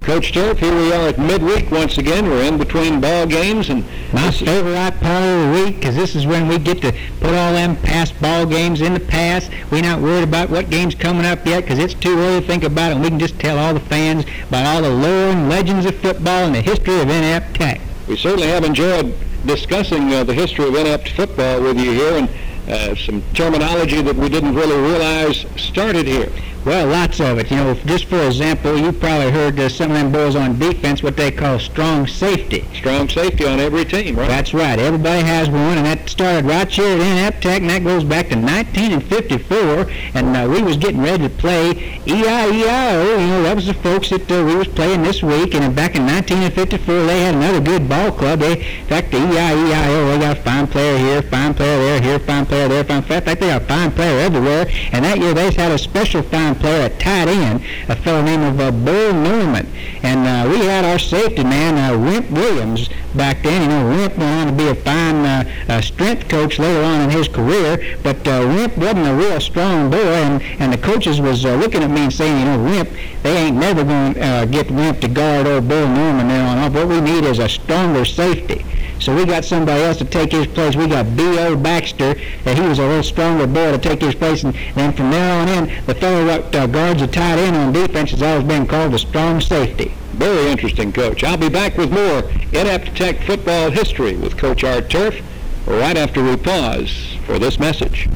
Coach 0.00 0.32
Turf, 0.32 0.58
here 0.58 0.74
we 0.74 0.90
are 0.90 1.08
at 1.08 1.18
midweek 1.18 1.70
once 1.70 1.98
again. 1.98 2.30
We're 2.30 2.44
in 2.44 2.56
between 2.56 2.98
ball 2.98 3.26
games, 3.26 3.68
and 3.68 3.84
My 4.14 4.30
favorite 4.30 4.98
part 5.00 5.22
of 5.22 5.54
the 5.54 5.64
week 5.64 5.76
because 5.76 5.96
this 5.96 6.16
is 6.16 6.26
when 6.26 6.48
we 6.48 6.58
get 6.58 6.80
to 6.80 6.92
put 7.20 7.34
all 7.34 7.52
them 7.52 7.76
past 7.76 8.18
ball 8.18 8.46
games 8.46 8.80
in 8.80 8.94
the 8.94 9.00
past. 9.00 9.50
We're 9.70 9.82
not 9.82 10.00
worried 10.00 10.24
about 10.24 10.48
what 10.48 10.70
game's 10.70 10.94
coming 10.94 11.26
up 11.26 11.44
yet 11.44 11.64
because 11.64 11.78
it's 11.78 11.92
too 11.92 12.18
early 12.18 12.40
to 12.40 12.46
think 12.46 12.62
about 12.62 12.92
it. 12.92 12.94
And 12.94 13.02
we 13.02 13.10
can 13.10 13.18
just 13.18 13.38
tell 13.38 13.58
all 13.58 13.74
the 13.74 13.80
fans 13.80 14.24
about 14.48 14.64
all 14.66 14.82
the 14.82 14.88
lore 14.88 15.30
and 15.30 15.50
legends 15.50 15.84
of 15.84 15.94
football 15.96 16.46
and 16.46 16.54
the 16.54 16.62
history 16.62 17.00
of 17.00 17.10
Inept 17.10 17.54
Tech. 17.54 17.80
we 18.06 18.16
certainly 18.16 18.48
have 18.48 18.64
enjoyed 18.64 19.14
discussing 19.46 20.12
uh, 20.12 20.24
the 20.24 20.34
history 20.34 20.66
of 20.66 20.74
inept 20.74 21.10
football 21.10 21.62
with 21.62 21.78
you 21.78 21.92
here, 21.92 22.12
and 22.14 22.28
uh, 22.68 22.94
some 22.96 23.22
terminology 23.34 24.02
that 24.02 24.16
we 24.16 24.28
didn't 24.28 24.54
really 24.54 24.80
realize 24.80 25.46
started 25.56 26.06
here. 26.06 26.30
Well, 26.64 26.88
lots 26.88 27.20
of 27.20 27.38
it. 27.38 27.50
You 27.50 27.56
know, 27.56 27.74
just 27.86 28.06
for 28.06 28.20
example, 28.26 28.76
you 28.76 28.92
probably 28.92 29.30
heard 29.30 29.58
uh, 29.58 29.68
some 29.68 29.90
of 29.90 29.96
them 29.96 30.12
boys 30.12 30.36
on 30.36 30.58
defense 30.58 31.02
what 31.02 31.16
they 31.16 31.30
call 31.30 31.58
strong 31.58 32.06
safety. 32.06 32.66
Strong 32.74 33.08
safety 33.08 33.46
on 33.46 33.58
every 33.58 33.84
team, 33.84 34.16
right? 34.16 34.28
That's 34.28 34.52
right. 34.52 34.78
Everybody 34.78 35.22
has 35.22 35.48
one, 35.48 35.78
and 35.78 35.86
that 35.86 36.08
started 36.08 36.44
right 36.44 36.68
here 36.70 36.84
at 36.84 37.00
Inept 37.00 37.42
Tech, 37.42 37.62
and 37.62 37.70
that 37.70 37.84
goes 37.84 38.04
back 38.04 38.28
to 38.28 38.36
1954. 38.36 39.90
And 40.14 40.36
uh, 40.36 40.48
we 40.50 40.60
was 40.60 40.76
getting 40.76 41.00
ready 41.00 41.28
to 41.28 41.34
play 41.34 41.70
E 42.06 42.18
E-I-E-I-O. 42.18 43.18
You 43.18 43.26
know, 43.26 43.42
that 43.44 43.56
was 43.56 43.66
the 43.66 43.74
folks 43.74 44.10
that 44.10 44.30
uh, 44.30 44.44
we 44.44 44.54
was 44.54 44.68
playing 44.68 45.02
this 45.02 45.22
week. 45.22 45.54
And 45.54 45.74
back 45.74 45.94
in 45.94 46.04
1954, 46.04 47.06
they 47.06 47.20
had 47.20 47.34
another 47.34 47.60
good 47.60 47.88
ball 47.88 48.12
club. 48.12 48.40
They, 48.40 48.60
in 48.80 48.86
fact, 48.86 49.12
the 49.12 49.18
E 49.18 49.36
E-I-E-I-O, 49.36 50.08
they 50.08 50.18
got 50.18 50.36
a 50.36 50.42
fine 50.42 50.66
player 50.66 50.98
here, 50.98 51.22
fine 51.22 51.54
player 51.54 51.78
there, 51.78 52.02
here, 52.02 52.18
fine 52.18 52.44
player 52.44 52.68
there, 52.68 52.84
fine. 52.84 52.98
In 52.98 53.02
fact, 53.04 53.26
they 53.26 53.36
got 53.36 53.62
a 53.62 53.64
fine 53.64 53.90
player 53.92 54.20
everywhere. 54.20 54.70
And 54.92 55.04
that 55.04 55.18
year, 55.18 55.32
they 55.32 55.50
had 55.52 55.72
a 55.72 55.78
special 55.78 56.22
fine 56.22 56.57
player 56.60 56.82
at 56.82 56.98
tight 56.98 57.28
end, 57.28 57.62
a 57.88 57.96
fellow 57.96 58.22
named 58.22 58.44
of 58.44 58.60
uh, 58.60 58.70
Bull 58.70 59.12
Norman. 59.12 59.66
And 60.02 60.20
uh, 60.26 60.50
we 60.50 60.64
had 60.64 60.84
our 60.84 60.98
safety 60.98 61.44
man, 61.44 61.76
uh, 61.76 61.98
Wimp 61.98 62.30
Williams, 62.30 62.88
back 63.14 63.42
then. 63.42 63.62
You 63.62 63.68
know, 63.68 63.88
Wimp 63.88 64.16
went 64.18 64.30
on 64.30 64.46
to 64.48 64.52
be 64.52 64.68
a 64.68 64.74
fine 64.74 65.82
strength 65.82 66.28
coach 66.28 66.58
later 66.58 66.82
on 66.82 67.00
in 67.02 67.10
his 67.10 67.28
career, 67.28 67.98
but 68.02 68.24
Wimp 68.24 68.76
wasn't 68.76 69.06
a 69.06 69.14
real 69.14 69.40
strong 69.40 69.90
boy, 69.90 69.96
and, 69.96 70.42
and 70.60 70.72
the 70.72 70.78
coaches 70.78 71.20
was 71.20 71.44
looking 71.44 71.82
at 71.82 71.90
me 71.90 72.02
and 72.02 72.12
saying, 72.12 72.38
you 72.38 72.44
know, 72.44 72.62
Wimp, 72.62 72.90
they 73.22 73.36
ain't 73.36 73.56
never 73.56 73.84
going 73.84 74.14
to 74.14 74.48
get 74.50 74.70
Wimp 74.70 75.00
to 75.00 75.08
guard 75.08 75.46
old 75.46 75.68
Bull 75.68 75.88
Norman 75.88 76.28
there 76.28 76.46
on 76.46 76.58
off. 76.58 76.72
What 76.72 76.88
we 76.88 77.00
need 77.00 77.24
is 77.24 77.38
a 77.38 77.48
stronger 77.48 78.04
safety. 78.04 78.64
So 79.00 79.14
we 79.14 79.24
got 79.24 79.44
somebody 79.44 79.82
else 79.82 79.98
to 79.98 80.04
take 80.04 80.32
his 80.32 80.46
place. 80.46 80.74
We 80.74 80.88
got 80.88 81.16
B.O. 81.16 81.56
Baxter, 81.56 82.16
and 82.44 82.58
he 82.58 82.66
was 82.66 82.78
a 82.78 82.86
little 82.86 83.02
stronger 83.02 83.46
boy 83.46 83.72
to 83.72 83.78
take 83.78 84.00
his 84.00 84.14
place. 84.14 84.42
And 84.42 84.54
then 84.74 84.92
from 84.92 85.10
there 85.10 85.40
on 85.40 85.48
in, 85.48 85.84
the 85.86 85.94
fellow 85.94 86.24
that 86.24 86.54
uh, 86.54 86.66
guards 86.66 87.00
the 87.00 87.06
tight 87.06 87.38
end 87.38 87.56
on 87.56 87.72
defense 87.72 88.10
has 88.10 88.22
always 88.22 88.44
been 88.44 88.66
called 88.66 88.94
a 88.94 88.98
strong 88.98 89.40
safety. 89.40 89.94
Very 90.14 90.50
interesting, 90.50 90.92
Coach. 90.92 91.22
I'll 91.22 91.36
be 91.36 91.48
back 91.48 91.76
with 91.76 91.92
more 91.92 92.28
Inept 92.52 92.96
Tech 92.96 93.22
football 93.22 93.70
history 93.70 94.16
with 94.16 94.36
Coach 94.36 94.64
Art 94.64 94.90
Turf 94.90 95.20
right 95.66 95.96
after 95.96 96.24
we 96.24 96.36
pause 96.36 97.16
for 97.24 97.38
this 97.38 97.60
message. 97.60 98.08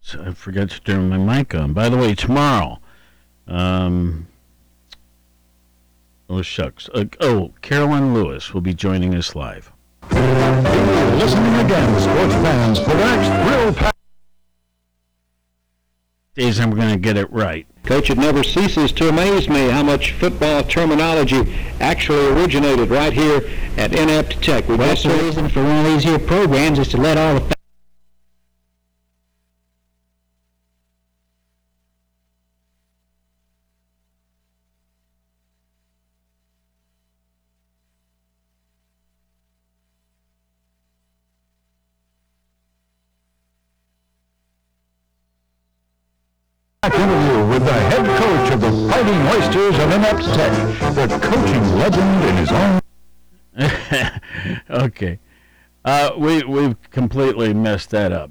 So 0.00 0.24
I 0.24 0.32
forgot 0.32 0.70
to 0.70 0.80
turn 0.80 1.10
my 1.10 1.18
mic 1.18 1.54
on. 1.54 1.74
By 1.74 1.90
the 1.90 1.98
way, 1.98 2.14
tomorrow, 2.14 2.78
um, 3.46 4.27
oh 6.28 6.42
shucks, 6.42 6.88
uh, 6.94 7.04
oh 7.20 7.52
Carolyn 7.62 8.14
Lewis 8.14 8.52
will 8.52 8.60
be 8.60 8.74
joining 8.74 9.14
us 9.14 9.34
live. 9.34 9.72
Listening 10.10 11.54
again, 11.64 12.00
sports 12.00 12.34
fans, 12.34 12.78
for 12.78 12.90
the 12.90 12.94
next 12.96 13.48
thrill 13.48 13.74
pack. 13.74 13.94
Days 16.34 16.60
I'm 16.60 16.70
going 16.70 16.90
to 16.90 16.96
get 16.96 17.16
it 17.16 17.30
right. 17.32 17.66
Coach, 17.84 18.10
it 18.10 18.18
never 18.18 18.44
ceases 18.44 18.92
to 18.92 19.08
amaze 19.08 19.48
me 19.48 19.68
how 19.68 19.82
much 19.82 20.12
football 20.12 20.62
terminology 20.62 21.56
actually 21.80 22.28
originated 22.28 22.90
right 22.90 23.12
here 23.12 23.42
at 23.76 23.92
Inept 23.92 24.42
Tech. 24.42 24.68
We 24.68 24.76
Well, 24.76 24.88
just 24.88 25.04
that's 25.04 25.16
the 25.16 25.24
reason 25.24 25.48
for 25.48 25.64
one 25.64 25.84
of 25.84 25.92
these 25.92 26.04
here 26.04 26.18
programs 26.18 26.78
is 26.78 26.88
to 26.88 26.96
let 26.96 27.16
all 27.16 27.40
the 27.40 27.57
Back 46.82 46.94
interview 46.94 47.44
with 47.48 47.64
the 47.64 47.72
head 47.72 48.06
coach 48.06 48.52
of 48.52 48.60
the 48.60 48.70
Fighting 48.88 49.20
Oysters 49.26 49.74
of 49.80 49.90
Inept 49.90 50.22
Tech, 50.26 50.94
the 50.94 51.18
coaching 51.20 51.74
legend 51.74 52.24
in 52.24 52.36
his 52.36 52.52
own. 53.90 54.60
okay. 54.86 55.18
Uh, 55.84 56.12
we 56.16 56.44
we've 56.44 56.76
completely 56.92 57.52
messed 57.52 57.90
that 57.90 58.12
up. 58.12 58.30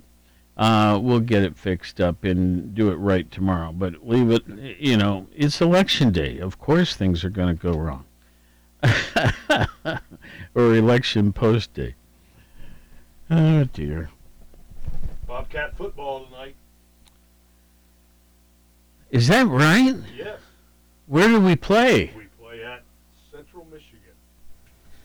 Uh, 0.56 0.98
we'll 1.04 1.20
get 1.20 1.44
it 1.44 1.58
fixed 1.58 2.00
up 2.00 2.24
and 2.24 2.74
do 2.74 2.90
it 2.90 2.96
right 2.96 3.30
tomorrow. 3.30 3.74
But 3.74 4.08
leave 4.08 4.32
it. 4.32 4.48
You 4.80 4.96
know, 4.96 5.28
it's 5.36 5.60
election 5.60 6.12
day. 6.14 6.40
Of 6.40 6.58
course, 6.58 6.96
things 6.96 7.26
are 7.26 7.30
going 7.30 7.54
to 7.54 7.62
go 7.62 7.78
wrong. 7.78 8.06
or 10.56 10.74
election 10.74 11.34
post 11.34 11.74
day. 11.74 11.96
Oh 13.30 13.66
dear. 13.66 14.10
Bobcat 15.28 15.76
football 15.76 16.28
tonight. 16.28 16.56
Is 19.12 19.28
that 19.28 19.48
right? 19.48 19.96
Yes. 20.16 20.40
Where 21.06 21.28
do 21.28 21.40
we 21.40 21.56
play? 21.56 22.12
We 22.18 22.26
play 22.40 22.64
at 22.64 22.84
Central 23.32 23.66
Michigan. 23.72 24.00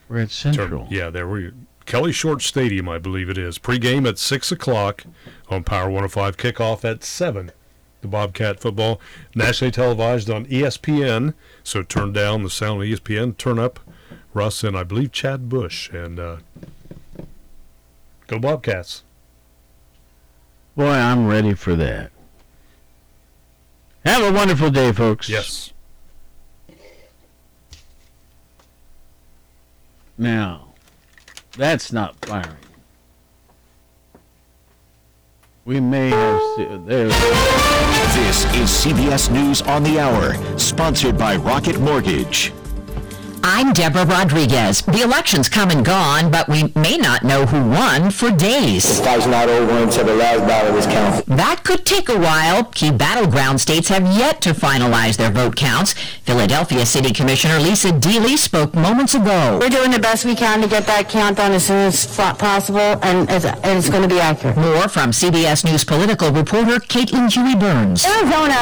We're 0.08 0.20
at 0.20 0.30
Central. 0.30 0.88
Yeah, 0.90 1.10
there 1.10 1.28
we 1.28 1.52
Kelly 1.86 2.12
Short 2.12 2.42
Stadium, 2.42 2.88
I 2.88 2.98
believe 2.98 3.28
it 3.28 3.38
is. 3.38 3.58
Pre-game 3.58 4.06
at 4.06 4.18
six 4.18 4.50
o'clock 4.52 5.04
on 5.48 5.64
Power 5.64 5.86
105. 5.86 6.36
Kickoff 6.36 6.84
at 6.84 7.04
seven. 7.04 7.52
The 8.00 8.08
Bobcat 8.08 8.58
football 8.60 9.00
nationally 9.34 9.70
televised 9.70 10.28
on 10.28 10.46
ESPN. 10.46 11.34
So 11.62 11.82
turn 11.82 12.12
down 12.12 12.42
the 12.42 12.50
sound 12.50 12.82
of 12.82 12.88
ESPN. 12.88 13.36
Turn 13.36 13.58
up 13.58 13.78
Russ 14.34 14.64
and 14.64 14.76
I 14.76 14.82
believe 14.82 15.12
Chad 15.12 15.48
Bush 15.48 15.90
and 15.90 16.18
uh, 16.18 16.36
go 18.26 18.38
Bobcats. 18.38 19.04
Boy, 20.76 20.88
I'm 20.88 21.28
ready 21.28 21.54
for 21.54 21.76
that. 21.76 22.10
Have 24.04 24.22
a 24.24 24.32
wonderful 24.32 24.70
day, 24.70 24.92
folks. 24.92 25.28
Yes. 25.28 25.72
Now, 30.18 30.74
that's 31.56 31.92
not 31.92 32.16
firing. 32.24 32.56
We 35.64 35.78
may 35.80 36.10
have 36.10 36.40
se- 36.56 36.66
uh, 36.66 36.78
there. 36.84 37.08
This 37.08 38.44
is 38.56 38.68
CBS 38.70 39.30
News 39.30 39.62
on 39.62 39.84
the 39.84 39.98
Hour, 40.00 40.34
sponsored 40.58 41.16
by 41.16 41.36
Rocket 41.36 41.78
Mortgage. 41.78 42.52
I'm 43.44 43.72
Deborah 43.72 44.06
Rodriguez. 44.06 44.82
The 44.82 45.02
election's 45.02 45.48
come 45.48 45.70
and 45.70 45.84
gone, 45.84 46.30
but 46.30 46.48
we 46.48 46.72
may 46.76 46.96
not 46.96 47.24
know 47.24 47.44
who 47.44 47.70
won 47.70 48.10
for 48.10 48.30
days. 48.30 48.84
The 48.84 49.02
fight's 49.02 49.26
not 49.26 49.48
over 49.48 49.78
until 49.82 50.04
the 50.04 50.14
last 50.14 50.46
ballot 50.46 50.74
is 50.76 50.86
counted. 50.86 51.26
That 51.26 51.64
could 51.64 51.84
take 51.84 52.08
a 52.08 52.18
while. 52.18 52.64
Key 52.64 52.92
battleground 52.92 53.60
states 53.60 53.88
have 53.88 54.06
yet 54.16 54.40
to 54.42 54.50
finalize 54.50 55.16
their 55.16 55.30
vote 55.30 55.56
counts. 55.56 55.94
Philadelphia 56.22 56.86
City 56.86 57.12
Commissioner 57.12 57.58
Lisa 57.58 57.88
Deeley 57.88 58.36
spoke 58.38 58.74
moments 58.74 59.14
ago. 59.14 59.58
We're 59.60 59.70
doing 59.70 59.90
the 59.90 59.98
best 59.98 60.24
we 60.24 60.36
can 60.36 60.60
to 60.62 60.68
get 60.68 60.86
that 60.86 61.08
count 61.08 61.38
done 61.38 61.52
as 61.52 61.66
soon 61.66 61.78
as 61.78 62.06
possible, 62.06 62.78
and 63.02 63.28
it's, 63.28 63.44
and 63.44 63.78
it's 63.78 63.90
going 63.90 64.02
to 64.02 64.08
be 64.08 64.20
accurate. 64.20 64.56
More 64.56 64.86
from 64.88 65.10
CBS 65.10 65.64
News 65.64 65.84
political 65.84 66.30
reporter 66.30 66.78
Caitlin 66.78 67.32
Huey 67.32 67.56
Burns. 67.56 68.04
Arizona 68.06 68.54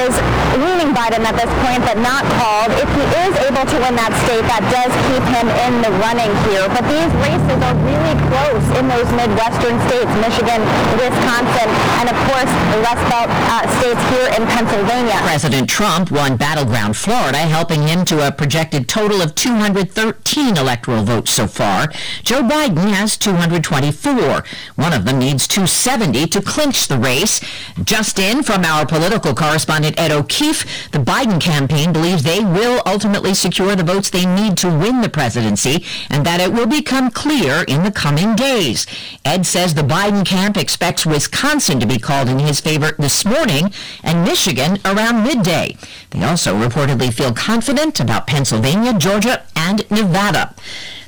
is 0.00 0.16
leaning 0.56 0.94
Biden 0.96 1.20
at 1.20 1.36
this 1.36 1.52
point, 1.60 1.84
but 1.84 1.98
not 2.00 2.24
called. 2.40 2.72
If 2.80 2.88
he 2.96 3.04
is 3.28 3.34
able 3.44 3.68
to 3.68 3.76
win 3.84 3.94
that 3.96 4.12
state, 4.26 4.44
that 4.46 4.62
does 4.70 4.92
keep 5.10 5.24
him 5.34 5.46
in 5.66 5.72
the 5.82 5.92
running 5.98 6.30
here. 6.48 6.66
But 6.70 6.86
these 6.86 7.12
races 7.18 7.58
are 7.58 7.76
really 7.82 8.14
close 8.30 8.64
in 8.78 8.84
those 8.86 9.08
Midwestern 9.18 9.76
states, 9.90 10.12
Michigan, 10.22 10.60
Wisconsin, 10.96 11.68
and 11.98 12.06
of 12.08 12.18
course 12.30 12.50
the 12.72 12.78
Rust 12.86 13.04
Belt 13.10 13.30
uh, 13.50 13.66
states 13.80 14.02
here 14.14 14.28
in 14.38 14.42
Pennsylvania. 14.46 15.18
President 15.26 15.68
Trump 15.68 16.10
won 16.10 16.36
battleground 16.36 16.96
Florida, 16.96 17.38
helping 17.38 17.82
him 17.82 18.04
to 18.06 18.26
a 18.26 18.32
projected 18.32 18.88
total 18.88 19.20
of 19.20 19.34
213 19.34 20.56
electoral 20.56 21.02
votes 21.02 21.32
so 21.32 21.46
far. 21.46 21.88
Joe 22.22 22.42
Biden 22.42 22.92
has 22.94 23.16
224. 23.16 24.44
One 24.76 24.92
of 24.92 25.04
them 25.04 25.18
needs 25.18 25.46
270 25.48 26.26
to 26.28 26.40
clinch 26.40 26.88
the 26.88 26.98
race. 26.98 27.40
Just 27.82 28.18
in 28.18 28.42
from 28.42 28.64
our 28.64 28.86
political 28.86 29.34
correspondent 29.34 29.98
Ed 29.98 30.12
O'Keefe, 30.12 30.90
the 30.90 30.98
Biden 30.98 31.40
campaign 31.40 31.92
believes 31.92 32.22
they 32.22 32.40
will 32.40 32.82
ultimately 32.86 33.34
secure 33.34 33.74
the 33.74 33.82
votes 33.82 34.11
they 34.12 34.26
need 34.26 34.56
to 34.58 34.68
win 34.68 35.00
the 35.00 35.08
presidency 35.08 35.84
and 36.08 36.24
that 36.24 36.40
it 36.40 36.52
will 36.52 36.66
become 36.66 37.10
clear 37.10 37.64
in 37.66 37.82
the 37.82 37.90
coming 37.90 38.36
days. 38.36 38.86
Ed 39.24 39.46
says 39.46 39.74
the 39.74 39.82
Biden 39.82 40.24
camp 40.24 40.56
expects 40.56 41.04
Wisconsin 41.04 41.80
to 41.80 41.86
be 41.86 41.98
called 41.98 42.28
in 42.28 42.38
his 42.38 42.60
favor 42.60 42.92
this 42.98 43.24
morning 43.24 43.72
and 44.02 44.24
Michigan 44.24 44.78
around 44.84 45.24
midday. 45.24 45.76
They 46.10 46.22
also 46.22 46.54
reportedly 46.54 47.12
feel 47.12 47.32
confident 47.32 48.00
about 48.00 48.26
Pennsylvania, 48.26 48.92
Georgia, 48.94 49.44
and 49.56 49.90
Nevada. 49.90 50.54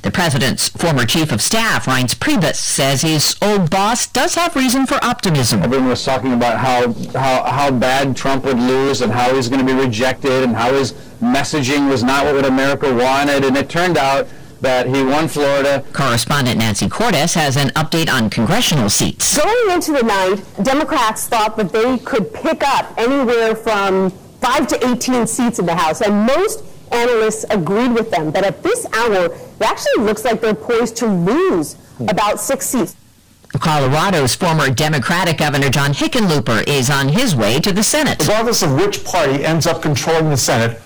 The 0.05 0.11
president's 0.11 0.69
former 0.69 1.05
chief 1.05 1.31
of 1.31 1.41
staff, 1.41 1.85
Reince 1.87 2.15
Priebus, 2.15 2.57
says 2.57 3.01
his 3.01 3.35
old 3.41 3.71
boss 3.71 4.05
does 4.05 4.35
have 4.35 4.55
reason 4.55 4.85
for 4.85 5.03
optimism. 5.03 5.63
Everyone 5.63 5.87
was 5.89 6.05
talking 6.05 6.33
about 6.33 6.59
how, 6.59 6.93
how, 7.19 7.43
how 7.43 7.71
bad 7.71 8.15
Trump 8.15 8.45
would 8.45 8.59
lose 8.59 9.01
and 9.01 9.11
how 9.11 9.33
he's 9.33 9.49
going 9.49 9.65
to 9.65 9.73
be 9.73 9.79
rejected 9.79 10.43
and 10.43 10.55
how 10.55 10.71
his 10.73 10.91
messaging 11.19 11.89
was 11.89 12.03
not 12.03 12.25
what 12.25 12.45
America 12.45 12.93
wanted. 12.93 13.43
And 13.43 13.57
it 13.57 13.69
turned 13.69 13.97
out 13.97 14.27
that 14.61 14.87
he 14.87 15.03
won 15.03 15.27
Florida. 15.27 15.83
Correspondent 15.93 16.57
Nancy 16.57 16.89
Cordes 16.89 17.33
has 17.33 17.57
an 17.57 17.69
update 17.69 18.09
on 18.11 18.29
congressional 18.29 18.89
seats. 18.89 19.37
Going 19.37 19.71
into 19.71 19.91
the 19.91 20.03
night, 20.03 20.43
Democrats 20.63 21.27
thought 21.27 21.57
that 21.57 21.71
they 21.71 21.97
could 21.99 22.33
pick 22.33 22.63
up 22.63 22.93
anywhere 22.97 23.55
from 23.55 24.09
5 24.09 24.67
to 24.67 24.87
18 24.91 25.27
seats 25.27 25.59
in 25.59 25.65
the 25.65 25.75
House, 25.75 26.01
and 26.01 26.25
most 26.25 26.63
analysts 26.91 27.45
agreed 27.49 27.91
with 27.91 28.11
them 28.11 28.31
that 28.31 28.43
at 28.43 28.63
this 28.63 28.85
hour, 28.93 29.25
it 29.25 29.61
actually 29.61 30.03
looks 30.03 30.23
like 30.23 30.41
they're 30.41 30.53
poised 30.53 30.95
to 30.97 31.07
lose 31.07 31.77
about 32.07 32.39
six 32.39 32.65
seats. 32.67 32.95
Colorado's 33.59 34.35
former 34.35 34.69
Democratic 34.69 35.37
Governor 35.37 35.69
John 35.69 35.93
Hickenlooper 35.93 36.67
is 36.67 36.89
on 36.89 37.07
his 37.09 37.35
way 37.35 37.59
to 37.61 37.71
the 37.71 37.83
Senate. 37.83 38.19
Regardless 38.19 38.61
of 38.61 38.73
which 38.73 39.03
party 39.05 39.45
ends 39.45 39.65
up 39.65 39.81
controlling 39.81 40.29
the 40.29 40.37
Senate, 40.37 40.81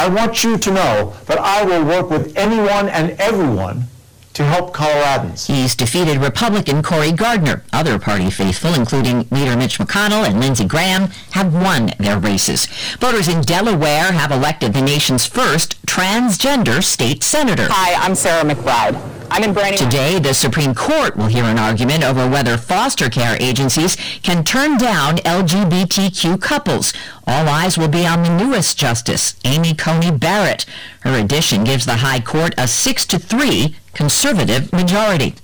I 0.00 0.08
want 0.08 0.42
you 0.42 0.56
to 0.56 0.70
know 0.70 1.14
that 1.26 1.38
I 1.38 1.62
will 1.62 1.84
work 1.84 2.08
with 2.08 2.34
anyone 2.34 2.88
and 2.88 3.10
everyone 3.20 3.84
to 4.32 4.42
help 4.42 4.72
Coloradans. 4.74 5.46
He's 5.46 5.74
defeated 5.74 6.16
Republican 6.16 6.82
Cory 6.82 7.12
Gardner. 7.12 7.64
Other 7.70 7.98
party 7.98 8.30
faithful, 8.30 8.72
including 8.72 9.28
leader 9.30 9.58
Mitch 9.58 9.78
McConnell 9.78 10.26
and 10.26 10.40
Lindsey 10.40 10.64
Graham, 10.64 11.08
have 11.32 11.52
won 11.52 11.90
their 11.98 12.18
races. 12.18 12.64
Voters 12.98 13.28
in 13.28 13.42
Delaware 13.42 14.12
have 14.12 14.32
elected 14.32 14.72
the 14.72 14.80
nation's 14.80 15.26
first 15.26 15.76
transgender 15.84 16.82
state 16.82 17.22
senator. 17.22 17.66
Hi, 17.68 18.02
I'm 18.02 18.14
Sarah 18.14 18.48
McBride. 18.48 19.19
I'm 19.32 19.44
in. 19.44 19.54
Today, 19.54 20.18
the 20.18 20.34
Supreme 20.34 20.74
Court 20.74 21.16
will 21.16 21.26
hear 21.26 21.44
an 21.44 21.58
argument 21.58 22.02
over 22.02 22.28
whether 22.28 22.56
foster 22.56 23.08
care 23.08 23.36
agencies 23.40 23.96
can 24.22 24.42
turn 24.44 24.76
down 24.76 25.18
LGBTQ 25.18 26.40
couples. 26.40 26.92
All 27.26 27.48
eyes 27.48 27.78
will 27.78 27.88
be 27.88 28.06
on 28.06 28.24
the 28.24 28.36
newest 28.36 28.76
justice, 28.76 29.36
Amy 29.44 29.74
Coney 29.74 30.10
Barrett. 30.10 30.66
Her 31.00 31.16
addition 31.16 31.62
gives 31.62 31.86
the 31.86 31.96
High 31.96 32.20
Court 32.20 32.54
a 32.58 32.66
6 32.66 33.06
to 33.06 33.18
3 33.20 33.76
conservative 33.94 34.72
majority. 34.72 35.34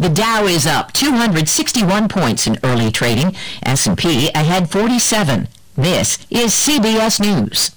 The 0.00 0.08
Dow 0.08 0.46
is 0.46 0.66
up 0.66 0.92
261 0.92 2.08
points 2.08 2.46
in 2.46 2.58
early 2.64 2.90
trading, 2.90 3.36
S&P 3.62 4.28
ahead 4.34 4.70
47. 4.70 5.46
This 5.76 6.18
is 6.30 6.52
CBS 6.52 7.20
News. 7.20 7.75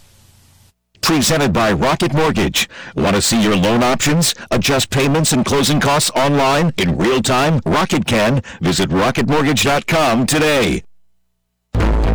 Presented 1.02 1.54
by 1.54 1.72
Rocket 1.72 2.14
Mortgage. 2.14 2.70
Want 2.96 3.16
to 3.16 3.22
see 3.22 3.42
your 3.42 3.56
loan 3.56 3.84
options? 3.84 4.36
Adjust 4.52 4.90
payments 4.90 5.32
and 5.32 5.46
closing 5.46 5.80
costs 5.80 6.12
online 6.12 6.74
in 6.78 6.98
real 6.98 7.22
time? 7.22 7.62
Rocket 7.66 8.06
can. 8.06 8.42
Visit 8.62 8.90
rocketmortgage.com 8.90 10.26
today. 10.28 10.84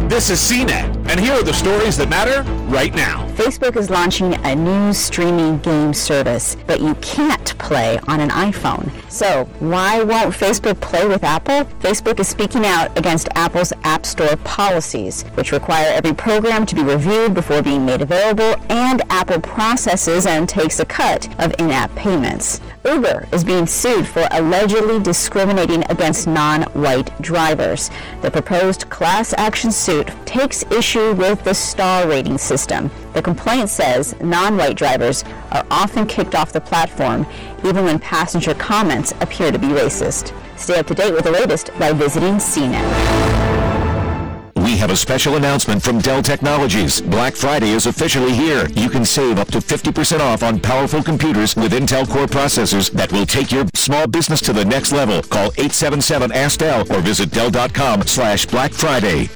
This 0.08 0.28
is 0.28 0.38
CNET, 0.38 1.08
and 1.08 1.18
here 1.18 1.32
are 1.32 1.42
the 1.42 1.54
stories 1.54 1.96
that 1.96 2.10
matter 2.10 2.42
right 2.68 2.94
now. 2.94 3.26
Facebook 3.36 3.74
is 3.74 3.88
launching 3.88 4.34
a 4.44 4.54
new 4.54 4.92
streaming 4.92 5.58
game 5.58 5.94
service, 5.94 6.56
but 6.66 6.80
you 6.80 6.94
can't 6.96 7.58
play 7.58 7.98
on 8.06 8.20
an 8.20 8.28
iPhone. 8.28 8.90
So, 9.10 9.46
why 9.60 10.02
won't 10.02 10.34
Facebook 10.34 10.78
play 10.80 11.08
with 11.08 11.24
Apple? 11.24 11.64
Facebook 11.80 12.20
is 12.20 12.28
speaking 12.28 12.66
out 12.66 12.96
against 12.98 13.28
Apple's 13.34 13.72
App 13.82 14.04
Store 14.04 14.36
policies, 14.44 15.22
which 15.34 15.52
require 15.52 15.90
every 15.94 16.12
program 16.12 16.66
to 16.66 16.74
be 16.74 16.82
reviewed 16.82 17.32
before 17.32 17.62
being 17.62 17.86
made 17.86 18.02
available, 18.02 18.54
and 18.68 19.02
Apple 19.10 19.40
processes 19.40 20.26
and 20.26 20.48
takes 20.48 20.80
a 20.80 20.84
cut 20.84 21.28
of 21.40 21.54
in-app 21.58 21.92
payments. 21.94 22.60
Uber 22.84 23.26
is 23.32 23.42
being 23.42 23.66
sued 23.66 24.06
for 24.06 24.28
allegedly 24.32 25.00
discriminating 25.00 25.82
against 25.88 26.26
non-white 26.26 27.10
drivers. 27.22 27.90
The 28.20 28.30
proposed 28.30 28.90
class 28.90 29.32
action 29.38 29.72
suit 29.72 29.93
takes 30.24 30.64
issue 30.72 31.12
with 31.12 31.44
the 31.44 31.54
star 31.54 32.08
rating 32.08 32.38
system. 32.38 32.90
The 33.12 33.22
complaint 33.22 33.68
says 33.68 34.18
non-white 34.20 34.76
drivers 34.76 35.22
are 35.52 35.64
often 35.70 36.06
kicked 36.06 36.34
off 36.34 36.52
the 36.52 36.60
platform 36.60 37.26
even 37.64 37.84
when 37.84 38.00
passenger 38.00 38.54
comments 38.54 39.12
appear 39.20 39.52
to 39.52 39.58
be 39.58 39.68
racist. 39.68 40.34
Stay 40.58 40.78
up 40.78 40.88
to 40.88 40.94
date 40.94 41.12
with 41.12 41.24
the 41.24 41.30
latest 41.30 41.70
by 41.78 41.92
visiting 41.92 42.34
CNET. 42.34 43.44
We 44.64 44.78
have 44.78 44.90
a 44.90 44.96
special 44.96 45.36
announcement 45.36 45.82
from 45.82 45.98
Dell 45.98 46.22
Technologies. 46.22 47.02
Black 47.02 47.34
Friday 47.34 47.68
is 47.68 47.84
officially 47.84 48.32
here. 48.32 48.66
You 48.70 48.88
can 48.88 49.04
save 49.04 49.38
up 49.38 49.48
to 49.48 49.58
50% 49.58 50.20
off 50.20 50.42
on 50.42 50.58
powerful 50.58 51.02
computers 51.02 51.54
with 51.54 51.72
Intel 51.72 52.08
Core 52.08 52.26
processors 52.26 52.90
that 52.92 53.12
will 53.12 53.26
take 53.26 53.52
your 53.52 53.66
small 53.74 54.06
business 54.06 54.40
to 54.40 54.54
the 54.54 54.64
next 54.64 54.92
level. 54.92 55.22
Call 55.22 55.50
877-ASK-DELL 55.50 56.92
or 56.92 57.00
visit 57.02 57.30
Dell.com 57.30 58.06
slash 58.06 58.46
Black 58.46 58.72
Friday. 58.72 59.28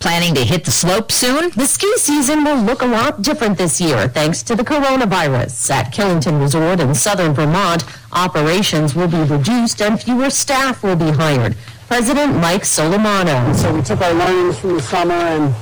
Planning 0.00 0.34
to 0.36 0.44
hit 0.46 0.64
the 0.64 0.70
slope 0.70 1.12
soon? 1.12 1.50
The 1.50 1.66
ski 1.66 1.92
season 1.98 2.42
will 2.42 2.56
look 2.56 2.80
a 2.80 2.86
lot 2.86 3.20
different 3.20 3.58
this 3.58 3.82
year 3.82 4.08
thanks 4.08 4.42
to 4.44 4.56
the 4.56 4.64
coronavirus. 4.64 5.70
At 5.70 5.92
Killington 5.92 6.40
Resort 6.40 6.80
in 6.80 6.94
southern 6.94 7.34
Vermont, 7.34 7.84
operations 8.12 8.94
will 8.94 9.08
be 9.08 9.22
reduced 9.22 9.82
and 9.82 10.00
fewer 10.00 10.30
staff 10.30 10.82
will 10.82 10.96
be 10.96 11.10
hired. 11.10 11.54
President 11.86 12.34
Mike 12.36 12.62
Solimano. 12.62 13.54
So 13.54 13.74
we 13.74 13.82
took 13.82 14.00
our 14.00 14.14
learnings 14.14 14.58
from 14.58 14.76
the 14.76 14.82
summer 14.82 15.12
and 15.12 15.54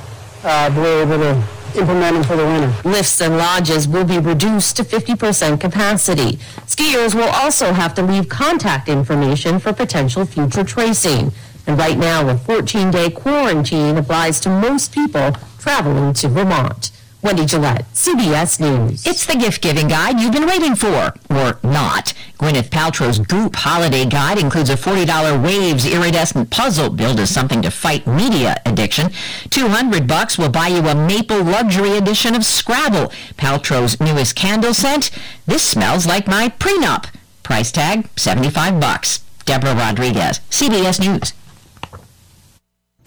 uh, 0.45 0.73
were 0.73 1.01
able 1.01 1.17
to 1.17 1.43
implement 1.77 2.15
them 2.15 2.23
for 2.23 2.37
the 2.37 2.45
winter. 2.45 2.89
Lifts 2.89 3.19
and 3.19 3.37
lodges 3.37 3.89
will 3.89 4.05
be 4.05 4.19
reduced 4.19 4.77
to 4.77 4.83
50% 4.83 5.59
capacity. 5.59 6.37
Skiers 6.65 7.13
will 7.13 7.27
also 7.27 7.73
have 7.73 7.93
to 7.95 8.01
leave 8.01 8.29
contact 8.29 8.87
information 8.87 9.59
for 9.59 9.73
potential 9.73 10.25
future 10.25 10.63
tracing. 10.63 11.33
And 11.69 11.77
right 11.77 11.99
now, 11.99 12.27
a 12.27 12.33
14-day 12.33 13.11
quarantine 13.11 13.99
applies 13.99 14.39
to 14.39 14.49
most 14.49 14.91
people 14.91 15.33
traveling 15.59 16.13
to 16.13 16.27
Vermont. 16.27 16.89
Wendy 17.21 17.45
Gillette, 17.45 17.85
CBS 17.93 18.59
News. 18.59 19.05
It's 19.05 19.27
the 19.27 19.35
gift-giving 19.35 19.87
guide 19.87 20.19
you've 20.19 20.33
been 20.33 20.47
waiting 20.47 20.73
for, 20.73 21.13
or 21.29 21.59
not. 21.61 22.15
Gwyneth 22.39 22.69
Paltrow's 22.69 23.19
Goop 23.19 23.55
Holiday 23.55 24.07
Guide 24.07 24.39
includes 24.39 24.71
a 24.71 24.75
$40 24.77 25.43
Waves 25.43 25.85
iridescent 25.85 26.49
puzzle 26.49 26.89
billed 26.89 27.19
as 27.19 27.29
something 27.29 27.61
to 27.61 27.69
fight 27.69 28.07
media 28.07 28.59
addiction. 28.65 29.11
200 29.51 30.07
bucks 30.07 30.39
will 30.39 30.49
buy 30.49 30.69
you 30.69 30.87
a 30.87 30.95
maple 30.95 31.43
luxury 31.43 31.97
edition 31.97 32.33
of 32.33 32.43
Scrabble, 32.43 33.11
Paltrow's 33.37 33.99
newest 33.99 34.35
candle 34.35 34.73
scent. 34.73 35.11
This 35.45 35.69
smells 35.69 36.07
like 36.07 36.25
my 36.25 36.49
prenup. 36.49 37.13
Price 37.43 37.71
tag, 37.71 38.09
75 38.15 38.79
bucks. 38.79 39.19
Deborah 39.45 39.75
Rodriguez, 39.75 40.39
CBS 40.49 40.99
News. 40.99 41.33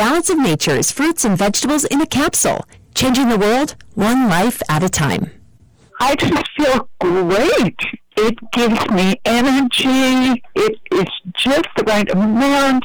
Balance 0.03 0.31
of 0.31 0.39
Nature's 0.39 0.91
fruits 0.91 1.25
and 1.25 1.39
vegetables 1.39 1.85
in 1.85 2.01
a 2.01 2.07
capsule, 2.07 2.67
changing 2.93 3.29
the 3.29 3.39
world 3.39 3.77
one 3.95 4.29
life 4.29 4.61
at 4.69 4.83
a 4.83 4.89
time. 4.89 5.31
I 6.01 6.17
just 6.17 6.43
feel 6.57 6.89
great. 6.99 7.79
It 8.17 8.37
gives 8.51 8.91
me 8.91 9.15
energy. 9.25 10.43
It 10.57 10.81
is 10.91 11.07
just 11.37 11.69
the 11.77 11.85
right 11.87 12.11
amount. 12.11 12.83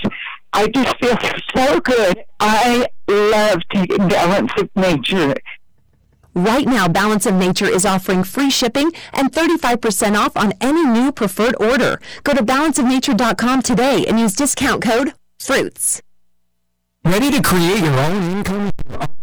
I 0.53 0.67
just 0.67 0.95
feel 0.99 1.17
so 1.55 1.79
good. 1.79 2.23
I 2.39 2.85
love 3.07 3.61
taking 3.73 4.07
Balance 4.07 4.51
of 4.59 4.69
Nature. 4.75 5.33
Right 6.35 6.67
now, 6.67 6.87
Balance 6.87 7.25
of 7.25 7.33
Nature 7.33 7.65
is 7.65 7.83
offering 7.83 8.25
free 8.25 8.51
shipping 8.51 8.91
and 9.11 9.31
35% 9.31 10.15
off 10.15 10.37
on 10.37 10.53
any 10.61 10.85
new 10.85 11.11
preferred 11.11 11.55
order. 11.59 11.99
Go 12.23 12.35
to 12.35 12.43
balanceofnature.com 12.43 13.63
today 13.63 14.05
and 14.07 14.19
use 14.19 14.35
discount 14.35 14.83
code 14.83 15.13
FRUITS. 15.39 16.03
Ready 17.07 17.31
to 17.31 17.41
create 17.41 17.79
your 17.79 17.97
own 17.99 18.21
income? 18.31 19.16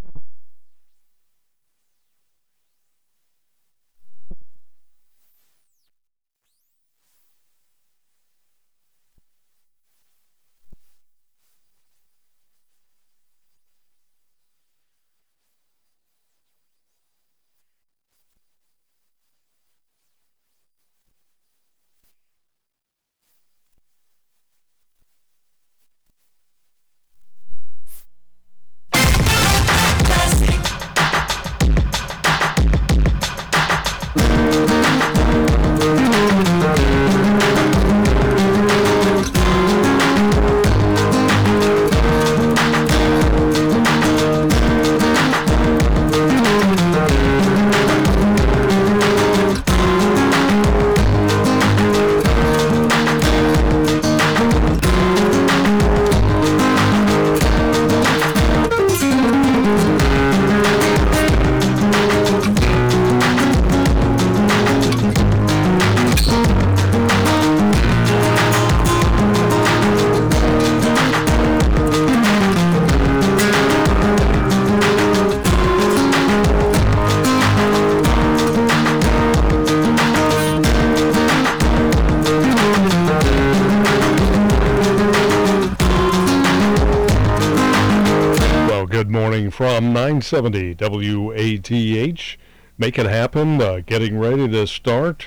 970 90.20 90.74
WATH. 90.78 92.36
Make 92.78 92.98
it 92.98 93.06
happen. 93.06 93.60
Uh, 93.60 93.80
getting 93.84 94.16
ready 94.16 94.46
to 94.46 94.64
start 94.64 95.26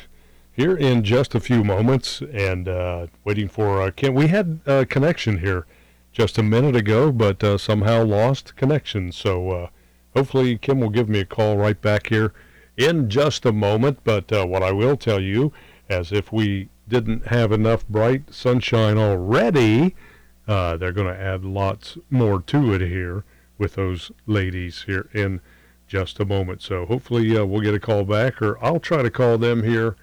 here 0.54 0.78
in 0.78 1.04
just 1.04 1.36
a 1.36 1.42
few 1.42 1.62
moments 1.64 2.22
and 2.32 2.70
uh, 2.70 3.08
waiting 3.26 3.50
for 3.50 3.82
uh, 3.82 3.92
Kim. 3.92 4.14
We 4.14 4.28
had 4.28 4.62
a 4.66 4.86
connection 4.86 5.40
here 5.40 5.66
just 6.14 6.38
a 6.38 6.44
minute 6.44 6.76
ago, 6.76 7.12
but 7.12 7.44
uh, 7.44 7.58
somehow 7.58 8.06
lost 8.06 8.56
connection. 8.56 9.12
So 9.12 9.52
uh, 9.52 9.68
hopefully 10.16 10.58
Kim 10.58 10.80
will 10.80 10.90
give 10.90 11.10
me 11.10 11.20
a 11.20 11.26
call 11.26 11.58
right 11.58 11.80
back 11.82 12.08
here 12.08 12.34
in 12.78 13.10
just 13.10 13.46
a 13.46 13.52
moment. 13.52 14.00
But 14.06 14.32
uh, 14.32 14.46
what 14.46 14.64
I 14.64 14.72
will 14.72 14.96
tell 14.96 15.22
you, 15.22 15.52
as 15.90 16.14
if 16.14 16.32
we 16.32 16.70
didn't 16.88 17.28
have 17.28 17.52
enough 17.52 17.86
bright 17.90 18.34
sunshine 18.34 18.98
already, 18.98 19.96
uh, 20.48 20.78
they're 20.78 20.94
going 20.94 21.14
to 21.14 21.22
add 21.22 21.44
lots 21.44 21.98
more 22.10 22.42
to 22.44 22.74
it 22.74 22.80
here 22.80 23.26
with 23.58 23.76
those 23.76 24.12
ladies 24.26 24.84
here 24.84 25.10
in 25.14 25.42
just 25.88 26.20
a 26.20 26.26
moment. 26.26 26.62
So 26.62 26.86
hopefully 26.86 27.38
uh, 27.38 27.46
we'll 27.46 27.62
get 27.62 27.74
a 27.74 27.80
call 27.80 28.04
back, 28.04 28.42
or 28.42 28.64
I'll 28.64 28.80
try 28.80 29.02
to 29.02 29.10
call 29.10 29.38
them 29.38 29.64
here 29.64 29.96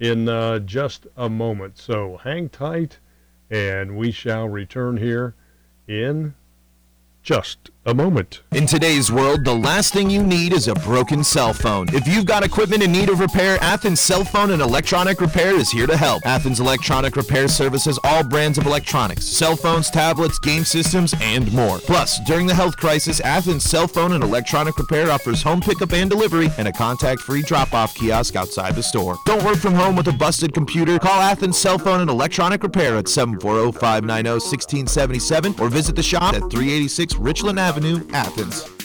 in 0.00 0.28
uh, 0.28 0.58
just 0.60 1.06
a 1.16 1.28
moment. 1.28 1.78
So 1.78 2.18
hang 2.22 2.48
tight, 2.48 2.98
and 3.50 3.96
we 3.96 4.10
shall 4.10 4.48
return 4.48 4.96
here 4.96 5.34
in 5.86 6.34
just 7.22 7.70
a 7.88 7.94
moment. 7.94 8.42
In 8.52 8.66
today's 8.66 9.10
world, 9.10 9.44
the 9.44 9.54
last 9.54 9.94
thing 9.94 10.10
you 10.10 10.22
need 10.22 10.52
is 10.52 10.68
a 10.68 10.74
broken 10.74 11.24
cell 11.24 11.54
phone. 11.54 11.86
If 11.94 12.06
you've 12.06 12.26
got 12.26 12.44
equipment 12.44 12.82
in 12.82 12.92
need 12.92 13.08
of 13.08 13.18
repair, 13.18 13.56
Athens 13.62 14.02
Cell 14.02 14.24
Phone 14.24 14.50
and 14.50 14.60
Electronic 14.60 15.22
Repair 15.22 15.54
is 15.54 15.70
here 15.70 15.86
to 15.86 15.96
help. 15.96 16.26
Athens 16.26 16.60
Electronic 16.60 17.16
Repair 17.16 17.48
services 17.48 17.98
all 18.04 18.22
brands 18.22 18.58
of 18.58 18.66
electronics, 18.66 19.24
cell 19.24 19.56
phones, 19.56 19.90
tablets, 19.90 20.38
game 20.38 20.64
systems, 20.64 21.14
and 21.22 21.50
more. 21.52 21.78
Plus, 21.78 22.20
during 22.26 22.46
the 22.46 22.54
health 22.54 22.76
crisis, 22.76 23.20
Athens 23.20 23.64
Cell 23.64 23.88
Phone 23.88 24.12
and 24.12 24.22
Electronic 24.22 24.76
Repair 24.76 25.10
offers 25.10 25.42
home 25.42 25.62
pickup 25.62 25.94
and 25.94 26.10
delivery 26.10 26.50
and 26.58 26.68
a 26.68 26.72
contact-free 26.72 27.40
drop-off 27.42 27.94
kiosk 27.94 28.36
outside 28.36 28.74
the 28.74 28.82
store. 28.82 29.16
Don't 29.24 29.42
work 29.44 29.56
from 29.56 29.72
home 29.72 29.96
with 29.96 30.08
a 30.08 30.12
busted 30.12 30.52
computer? 30.52 30.98
Call 30.98 31.22
Athens 31.22 31.56
Cell 31.56 31.78
Phone 31.78 32.02
and 32.02 32.10
Electronic 32.10 32.62
Repair 32.62 32.98
at 32.98 33.06
740-590-1677 33.06 35.58
or 35.58 35.70
visit 35.70 35.96
the 35.96 36.02
shop 36.02 36.34
at 36.34 36.42
386 36.50 37.14
Richland 37.16 37.58
Avenue, 37.58 37.77
Athens. 38.12 38.77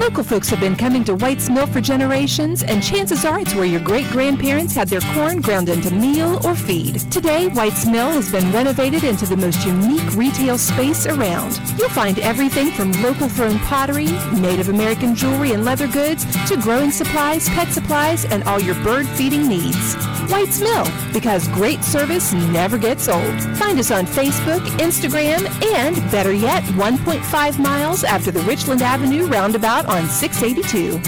Local 0.00 0.24
folks 0.24 0.48
have 0.48 0.60
been 0.60 0.76
coming 0.76 1.04
to 1.04 1.14
White's 1.14 1.50
Mill 1.50 1.66
for 1.66 1.82
generations, 1.82 2.62
and 2.62 2.82
chances 2.82 3.26
are 3.26 3.38
it's 3.38 3.54
where 3.54 3.66
your 3.66 3.80
great 3.80 4.06
grandparents 4.06 4.74
had 4.74 4.88
their 4.88 5.02
corn 5.12 5.42
ground 5.42 5.68
into 5.68 5.92
meal 5.92 6.40
or 6.46 6.54
feed. 6.54 7.00
Today, 7.12 7.48
White's 7.48 7.84
Mill 7.84 8.10
has 8.12 8.32
been 8.32 8.50
renovated 8.50 9.04
into 9.04 9.26
the 9.26 9.36
most 9.36 9.62
unique 9.66 10.16
retail 10.16 10.56
space 10.56 11.04
around. 11.04 11.60
You'll 11.78 11.90
find 11.90 12.18
everything 12.20 12.70
from 12.70 12.92
local 13.02 13.28
thrown 13.28 13.58
pottery, 13.58 14.06
Native 14.32 14.70
American 14.70 15.14
jewelry 15.14 15.52
and 15.52 15.66
leather 15.66 15.86
goods, 15.86 16.24
to 16.48 16.56
growing 16.56 16.90
supplies, 16.90 17.46
pet 17.50 17.68
supplies, 17.68 18.24
and 18.24 18.42
all 18.44 18.58
your 18.58 18.76
bird 18.76 19.06
feeding 19.06 19.46
needs. 19.46 19.96
White's 20.30 20.60
Mill, 20.60 20.86
because 21.12 21.46
great 21.48 21.84
service 21.84 22.32
never 22.32 22.78
gets 22.78 23.08
old. 23.08 23.40
Find 23.58 23.78
us 23.78 23.90
on 23.90 24.06
Facebook, 24.06 24.64
Instagram, 24.78 25.44
and 25.74 25.96
better 26.10 26.32
yet, 26.32 26.62
1.5 26.74 27.58
miles 27.58 28.02
after 28.02 28.30
the 28.30 28.40
Richland 28.42 28.80
Avenue 28.80 29.26
roundabout 29.26 29.89
on 29.90 30.08
682. 30.08 30.98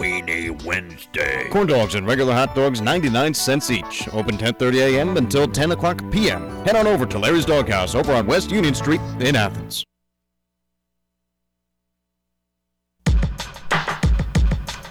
Weenie 0.00 0.64
Wednesday. 0.64 1.48
Corn 1.50 1.66
dogs 1.66 1.96
and 1.96 2.06
regular 2.06 2.32
hot 2.32 2.54
dogs, 2.54 2.80
99 2.80 3.34
cents 3.34 3.70
each. 3.70 4.08
Open 4.14 4.38
10:30 4.38 4.94
a.m. 4.94 5.16
until 5.18 5.46
10 5.46 5.72
o'clock 5.72 6.02
p.m. 6.10 6.48
Head 6.64 6.76
on 6.76 6.86
over 6.86 7.04
to 7.04 7.18
Larry's 7.18 7.44
Doghouse 7.44 7.94
over 7.94 8.12
on 8.14 8.26
West 8.26 8.50
Union 8.50 8.74
Street 8.74 9.02
in 9.20 9.36
Athens. 9.36 9.84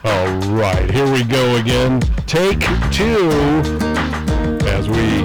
All 0.03 0.37
right, 0.53 0.89
here 0.91 1.11
we 1.11 1.23
go 1.23 1.55
again. 1.55 1.99
Take 2.27 2.59
two 2.91 3.29
as 4.67 4.87
we 4.87 5.23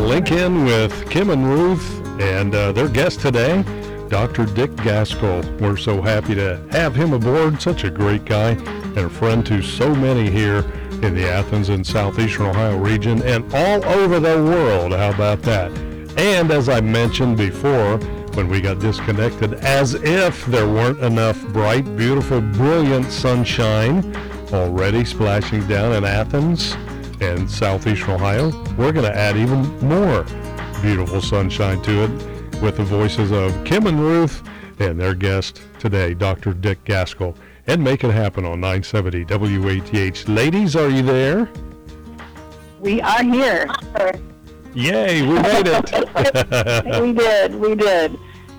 link 0.00 0.32
in 0.32 0.64
with 0.64 1.08
Kim 1.10 1.30
and 1.30 1.46
Ruth 1.46 2.04
and 2.20 2.54
uh, 2.54 2.72
their 2.72 2.88
guest 2.88 3.20
today, 3.20 3.62
Dr. 4.08 4.46
Dick 4.46 4.74
Gaskell. 4.76 5.42
We're 5.60 5.76
so 5.76 6.00
happy 6.00 6.34
to 6.34 6.60
have 6.70 6.94
him 6.94 7.12
aboard. 7.12 7.60
Such 7.60 7.84
a 7.84 7.90
great 7.90 8.24
guy 8.24 8.50
and 8.50 8.98
a 8.98 9.10
friend 9.10 9.44
to 9.46 9.62
so 9.62 9.94
many 9.94 10.30
here 10.30 10.64
in 11.02 11.14
the 11.14 11.28
Athens 11.28 11.68
and 11.68 11.86
Southeastern 11.86 12.46
Ohio 12.46 12.76
region 12.76 13.22
and 13.22 13.44
all 13.54 13.84
over 13.84 14.18
the 14.20 14.42
world. 14.42 14.92
How 14.92 15.10
about 15.10 15.42
that? 15.42 15.70
And 16.16 16.50
as 16.50 16.68
I 16.68 16.80
mentioned 16.80 17.36
before, 17.36 17.98
when 18.34 18.48
we 18.48 18.60
got 18.60 18.78
disconnected, 18.78 19.54
as 19.54 19.94
if 19.94 20.44
there 20.46 20.68
weren't 20.68 21.00
enough 21.00 21.40
bright, 21.48 21.84
beautiful, 21.96 22.40
brilliant 22.40 23.10
sunshine 23.10 24.16
already 24.52 25.04
splashing 25.04 25.66
down 25.66 25.92
in 25.92 26.04
Athens 26.04 26.76
and 27.20 27.50
southeastern 27.50 28.10
Ohio, 28.10 28.50
we're 28.76 28.92
going 28.92 29.10
to 29.10 29.16
add 29.16 29.36
even 29.36 29.62
more 29.80 30.24
beautiful 30.80 31.20
sunshine 31.20 31.82
to 31.82 32.04
it 32.04 32.35
with 32.60 32.76
the 32.76 32.84
voices 32.84 33.32
of 33.32 33.64
Kim 33.64 33.86
and 33.86 34.00
Ruth 34.00 34.42
and 34.78 35.00
their 35.00 35.14
guest 35.14 35.62
today, 35.78 36.14
Dr. 36.14 36.52
Dick 36.52 36.82
Gaskell. 36.84 37.36
And 37.66 37.82
make 37.82 38.04
it 38.04 38.12
happen 38.12 38.44
on 38.44 38.60
970 38.60 39.24
WATH. 39.24 40.28
Ladies, 40.28 40.76
are 40.76 40.88
you 40.88 41.02
there? 41.02 41.50
We 42.80 43.00
are 43.00 43.22
here. 43.22 43.68
Yay, 44.74 45.22
we 45.22 45.34
made 45.34 45.66
it. 45.66 47.02
we 47.02 47.12
did, 47.12 47.54
we 47.54 47.74
did. 47.74 48.16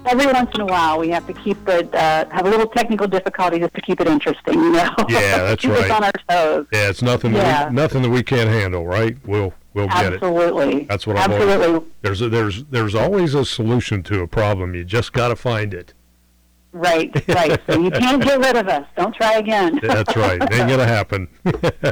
Every 0.08 0.26
once 0.28 0.50
in 0.56 0.62
a 0.62 0.66
while 0.66 1.00
we 1.00 1.10
have 1.10 1.28
to 1.28 1.34
keep 1.34 1.58
it, 1.68 1.94
uh, 1.94 2.26
have 2.30 2.46
a 2.46 2.50
little 2.50 2.68
technical 2.68 3.08
difficulty 3.08 3.60
just 3.60 3.74
to 3.76 3.82
keep 3.82 4.00
it 4.02 4.08
interesting, 4.08 4.56
you 4.56 4.72
know? 4.72 4.94
Yeah, 5.10 5.38
that's 5.38 5.62
keep 5.62 5.72
us 5.72 5.82
right. 5.82 5.92
on 5.92 6.04
our 6.04 6.12
toes. 6.30 6.68
Yeah, 6.72 6.90
it's 6.90 7.02
nothing. 7.02 7.34
Yeah. 7.34 7.44
That 7.44 7.70
we, 7.70 7.76
nothing 7.76 8.02
that 8.04 8.10
we 8.10 8.24
can't 8.24 8.50
handle, 8.50 8.86
right? 8.86 9.18
We'll 9.26 9.54
we'll 9.74 9.88
get 9.88 10.14
it. 10.14 10.24
Absolutely. 10.24 10.86
That's 10.86 11.06
what 11.06 11.18
I'm. 11.18 11.32
Absolutely. 11.32 11.88
There's 12.02 12.22
a, 12.22 12.30
there's 12.30 12.64
there's 12.66 12.96
always 12.96 13.34
a 13.34 13.46
solution 13.46 14.04
to 14.04 14.22
a 14.22 14.28
problem. 14.28 14.76
You 14.76 14.84
just 14.84 15.14
got 15.14 15.30
to 15.30 15.36
find 15.36 15.74
it. 15.74 15.94
Right, 16.78 17.28
right. 17.28 17.60
so 17.68 17.82
you 17.82 17.90
can't 17.90 18.22
get 18.24 18.40
rid 18.40 18.56
of 18.56 18.68
us. 18.68 18.86
Don't 18.96 19.16
try 19.16 19.38
again. 19.38 19.80
That's 19.84 20.16
right. 20.16 20.42
It 20.42 20.54
ain't 20.54 20.70
gonna 20.70 20.86
happen. 20.86 21.28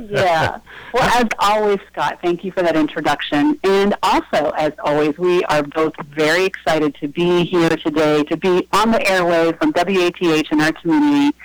yeah. 0.10 0.60
Well, 0.94 1.04
as 1.04 1.28
always, 1.40 1.80
Scott, 1.92 2.20
thank 2.22 2.44
you 2.44 2.52
for 2.52 2.62
that 2.62 2.76
introduction. 2.76 3.60
And 3.64 3.96
also, 4.04 4.52
as 4.58 4.74
always, 4.84 5.18
we 5.18 5.44
are 5.46 5.64
both 5.64 5.94
very 6.10 6.46
excited 6.46 6.94
to 7.02 7.08
be 7.08 7.46
here 7.46 7.70
today, 7.70 8.24
to 8.26 8.38
be 8.38 8.68
on 8.74 8.92
the 8.92 9.06
airway 9.10 9.54
from 9.54 9.74
WATH 9.76 10.52
in 10.52 10.62
our 10.62 10.72
community, 10.74 11.36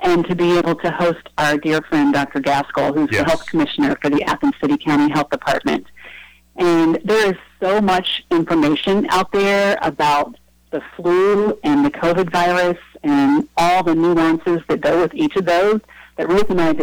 and 0.00 0.26
to 0.26 0.34
be 0.34 0.58
able 0.58 0.74
to 0.74 0.90
host 0.90 1.28
our 1.38 1.56
dear 1.58 1.80
friend, 1.82 2.12
Dr. 2.12 2.40
Gaskell, 2.40 2.92
who's 2.92 3.10
the 3.10 3.24
health 3.24 3.46
commissioner 3.46 3.96
for 4.02 4.10
the 4.10 4.22
Athens 4.24 4.54
City 4.60 4.76
County 4.76 5.12
Health 5.12 5.30
Department. 5.30 5.86
And 6.56 6.98
there 7.04 7.30
is 7.30 7.38
so 7.60 7.80
much 7.80 8.24
information 8.30 9.06
out 9.10 9.30
there 9.32 9.78
about 9.82 10.36
the 10.70 10.82
flu 10.96 11.58
and 11.64 11.84
the 11.84 11.90
COVID 11.90 12.30
virus 12.30 12.78
and 13.02 13.48
all 13.56 13.82
the 13.82 13.94
nuances 13.94 14.60
that 14.68 14.80
go 14.80 15.02
with 15.02 15.14
each 15.14 15.36
of 15.36 15.46
those 15.46 15.80
that 16.16 16.28
Ruth 16.28 16.50
and 16.50 16.60
I 16.60 16.72